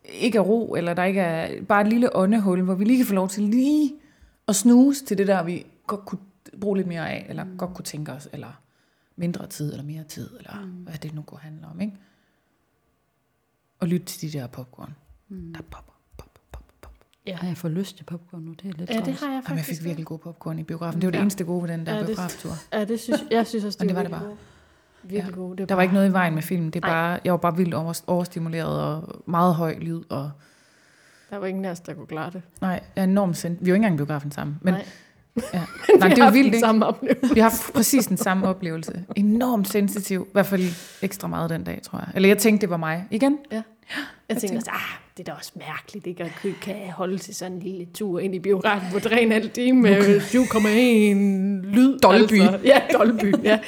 ikke 0.05 0.39
er 0.39 0.43
ro, 0.43 0.75
eller 0.75 0.95
der 0.95 1.05
ikke 1.05 1.21
er 1.21 1.63
bare 1.63 1.81
et 1.81 1.89
lille 1.89 2.17
åndehul, 2.17 2.63
hvor 2.63 2.75
vi 2.75 2.85
lige 2.85 2.97
kan 2.97 3.07
få 3.07 3.15
lov 3.15 3.29
til 3.29 3.43
lige 3.43 3.95
at 4.49 4.57
snuse 4.57 5.05
til 5.05 5.19
det 5.19 5.27
der, 5.27 5.43
vi 5.43 5.67
godt 5.87 6.05
kunne 6.05 6.19
bruge 6.61 6.77
lidt 6.77 6.89
mere 6.89 7.11
af, 7.11 7.27
eller 7.29 7.45
mm. 7.45 7.59
godt 7.59 7.75
kunne 7.75 7.85
tænke 7.85 8.13
os, 8.13 8.29
eller 8.33 8.61
mindre 9.17 9.47
tid, 9.47 9.71
eller 9.71 9.85
mere 9.85 10.05
tid, 10.05 10.31
eller 10.39 10.61
mm. 10.65 10.71
hvad 10.71 10.95
det 10.95 11.15
nu 11.15 11.23
kunne 11.23 11.41
handle 11.41 11.67
om, 11.67 11.81
ikke? 11.81 11.97
Og 13.81 13.89
lytte 13.89 14.07
til 14.07 14.33
de 14.33 14.39
der 14.39 14.47
popcorn, 14.47 14.95
mm. 15.29 15.55
der 15.55 15.63
popper, 15.71 15.93
pop, 16.19 16.29
pop, 16.53 16.63
pop. 16.83 16.93
Ja, 17.27 17.39
jeg 17.43 17.57
får 17.57 17.69
lyst 17.69 17.97
til 17.97 18.05
popcorn 18.05 18.43
nu. 18.43 18.51
Det 18.53 18.65
er 18.75 18.79
lidt 18.79 18.91
Ja, 18.91 18.95
det 19.01 19.05
har 19.05 19.11
jeg 19.11 19.21
Jamen, 19.21 19.35
jeg 19.35 19.45
faktisk. 19.45 19.69
fik 19.79 19.85
virkelig 19.85 20.07
god 20.07 20.19
popcorn 20.19 20.59
i 20.59 20.63
biografen. 20.63 21.01
Det 21.01 21.07
var 21.07 21.11
det 21.11 21.19
Ja. 21.19 21.23
eneste 21.23 21.45
gode 21.45 21.63
ved 21.63 21.69
den 21.71 21.87
der 21.87 21.93
Ja, 21.93 21.99
det- 21.99 22.07
biograftur. 22.07 22.51
Ja, 22.73 22.85
det 22.85 23.01
synes, 23.01 23.25
jeg 23.31 23.47
synes 23.47 23.65
også, 23.65 23.79
det, 23.79 23.87
Men 23.87 23.89
det 23.89 23.97
var, 23.97 24.03
det 24.03 24.11
bare. 24.11 24.25
gode. 24.25 24.37
Virkelig 25.03 25.31
Ja. 25.35 25.41
gode. 25.41 25.57
Det 25.57 25.69
Der 25.69 25.75
var 25.75 25.83
ikke 25.83 25.95
noget 25.95 26.09
i 26.09 26.13
vejen 26.13 26.35
med 26.35 26.43
filmen. 26.43 26.71
Det 26.71 26.85
er 26.85 26.89
bare, 26.89 27.21
jeg 27.25 27.33
var 27.33 27.37
bare 27.37 27.57
vildt 27.57 27.75
over, 27.75 28.01
overstimuleret 28.07 28.81
og 28.83 29.23
meget 29.27 29.55
høj 29.55 29.79
lyd. 29.79 30.03
Og, 30.09 30.31
Der 31.31 31.37
var 31.37 31.47
ingen 31.47 31.65
af 31.65 31.71
os, 31.71 31.81
der 31.81 31.95
kunne 31.95 32.07
klare 32.07 32.31
det. 32.31 32.43
nej, 32.61 32.71
jeg 32.97 33.03
er 33.03 33.05
enormt 33.07 33.37
sendt. 33.37 33.61
Vi 33.65 33.71
var 33.71 33.75
ikke 33.75 33.77
engang 33.77 33.95
i 33.95 33.97
biografen 33.97 34.31
sammen. 34.33 34.59
Men, 34.63 34.75
Nej. 34.75 34.87
Ja. 35.55 35.61
Vi 35.95 35.99
nej, 35.99 36.09
det 36.09 36.19
er 36.19 36.25
jo 36.25 36.31
vildt, 36.33 36.47
ikke? 36.47 36.59
samme 36.61 36.87
oplevelse. 36.87 37.35
Vi 37.35 37.41
har 37.41 37.51
haft 37.51 37.73
præcis 37.73 38.07
den 38.07 38.17
samme 38.17 38.49
oplevelse. 38.49 39.05
Enormt 39.17 39.69
sensitiv. 39.69 40.23
I 40.29 40.33
hvert 40.33 40.47
fald 40.47 40.65
ekstra 41.03 41.29
meget 41.29 41.51
den 41.51 41.65
dag, 41.65 41.81
tror 41.83 41.99
jeg. 41.99 42.09
Eller 42.15 42.29
jeg 42.29 42.39
tænkte, 42.39 42.61
det 42.61 42.71
var 42.71 42.77
mig. 42.77 43.05
Igen? 43.11 43.39
Jeg 43.51 43.63
tænkte 44.29 44.49
tænkte- 44.49 44.71
ah, 44.71 44.81
det 45.17 45.29
er 45.29 45.33
da 45.33 45.37
også 45.39 45.53
mærkeligt, 45.57 46.07
ikke? 46.07 46.25
At 46.25 46.31
kan 46.63 46.75
holde 46.95 47.19
til 47.19 47.35
sådan 47.35 47.53
en 47.53 47.63
lille 47.63 47.87
tur 47.95 48.21
ind 48.21 48.35
i 48.35 48.39
biografen 48.39 48.89
på 48.93 48.99
3,5 48.99 49.49
time 49.49 49.81
med 49.83 50.21
7,1 50.21 51.67
lyd. 51.75 51.99
Dolby. 51.99 52.41
Altså. 52.41 52.59
Ja, 52.65 52.81
Dolby. 52.99 53.35
Ja. 53.45 53.59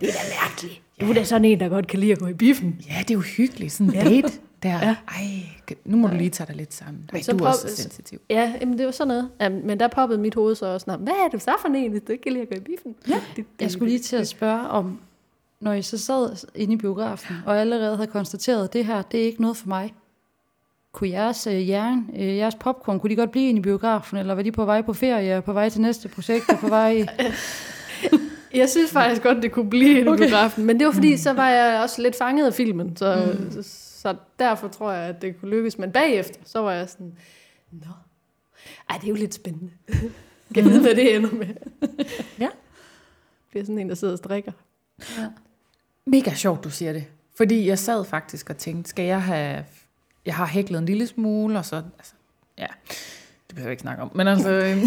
Det 0.00 0.08
er 0.08 0.12
da 0.12 0.18
mærkeligt. 0.42 0.80
Du 1.00 1.10
er 1.10 1.14
da 1.14 1.24
sådan 1.24 1.44
en, 1.44 1.60
der 1.60 1.68
godt 1.68 1.86
kan 1.86 1.98
lide 1.98 2.12
at 2.12 2.18
gå 2.18 2.26
i 2.26 2.32
biffen. 2.34 2.80
Ja, 2.88 2.94
det 2.98 3.10
er 3.10 3.14
jo 3.14 3.20
hyggeligt. 3.20 3.72
Sådan 3.72 3.94
en 3.94 4.06
date 4.22 4.32
der. 4.62 4.78
Ja. 4.86 4.96
Ej, 5.08 5.76
nu 5.84 5.96
må 5.96 6.08
du 6.08 6.14
lige 6.14 6.30
tage 6.30 6.46
dig 6.46 6.56
lidt 6.56 6.74
sammen. 6.74 7.10
Ej, 7.12 7.22
så 7.22 7.32
du 7.32 7.44
er 7.44 7.48
også 7.48 7.68
sensitiv. 7.76 8.20
Ja, 8.30 8.52
jamen, 8.60 8.78
det 8.78 8.86
var 8.86 8.92
sådan 8.92 9.08
noget. 9.08 9.28
Ja, 9.40 9.48
men 9.48 9.80
der 9.80 9.88
poppede 9.88 10.20
mit 10.20 10.34
hoved 10.34 10.54
så 10.54 10.66
også, 10.66 10.84
"Nå, 10.90 10.96
hvad 10.96 11.12
er 11.12 11.28
du 11.28 11.38
så 11.38 11.52
for 11.60 11.68
en, 11.68 11.90
hvis 11.90 12.02
du 12.06 12.12
ikke 12.12 12.22
kan 12.22 12.32
lide 12.32 12.42
at 12.42 12.48
gå 12.48 12.54
i 12.56 12.60
biffen? 12.60 12.94
Ja. 13.08 13.14
Det, 13.14 13.20
det, 13.36 13.44
Jeg 13.60 13.70
skulle 13.70 13.90
lige 13.90 14.02
til 14.02 14.16
at 14.16 14.28
spørge 14.28 14.68
om, 14.68 14.98
når 15.60 15.72
I 15.72 15.82
så 15.82 15.98
sad 15.98 16.46
inde 16.54 16.74
i 16.74 16.76
biografen, 16.76 17.36
og 17.46 17.60
allerede 17.60 17.96
havde 17.96 18.10
konstateret, 18.10 18.64
at 18.64 18.72
det 18.72 18.84
her, 18.84 19.02
det 19.02 19.20
er 19.20 19.24
ikke 19.24 19.42
noget 19.42 19.56
for 19.56 19.68
mig. 19.68 19.94
Kunne 20.92 21.10
jeres 21.10 21.46
øh, 21.46 21.68
jern, 21.68 22.10
øh, 22.16 22.36
jeres 22.36 22.54
popcorn, 22.54 23.00
kunne 23.00 23.10
de 23.10 23.16
godt 23.16 23.30
blive 23.30 23.48
inde 23.48 23.58
i 23.58 23.62
biografen, 23.62 24.18
eller 24.18 24.34
var 24.34 24.42
de 24.42 24.52
på 24.52 24.64
vej 24.64 24.82
på 24.82 24.92
ferie, 24.92 25.36
og 25.36 25.44
på 25.44 25.52
vej 25.52 25.68
til 25.68 25.80
næste 25.80 26.08
projekt, 26.08 26.48
og 26.48 26.58
på 26.58 26.68
vej... 26.68 27.06
Jeg 28.54 28.68
synes 28.70 28.90
faktisk 28.90 29.22
godt, 29.22 29.42
det 29.42 29.52
kunne 29.52 29.70
blive 29.70 30.08
okay. 30.08 30.24
i 30.24 30.28
biografen, 30.28 30.64
men 30.64 30.78
det 30.78 30.86
var 30.86 30.92
fordi, 30.92 31.16
så 31.16 31.32
var 31.32 31.48
jeg 31.50 31.82
også 31.82 32.02
lidt 32.02 32.16
fanget 32.16 32.46
af 32.46 32.54
filmen, 32.54 32.96
så, 32.96 33.36
mm. 33.38 33.62
så, 33.62 33.62
så 34.00 34.16
derfor 34.38 34.68
tror 34.68 34.92
jeg, 34.92 35.08
at 35.08 35.22
det 35.22 35.40
kunne 35.40 35.50
lykkes. 35.50 35.78
Men 35.78 35.92
bagefter, 35.92 36.40
så 36.44 36.60
var 36.60 36.72
jeg 36.72 36.88
sådan, 36.88 37.14
nå, 37.70 37.92
ej, 38.90 38.96
det 38.96 39.04
er 39.04 39.08
jo 39.08 39.14
lidt 39.14 39.34
spændende. 39.34 39.72
kan 40.54 40.64
vide, 40.64 40.80
hvad 40.80 40.94
det 40.94 41.14
ender 41.16 41.32
med? 41.32 41.46
Ja. 42.38 42.48
Det 43.52 43.60
er 43.60 43.64
sådan 43.64 43.78
en, 43.78 43.88
der 43.88 43.94
sidder 43.94 44.14
og 44.14 44.18
strikker. 44.18 44.52
Mega 46.06 46.34
sjovt, 46.34 46.64
du 46.64 46.70
siger 46.70 46.92
det. 46.92 47.04
Fordi 47.36 47.66
jeg 47.66 47.78
sad 47.78 48.04
faktisk 48.04 48.50
og 48.50 48.56
tænkte, 48.56 48.90
skal 48.90 49.04
jeg 49.04 49.22
have... 49.22 49.64
Jeg 50.26 50.34
har 50.34 50.46
hæklet 50.46 50.78
en 50.78 50.86
lille 50.86 51.06
smule, 51.06 51.58
og 51.58 51.64
så... 51.64 51.76
Altså, 51.76 52.12
ja, 52.58 52.66
det 53.46 53.54
behøver 53.54 53.68
jeg 53.68 53.72
ikke 53.72 53.80
snakke 53.80 54.02
om. 54.02 54.10
Men 54.14 54.28
altså... 54.28 54.50
øhm, 54.64 54.86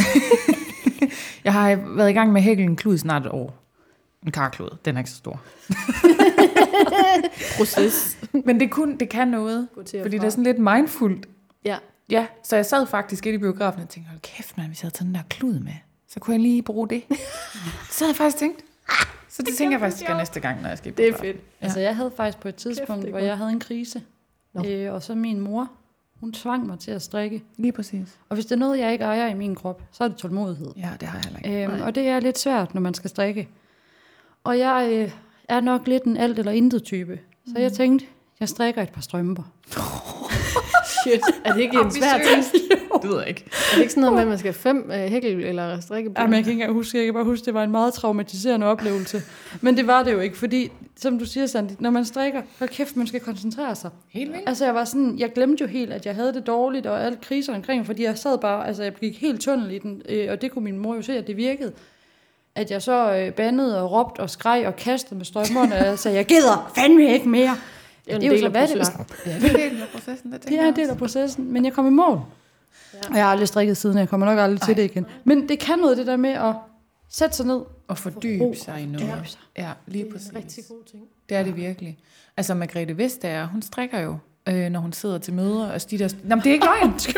jeg 1.43 1.53
har 1.53 1.95
været 1.95 2.09
i 2.09 2.13
gang 2.13 2.31
med 2.31 2.41
at 2.41 2.45
hækle 2.45 2.63
en 2.63 2.75
klud 2.75 2.97
snart 2.97 3.25
et 3.25 3.31
år. 3.31 3.63
En 4.25 4.31
karklud. 4.31 4.77
Den 4.85 4.95
er 4.95 4.99
ikke 4.99 5.09
så 5.09 5.17
stor. 5.17 5.41
Proces. 7.57 8.17
Men 8.45 8.59
det, 8.59 8.71
kun, 8.71 8.97
det 8.97 9.09
kan 9.09 9.27
noget. 9.27 9.67
Fordi 9.75 10.01
fra. 10.01 10.07
det 10.09 10.23
er 10.23 10.29
sådan 10.29 10.43
lidt 10.43 10.59
mindfuldt. 10.59 11.25
Ja. 11.65 11.77
Ja, 12.09 12.27
så 12.43 12.55
jeg 12.55 12.65
sad 12.65 12.85
faktisk 12.87 13.25
inde 13.25 13.35
i 13.35 13.39
biografen 13.39 13.81
og 13.81 13.89
tænkte, 13.89 14.09
hold 14.09 14.19
kæft, 14.21 14.57
man, 14.57 14.67
hvis 14.67 14.83
jeg 14.83 14.87
havde 14.87 14.95
taget 14.97 15.07
den 15.07 15.15
der 15.15 15.21
klud 15.29 15.59
med, 15.59 15.73
så 16.07 16.19
kunne 16.19 16.33
jeg 16.33 16.41
lige 16.41 16.61
bruge 16.61 16.89
det. 16.89 17.03
så 17.91 18.03
havde 18.05 18.09
jeg 18.09 18.15
faktisk 18.15 18.37
tænkt, 18.37 18.63
så 19.29 19.43
det, 19.43 19.55
tænker 19.57 19.71
jeg 19.73 19.79
faktisk, 19.79 20.03
skal 20.03 20.17
næste 20.17 20.39
gang, 20.39 20.61
når 20.61 20.69
jeg 20.69 20.77
skal 20.77 20.91
i 20.91 20.95
Det 20.95 21.07
er 21.07 21.11
biografen. 21.11 21.25
fedt. 21.27 21.37
Ja. 21.61 21.65
Altså, 21.65 21.79
jeg 21.79 21.95
havde 21.95 22.11
faktisk 22.17 22.39
på 22.39 22.47
et 22.47 22.55
tidspunkt, 22.55 23.01
det 23.01 23.07
er 23.07 23.11
hvor 23.11 23.19
jeg 23.19 23.37
havde 23.37 23.51
en 23.51 23.59
krise, 23.59 24.01
Nå. 24.53 24.65
øh, 24.65 24.93
og 24.93 25.03
så 25.03 25.15
min 25.15 25.39
mor, 25.39 25.71
hun 26.19 26.33
tvang 26.33 26.65
mig 26.67 26.79
til 26.79 26.91
at 26.91 27.01
strikke. 27.01 27.43
Lige 27.57 27.71
præcis. 27.71 28.19
Og 28.29 28.33
hvis 28.35 28.45
det 28.45 28.51
er 28.51 28.59
noget, 28.59 28.79
jeg 28.79 28.91
ikke 28.91 29.03
ejer 29.05 29.27
i 29.27 29.33
min 29.33 29.55
krop, 29.55 29.81
så 29.91 30.03
er 30.03 30.07
det 30.07 30.17
tålmodighed. 30.17 30.71
Ja, 30.77 30.89
det 30.99 31.07
har 31.07 31.17
jeg 31.17 31.23
heller 31.23 31.39
ikke. 31.39 31.63
Øhm, 31.63 31.73
Nej. 31.73 31.87
og 31.87 31.95
det 31.95 32.07
er 32.07 32.19
lidt 32.19 32.39
svært, 32.39 32.73
når 32.73 32.81
man 32.81 32.93
skal 32.93 33.09
strikke. 33.09 33.49
Og 34.43 34.59
jeg 34.59 34.89
øh, 34.91 35.11
er 35.49 35.61
nok 35.61 35.87
lidt 35.87 36.03
en 36.03 36.17
alt 36.17 36.39
eller 36.39 36.51
intet 36.51 36.83
type. 36.83 37.19
Så 37.45 37.53
Mm. 37.55 37.61
jeg 37.61 37.73
tænkte, 37.73 38.05
jeg 38.39 38.49
strikker 38.49 38.81
et 38.81 38.89
par 38.89 39.01
strømper. 39.01 39.43
Shit. 41.03 41.21
Er 41.45 41.53
det 41.53 41.61
ikke 41.61 41.77
en 41.77 41.91
svær 41.91 42.17
ting? 42.33 42.61
Det 43.01 43.09
ved 43.11 43.19
jeg 43.19 43.29
ikke. 43.29 43.43
Er 43.45 43.75
det 43.75 43.81
ikke 43.81 43.93
sådan 43.93 44.01
noget 44.01 44.13
med, 44.13 44.21
at 44.21 44.27
man 44.27 44.37
skal 44.37 44.53
fem 44.53 44.91
øh, 44.93 44.99
hækkel 44.99 45.43
eller 45.43 45.79
strikke 45.79 46.09
på? 46.09 46.13
Jamen, 46.21 46.33
jeg 46.33 46.43
kan 46.43 46.51
ikke 46.51 46.61
engang 46.61 46.73
huske, 46.73 46.97
jeg 46.97 47.05
kan 47.05 47.13
bare 47.13 47.23
huske, 47.23 47.45
det 47.45 47.53
var 47.53 47.63
en 47.63 47.71
meget 47.71 47.93
traumatiserende 47.93 48.67
oplevelse. 48.67 49.21
Men 49.61 49.77
det 49.77 49.87
var 49.87 50.03
det 50.03 50.11
jo 50.13 50.19
ikke, 50.19 50.37
fordi, 50.37 50.71
som 50.97 51.19
du 51.19 51.25
siger, 51.25 51.45
Sandy, 51.45 51.71
når 51.79 51.89
man 51.89 52.05
strikker, 52.05 52.41
hold 52.59 52.69
kæft, 52.69 52.95
man 52.97 53.07
skal 53.07 53.19
koncentrere 53.19 53.75
sig. 53.75 53.89
Helt 54.09 54.31
vildt. 54.31 54.43
Altså, 54.49 54.65
jeg 54.65 54.75
var 54.75 54.85
sådan, 54.85 55.19
jeg 55.19 55.33
glemte 55.33 55.61
jo 55.61 55.67
helt, 55.67 55.93
at 55.93 56.05
jeg 56.05 56.15
havde 56.15 56.33
det 56.33 56.47
dårligt, 56.47 56.85
og 56.85 57.05
alle 57.05 57.17
kriser 57.21 57.55
omkring, 57.55 57.85
fordi 57.85 58.03
jeg 58.03 58.17
sad 58.17 58.37
bare, 58.37 58.67
altså, 58.67 58.83
jeg 58.83 58.93
gik 58.93 59.21
helt 59.21 59.41
tunnel 59.41 59.71
i 59.71 59.77
den, 59.79 60.01
øh, 60.09 60.27
og 60.31 60.41
det 60.41 60.51
kunne 60.51 60.63
min 60.63 60.77
mor 60.79 60.95
jo 60.95 61.01
se, 61.01 61.17
at 61.17 61.27
det 61.27 61.37
virkede. 61.37 61.71
At 62.55 62.71
jeg 62.71 62.81
så 62.81 63.13
øh, 63.15 63.33
bandede 63.33 63.81
og 63.81 63.91
råbte 63.91 64.19
og 64.19 64.29
skreg 64.29 64.67
og 64.67 64.75
kastede 64.75 65.15
med 65.15 65.25
strømmerne, 65.25 65.75
og 65.75 65.85
jeg 65.85 65.99
sagde, 65.99 66.17
jeg 66.17 66.25
gider 66.25 66.71
fandme 66.75 67.13
ikke 67.13 67.29
mere. 67.29 67.57
Det 68.05 68.11
er 68.13 68.15
jo 68.15 68.19
det 68.21 68.23
en 68.23 68.23
er 68.23 68.27
jo 68.27 68.31
del 68.33 68.39
så, 68.39 68.45
af 68.45 68.51
hvad 68.51 68.67
det 68.67 68.77
processen. 68.77 68.99
var. 69.25 69.31
Ja, 69.31 69.39
det 69.39 69.63
er 69.65 69.69
en 69.69 69.71
del 69.73 69.81
af 69.81 69.87
processen, 69.87 70.31
det 70.31 70.41
Det 70.41 70.47
tænker 70.49 70.63
er 70.63 70.67
en 70.69 70.75
del 70.75 70.89
af 70.89 70.97
processen, 70.97 71.53
men 71.53 71.65
jeg 71.65 71.73
kom 71.73 71.87
i 71.87 71.89
mål. 71.89 72.19
Ja. 72.93 72.99
Og 73.09 73.15
jeg 73.15 73.23
har 73.23 73.31
aldrig 73.31 73.47
strikket 73.47 73.77
siden, 73.77 73.97
jeg 73.97 74.09
kommer 74.09 74.25
nok 74.27 74.39
aldrig 74.39 74.61
til 74.61 74.69
Ej. 74.71 74.75
det 74.75 74.83
igen. 74.83 75.05
Men 75.23 75.49
det 75.49 75.59
kan 75.59 75.79
noget, 75.79 75.97
det 75.97 76.07
der 76.07 76.15
med 76.17 76.29
at 76.29 76.53
sætte 77.09 77.35
sig 77.35 77.45
ned. 77.45 77.61
Og 77.87 77.97
fordybe 77.97 78.55
sig 78.55 78.81
i 78.81 78.85
noget. 78.85 79.07
Ja. 79.07 79.63
Ja, 79.63 79.69
lige 79.87 80.03
Det 80.03 80.09
er 80.09 80.13
præcis. 80.13 80.29
en 80.29 80.37
rigtig 80.37 80.63
god 80.69 80.83
ting. 80.91 81.03
Det 81.29 81.37
er 81.37 81.43
det 81.43 81.55
virkelig. 81.55 81.97
Altså, 82.37 82.53
Margrethe 82.53 82.97
Vestager, 82.97 83.47
hun 83.47 83.61
strikker 83.61 83.99
jo, 83.99 84.17
øh, 84.49 84.69
når 84.69 84.79
hun 84.79 84.93
sidder 84.93 85.17
til 85.17 85.33
møder. 85.33 85.71
Altså, 85.71 85.87
de 85.91 85.99
der... 85.99 86.09
Nå, 86.23 86.35
men 86.35 86.43
det 86.43 86.49
er 86.49 86.53
ikke 86.53 86.65
løgn. 86.65 86.93
det, 86.97 87.15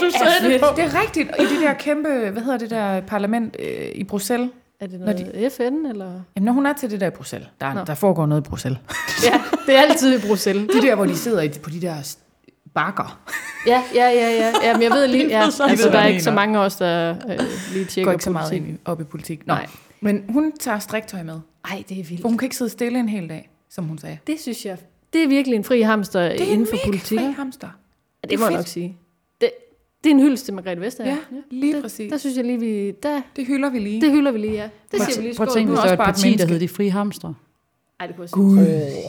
du 0.00 0.10
sagde 0.18 0.52
det 0.52 0.60
det 0.76 0.84
er 0.84 1.00
rigtigt. 1.02 1.30
I 1.38 1.42
det 1.42 1.60
der 1.62 1.72
kæmpe, 1.74 2.30
hvad 2.30 2.42
hedder 2.42 2.58
det 2.58 2.70
der 2.70 3.00
parlament 3.00 3.56
øh, 3.58 3.88
i 3.94 4.04
Bruxelles. 4.04 4.50
Er 4.80 4.86
det 4.86 5.00
Når 5.00 5.06
noget 5.06 5.52
FN, 5.52 5.86
eller? 5.86 6.06
Jamen, 6.36 6.44
når 6.44 6.52
hun 6.52 6.66
er 6.66 6.72
til 6.72 6.90
det 6.90 7.00
der 7.00 7.06
i 7.06 7.10
Bruxelles, 7.10 7.48
der, 7.60 7.74
Nå. 7.74 7.84
der 7.84 7.94
foregår 7.94 8.26
noget 8.26 8.40
i 8.46 8.48
Bruxelles. 8.48 8.80
Ja, 9.24 9.40
det 9.66 9.76
er 9.76 9.80
altid 9.80 10.18
i 10.24 10.26
Bruxelles. 10.26 10.70
De 10.74 10.82
der, 10.82 10.94
hvor 10.94 11.06
de 11.06 11.16
sidder 11.16 11.42
i, 11.42 11.48
på 11.48 11.70
de 11.70 11.80
der 11.80 12.16
bakker. 12.74 13.20
Ja, 13.66 13.82
ja, 13.94 14.04
ja, 14.08 14.30
ja. 14.30 14.52
ja 14.62 14.72
men 14.72 14.82
jeg 14.82 14.90
ved 14.90 15.06
lige, 15.16 15.28
ja, 15.28 15.42
altså, 15.44 15.88
der 15.92 15.98
er 15.98 16.06
ikke 16.06 16.22
så 16.22 16.30
mange 16.30 16.58
af 16.58 16.62
os, 16.64 16.76
der 16.76 17.10
øh, 17.30 17.38
lige 17.72 17.84
tjekker 17.84 18.04
Går 18.04 18.12
ikke 18.12 18.24
så 18.24 18.30
meget 18.30 18.52
ind 18.52 18.68
i- 18.68 18.76
op 18.84 19.00
i 19.00 19.04
politik. 19.04 19.46
Nå. 19.46 19.54
Nej. 19.54 19.66
Men 20.00 20.24
hun 20.28 20.52
tager 20.60 20.78
striktøj 20.78 21.22
med. 21.22 21.40
Ej, 21.70 21.82
det 21.88 22.00
er 22.00 22.04
vildt. 22.04 22.20
For 22.20 22.28
hun 22.28 22.38
kan 22.38 22.46
ikke 22.46 22.56
sidde 22.56 22.70
stille 22.70 22.98
en 22.98 23.08
hel 23.08 23.28
dag, 23.28 23.50
som 23.70 23.84
hun 23.84 23.98
sagde. 23.98 24.18
Det 24.26 24.40
synes 24.40 24.64
jeg, 24.64 24.76
det 25.12 25.22
er 25.24 25.28
virkelig 25.28 25.56
en 25.56 25.64
fri 25.64 25.80
hamster 25.80 26.20
Det 26.28 26.40
er 26.48 26.52
inden 26.52 26.66
for 26.66 26.76
politik. 26.84 27.18
fri 27.18 27.32
hamster. 27.36 27.66
Ja, 27.66 27.72
det 28.22 28.30
det 28.30 28.38
må 28.38 28.44
er 28.46 28.50
jeg 28.50 28.56
fedt. 28.58 28.66
nok 28.66 28.66
sige. 28.66 28.96
Det, 29.40 29.50
det 30.04 30.10
er 30.10 30.14
en 30.14 30.20
hyldest 30.20 30.44
til 30.44 30.54
Margrethe 30.54 30.80
Vestager. 30.84 31.10
Ja, 31.10 31.16
lige 31.50 31.72
det, 31.74 31.82
præcis. 31.82 32.10
Der 32.12 32.18
synes 32.18 32.36
jeg 32.36 32.44
lige, 32.44 32.60
vi... 32.60 32.90
Der, 32.90 33.20
Det 33.36 33.46
hylder 33.46 33.70
vi 33.70 33.78
lige. 33.78 34.00
det 34.00 34.10
hylder 34.12 34.30
vi 34.32 34.38
lige, 34.38 34.52
ja. 34.52 34.62
Det 34.62 34.70
Prøv, 34.90 35.00
siger 35.06 35.20
vi 35.20 35.26
lige 35.26 35.36
prøv 35.36 35.44
at 35.46 35.50
skål. 35.50 35.58
tænke, 35.60 35.70
hvis 35.70 35.78
er 35.78 35.82
der 35.82 35.88
var 35.88 35.90
også 35.90 35.94
et 35.94 35.98
bare 35.98 36.08
et 36.10 36.14
parti, 36.14 36.36
der 36.36 36.46
hed 36.52 36.60
De 36.60 36.68
Frie 36.68 36.90
Hamstre. 36.90 37.34
Ej, 38.00 38.06
det 38.06 38.16
kunne 38.32 38.60
jeg 38.60 38.92
sige. 38.92 39.02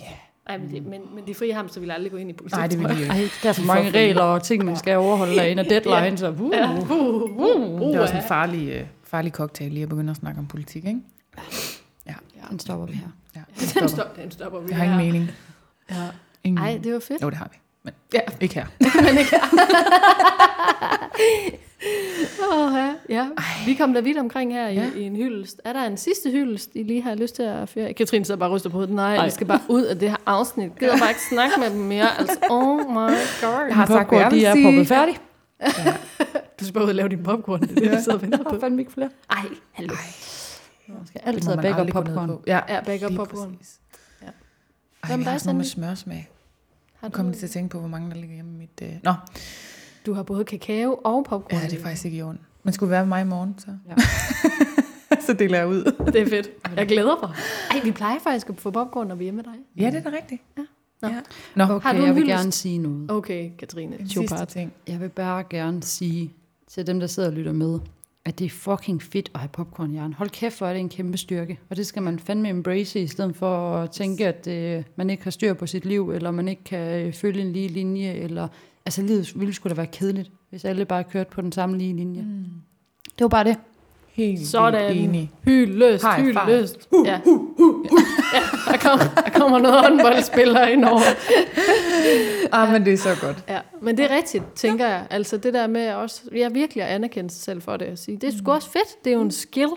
Ej, 0.47 0.57
men, 0.57 0.69
det, 0.71 0.85
men, 0.85 1.01
men 1.15 1.27
de 1.27 1.33
frie 1.35 1.53
hamster 1.53 1.79
vil 1.81 1.91
aldrig 1.91 2.11
gå 2.11 2.17
ind 2.17 2.29
i 2.29 2.33
politik. 2.33 2.57
Nej, 2.57 2.67
det 2.67 2.79
vil 2.79 2.85
jo 2.87 2.93
ikke. 2.93 3.05
Ej, 3.05 3.17
der 3.43 3.49
er 3.49 3.53
for 3.53 3.61
De 3.61 3.67
mange 3.67 3.89
regler 3.91 4.21
og 4.21 4.43
ting, 4.43 4.65
man 4.65 4.75
skal 4.75 4.97
overholde 4.97 5.35
derinde, 5.35 5.61
og 5.61 5.69
deadlines. 5.69 6.21
Og, 6.21 6.33
uh. 6.39 6.51
Ja. 6.53 6.71
Uh, 6.73 6.91
uh, 6.91 7.31
uh, 7.81 7.87
Det 7.87 7.95
er 7.95 8.01
også 8.01 8.13
en 8.13 8.19
ja. 8.21 8.27
farlig, 8.27 8.69
øh, 8.69 8.83
farlig 9.03 9.31
cocktail 9.31 9.71
lige 9.71 9.83
at 9.83 9.89
begynde 9.89 10.11
at 10.11 10.17
snakke 10.17 10.39
om 10.39 10.47
politik, 10.47 10.85
ikke? 10.85 10.99
Den 12.49 12.59
stopper 12.59 12.85
vi 12.85 12.93
her. 12.93 13.07
Ja, 13.35 13.41
Den, 13.79 13.89
stop, 13.89 14.15
den 14.15 14.31
stopper 14.31 14.59
vi 14.59 14.67
Jeg 14.69 14.77
har 14.77 14.83
ingen 14.83 14.99
her. 14.99 15.05
mening. 15.05 15.31
Ja. 15.91 15.95
Ingen 16.43 16.63
Ej, 16.65 16.79
det 16.83 16.93
var 16.93 16.99
fedt. 16.99 17.21
Jo, 17.21 17.29
det 17.29 17.37
har 17.37 17.49
vi. 17.51 17.57
Men 17.83 17.93
Ja. 18.13 18.19
ikke 18.41 18.55
her. 18.55 18.65
Men 19.05 19.17
ikke 19.17 19.35
Åh, 22.53 22.73
ja. 22.73 22.93
ja. 23.09 23.27
Vi 23.65 23.73
kom 23.73 23.93
da 23.93 23.99
vidt 23.99 24.17
omkring 24.17 24.53
her 24.53 24.67
i, 24.67 24.73
Ja. 24.73 24.85
i 24.95 25.01
en 25.03 25.15
hyldest. 25.15 25.61
Er 25.65 25.73
der 25.73 25.83
en 25.83 25.97
sidste 25.97 26.31
hyldest, 26.31 26.69
I 26.75 26.83
lige 26.83 27.01
har 27.01 27.15
lyst 27.15 27.35
til 27.35 27.43
at 27.43 27.69
føre? 27.69 27.93
Katrine 27.93 28.25
sidder 28.25 28.39
bare 28.39 28.49
og 28.49 28.53
ryster 28.55 28.69
på 28.69 28.73
hovedet. 28.77 28.95
Nej, 28.95 29.15
Ej. 29.15 29.25
vi 29.25 29.31
skal 29.31 29.47
bare 29.47 29.59
ud 29.69 29.83
af 29.83 29.99
det 29.99 30.09
her 30.09 30.17
afsnit. 30.25 30.79
Gider 30.79 30.97
bare 30.99 31.09
ikke 31.09 31.21
snakke 31.29 31.59
med 31.59 31.69
dem 31.69 31.79
mere. 31.79 32.19
Altså, 32.19 32.37
oh 32.49 32.77
my 32.79 32.93
god. 33.41 33.65
Jeg 33.67 33.75
har 33.75 33.85
sagt, 33.85 34.09
hvad 34.09 34.19
jeg 34.19 34.31
de 34.31 34.45
er 34.45 34.55
poppet 34.65 34.87
færdig. 34.87 35.17
Du 36.59 36.63
skal 36.65 36.73
bare 36.73 36.83
ud 36.83 36.89
og 36.89 36.95
lave 36.95 37.09
din 37.09 37.23
popcorn. 37.23 37.61
Det 37.61 37.71
er 37.71 37.75
det, 37.75 37.91
vi 37.91 37.95
sidder 37.97 38.13
og 38.13 38.21
venter 38.21 38.37
Jeg 38.37 38.45
på. 38.45 38.49
har 38.53 38.59
fandme 38.59 38.81
ikke 38.81 38.91
flere. 38.91 39.09
Ej, 39.29 39.37
hallo. 39.71 39.93
Man 40.87 41.07
skal 41.07 41.21
altid 41.25 41.49
have 41.51 41.61
backup 41.61 41.87
popcorn. 41.93 42.27
på. 42.27 42.43
Ja, 42.47 42.59
Ja, 42.69 42.79
backup 42.83 43.11
popcorn. 43.15 43.55
præcis. 43.57 43.75
Ja. 45.07 45.13
Ej, 45.13 45.17
med 45.17 45.25
vi 45.25 45.29
har 45.29 45.37
sådan 45.37 45.47
noget 45.47 45.57
med 45.57 45.65
smørsmag. 45.65 46.29
Har 46.95 47.07
Nu 47.07 47.11
kom 47.11 47.25
du, 47.25 47.29
jeg 47.31 47.37
til 47.37 47.45
at 47.45 47.51
tænke 47.51 47.69
på, 47.69 47.79
hvor 47.79 47.87
mange 47.87 48.09
der 48.09 48.15
ligger 48.15 48.35
hjemme 48.35 48.51
i 48.53 48.57
mit... 48.57 48.81
Øh... 48.83 48.93
Nå, 49.03 49.13
du 50.05 50.13
har 50.13 50.23
både 50.23 50.43
kakao 50.45 50.99
og 51.03 51.25
popcorn. 51.29 51.59
ja, 51.61 51.67
det 51.67 51.79
er 51.79 51.81
faktisk 51.83 52.05
ikke 52.05 52.17
i 52.17 52.21
orden. 52.21 52.39
Men 52.63 52.73
skulle 52.73 52.89
være 52.89 53.05
med 53.05 53.09
mig 53.09 53.21
i 53.21 53.25
morgen, 53.25 53.55
så... 53.57 53.67
så 55.27 55.33
deler 55.33 55.57
jeg 55.57 55.67
ud. 55.67 55.83
Det 56.05 56.21
er 56.21 56.29
fedt. 56.29 56.49
Jeg 56.75 56.87
glæder 56.87 57.27
mig. 57.27 57.35
Ej, 57.71 57.79
vi 57.83 57.91
plejer 57.91 58.19
faktisk 58.19 58.49
at 58.49 58.55
få 58.57 58.71
popcorn, 58.71 59.07
når 59.07 59.15
vi 59.15 59.27
er 59.27 59.31
med 59.31 59.43
dig. 59.43 59.53
Ja, 59.77 59.85
det 59.85 59.95
er 60.05 60.09
da 60.11 60.17
rigtigt. 60.17 60.41
Ja. 60.57 60.63
Nå. 61.01 61.07
Ja. 61.07 61.19
Nå. 61.55 61.63
Okay, 61.63 61.87
Har 61.87 61.93
du 61.93 61.99
jeg 61.99 62.15
vil 62.15 62.23
hyldest? 62.23 62.37
gerne 62.37 62.51
sige 62.51 62.77
noget. 62.77 63.11
Okay, 63.11 63.51
Katrine. 63.59 63.99
En 63.99 64.09
sidste 64.09 64.45
ting. 64.45 64.73
Jeg 64.87 64.99
vil 64.99 65.09
bare 65.09 65.43
gerne 65.49 65.83
sige 65.83 66.33
til 66.67 66.87
dem, 66.87 66.99
der 66.99 67.07
sidder 67.07 67.29
og 67.29 67.35
lytter 67.35 67.51
med, 67.51 67.79
at 68.27 68.39
det 68.39 68.45
er 68.45 68.49
fucking 68.49 69.01
fedt 69.01 69.31
at 69.33 69.39
have 69.39 69.49
popcorn 69.49 69.89
i 69.89 69.93
hjernen. 69.93 70.13
Hold 70.13 70.29
kæft, 70.29 70.57
hvor 70.57 70.67
er 70.67 70.73
det 70.73 70.79
en 70.79 70.89
kæmpe 70.89 71.17
styrke. 71.17 71.59
Og 71.69 71.75
det 71.75 71.87
skal 71.87 72.01
man 72.01 72.19
fandme 72.19 72.49
embrace, 72.49 72.99
i 72.99 73.07
stedet 73.07 73.35
for 73.35 73.75
at 73.77 73.91
tænke, 73.91 74.27
at 74.27 74.47
øh, 74.47 74.83
man 74.95 75.09
ikke 75.09 75.23
har 75.23 75.31
styr 75.31 75.53
på 75.53 75.67
sit 75.67 75.85
liv, 75.85 76.11
eller 76.11 76.31
man 76.31 76.47
ikke 76.47 76.63
kan 76.63 77.05
øh, 77.05 77.13
følge 77.13 77.41
en 77.41 77.53
lige 77.53 77.67
linje, 77.67 78.13
eller... 78.13 78.47
Altså, 78.85 79.01
livet 79.01 79.39
ville 79.39 79.53
sgu 79.53 79.69
da 79.69 79.73
være 79.73 79.87
kedeligt, 79.87 80.31
hvis 80.49 80.65
alle 80.65 80.85
bare 80.85 81.03
kørte 81.03 81.29
på 81.29 81.41
den 81.41 81.51
samme 81.51 81.77
lige 81.77 81.95
linje. 81.95 82.21
Mm. 82.21 82.45
Det 83.03 83.21
var 83.21 83.27
bare 83.27 83.43
det. 83.43 83.57
Helt 84.17 84.47
Sådan. 84.47 84.95
enig. 84.95 85.31
High 85.45 85.99
five. 85.99 86.45
hyldest. 86.45 86.87
Ja. 87.05 87.11
ja. 87.11 87.19
Der, 88.71 88.77
kommer, 88.77 89.05
der 89.25 89.29
kommer 89.39 89.59
noget 89.59 89.81
håndboldspillere 89.85 90.71
ind 90.71 90.85
over. 90.85 90.99
Ah, 92.51 92.71
men 92.71 92.85
det 92.85 92.93
er 92.93 92.97
så 92.97 93.15
godt. 93.21 93.43
Ja, 93.49 93.59
men 93.81 93.97
det 93.97 94.11
er 94.11 94.15
rigtigt, 94.15 94.43
tænker 94.55 94.87
jeg. 94.87 95.07
Altså 95.09 95.37
det 95.37 95.53
der 95.53 95.67
med 95.67 95.93
også, 95.93 96.21
jeg 96.35 96.53
virkelig 96.53 96.83
at 96.83 96.89
anerkende 96.89 97.29
sig 97.29 97.41
selv 97.41 97.61
for 97.61 97.77
det 97.77 97.85
at 97.85 97.99
sige, 97.99 98.17
det 98.17 98.33
er 98.33 98.37
sgu 98.37 98.51
også 98.51 98.69
fedt, 98.69 99.03
det 99.03 99.09
er 99.11 99.15
jo 99.15 99.21
en 99.21 99.31
skill. 99.31 99.69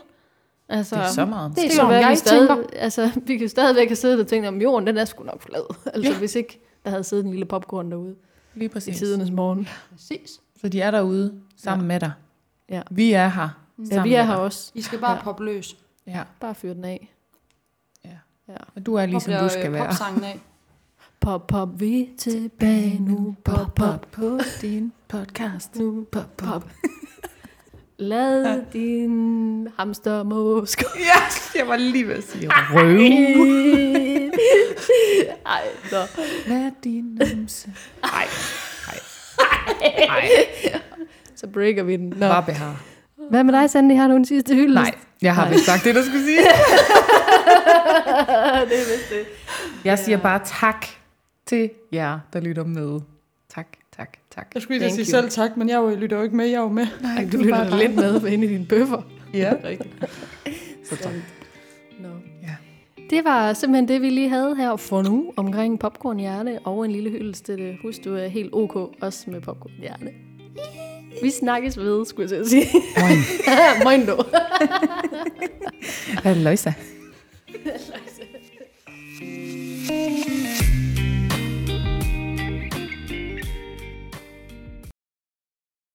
Altså, 0.68 0.96
Det 0.96 1.02
er 1.04 1.08
så 1.08 1.24
meget. 1.24 1.52
Det 1.56 1.64
er 1.78 1.86
være, 1.88 1.98
jeg 1.98 2.10
vi, 2.10 2.16
stadig, 2.16 2.48
tænker. 2.48 2.64
altså, 2.76 3.10
vi 3.26 3.36
kan 3.36 3.48
stadigvæk 3.48 3.88
have 3.88 3.96
siddet 3.96 4.20
og 4.20 4.26
tænkt, 4.26 4.48
om 4.48 4.60
jorden 4.60 4.86
den 4.86 4.98
er 4.98 5.04
sgu 5.04 5.24
nok 5.24 5.42
flad. 5.42 5.74
Altså 5.94 6.12
Ja. 6.12 6.18
hvis 6.18 6.34
ikke 6.34 6.60
der 6.84 6.90
havde 6.90 7.04
siddet 7.04 7.24
en 7.24 7.30
lille 7.30 7.44
popcorn 7.46 7.90
derude 7.90 8.14
Lige 8.54 8.64
i 8.64 8.68
præcis. 8.68 8.98
tidernes 8.98 9.30
morgen. 9.30 9.68
Præcis. 9.92 10.40
Så 10.60 10.68
de 10.68 10.80
er 10.80 10.90
derude 10.90 11.32
sammen 11.64 11.88
med 11.88 12.00
dig. 12.00 12.12
Ja. 12.70 12.82
Vi 12.90 13.12
er 13.12 13.28
her. 13.28 13.48
Ja, 13.84 13.94
sammen 13.94 14.10
vi 14.10 14.14
er 14.14 14.22
her 14.22 14.34
også. 14.34 14.70
I 14.74 14.82
skal 14.82 14.98
bare 14.98 15.10
Ja. 15.10 15.16
ja. 15.16 15.22
poppe 15.22 15.44
løs. 15.44 15.76
Ja. 16.06 16.22
Bare 16.40 16.54
fyr 16.54 16.74
den 16.74 16.84
af. 16.84 17.14
Ja. 18.04 18.10
ja. 18.48 18.54
Og 18.76 18.86
du 18.86 18.94
er 18.94 19.06
ligesom 19.06 19.32
Pop 19.32 19.38
du 19.38 19.44
jer, 19.44 19.48
skal 19.48 19.66
øh, 19.66 19.72
være. 19.72 19.86
popsangen 19.86 20.24
af. 20.24 20.40
Pop, 21.20 21.46
pop, 21.46 21.68
vi 21.80 22.02
er 22.02 22.06
tilbage 22.18 22.98
nu. 23.02 23.36
Pop, 23.44 23.74
pop, 23.74 24.06
på 24.12 24.38
din 24.60 24.92
podcast. 25.08 25.76
nu. 25.76 26.06
Pop, 26.12 26.36
pop. 26.36 26.68
Lad 27.98 28.62
din 28.72 29.68
hamstermås 29.78 30.76
gå. 30.76 30.84
Ja, 30.98 31.58
jeg 31.58 31.68
var 31.68 31.76
lige 31.76 32.06
ved 32.08 32.14
at 32.14 32.24
sige 32.24 32.48
røv. 32.50 32.98
Ej, 35.46 35.62
så. 35.90 36.20
Lad 36.46 36.70
din 36.84 37.04
numse. 37.04 37.72
Nej, 38.02 38.26
nej. 38.86 38.98
Så 41.36 41.46
breaker 41.46 41.82
vi 41.82 41.96
den. 41.96 42.08
Nå. 42.08 42.28
Bare 42.28 42.42
behar. 42.46 42.82
Hvad 43.30 43.44
med 43.44 43.52
dig, 43.54 43.70
Sandy? 43.70 43.92
Har 43.96 44.08
du 44.08 44.14
en 44.16 44.24
sidste 44.24 44.54
hylde? 44.54 44.74
Nej, 44.74 44.94
jeg 45.22 45.34
har 45.34 45.50
vist 45.50 45.64
sagt 45.64 45.84
det, 45.84 45.94
du 45.94 46.02
skulle 46.02 46.24
sige. 46.24 46.38
det 48.70 48.78
er 48.80 48.96
vist 48.96 49.10
det. 49.10 49.26
Jeg 49.84 49.98
siger 49.98 50.18
bare 50.18 50.40
tak 50.44 50.86
til 51.46 51.70
jer, 51.92 52.18
der 52.32 52.40
lytter 52.40 52.64
med. 52.64 53.00
Tak, 53.54 53.66
tak, 53.96 54.16
tak. 54.34 54.46
Jeg 54.54 54.62
skulle 54.62 54.78
lige 54.80 54.94
sige 54.94 55.04
selv 55.04 55.30
tak, 55.30 55.56
men 55.56 55.68
jeg 55.68 55.96
lytter 55.96 56.16
jo 56.16 56.22
ikke 56.22 56.36
med. 56.36 56.46
Jeg 56.46 56.54
er 56.54 56.60
jo 56.60 56.68
med. 56.68 56.86
Nej, 57.00 57.28
Du 57.32 57.36
lytter 57.36 57.70
da 57.70 57.76
lidt 57.76 57.94
med 57.94 58.26
inde 58.26 58.46
i 58.46 58.48
dine 58.48 58.66
bøffer. 58.66 59.02
Ja, 59.34 59.52
rigtigt. 59.68 59.94
Så 60.84 60.96
tak. 60.96 61.12
No. 62.00 62.08
Ja. 62.42 62.54
Det 63.10 63.24
var 63.24 63.52
simpelthen 63.52 63.88
det, 63.88 64.02
vi 64.02 64.10
lige 64.10 64.28
havde 64.28 64.56
her 64.56 64.76
for 64.76 65.02
nu 65.02 65.32
omkring 65.36 65.78
popcornhjerte 65.78 66.58
og 66.64 66.84
en 66.84 66.90
lille 66.90 67.10
hyldest 67.10 67.44
til 67.44 67.58
det. 67.58 67.76
Husk, 67.82 68.04
du 68.04 68.14
er 68.16 68.26
helt 68.26 68.50
ok, 68.52 68.76
også 69.02 69.30
med 69.30 69.40
popcornhjerte. 69.40 70.06
Vi 71.22 71.30
snakkes 71.30 71.78
ved, 71.78 72.06
skulle 72.06 72.36
jeg 72.36 72.46
sige. 72.46 72.66
Moin. 73.00 73.18
Moin 73.84 74.06
du. 74.06 74.24
Halløjsa. 76.22 76.22
Halløjsa. 76.22 76.72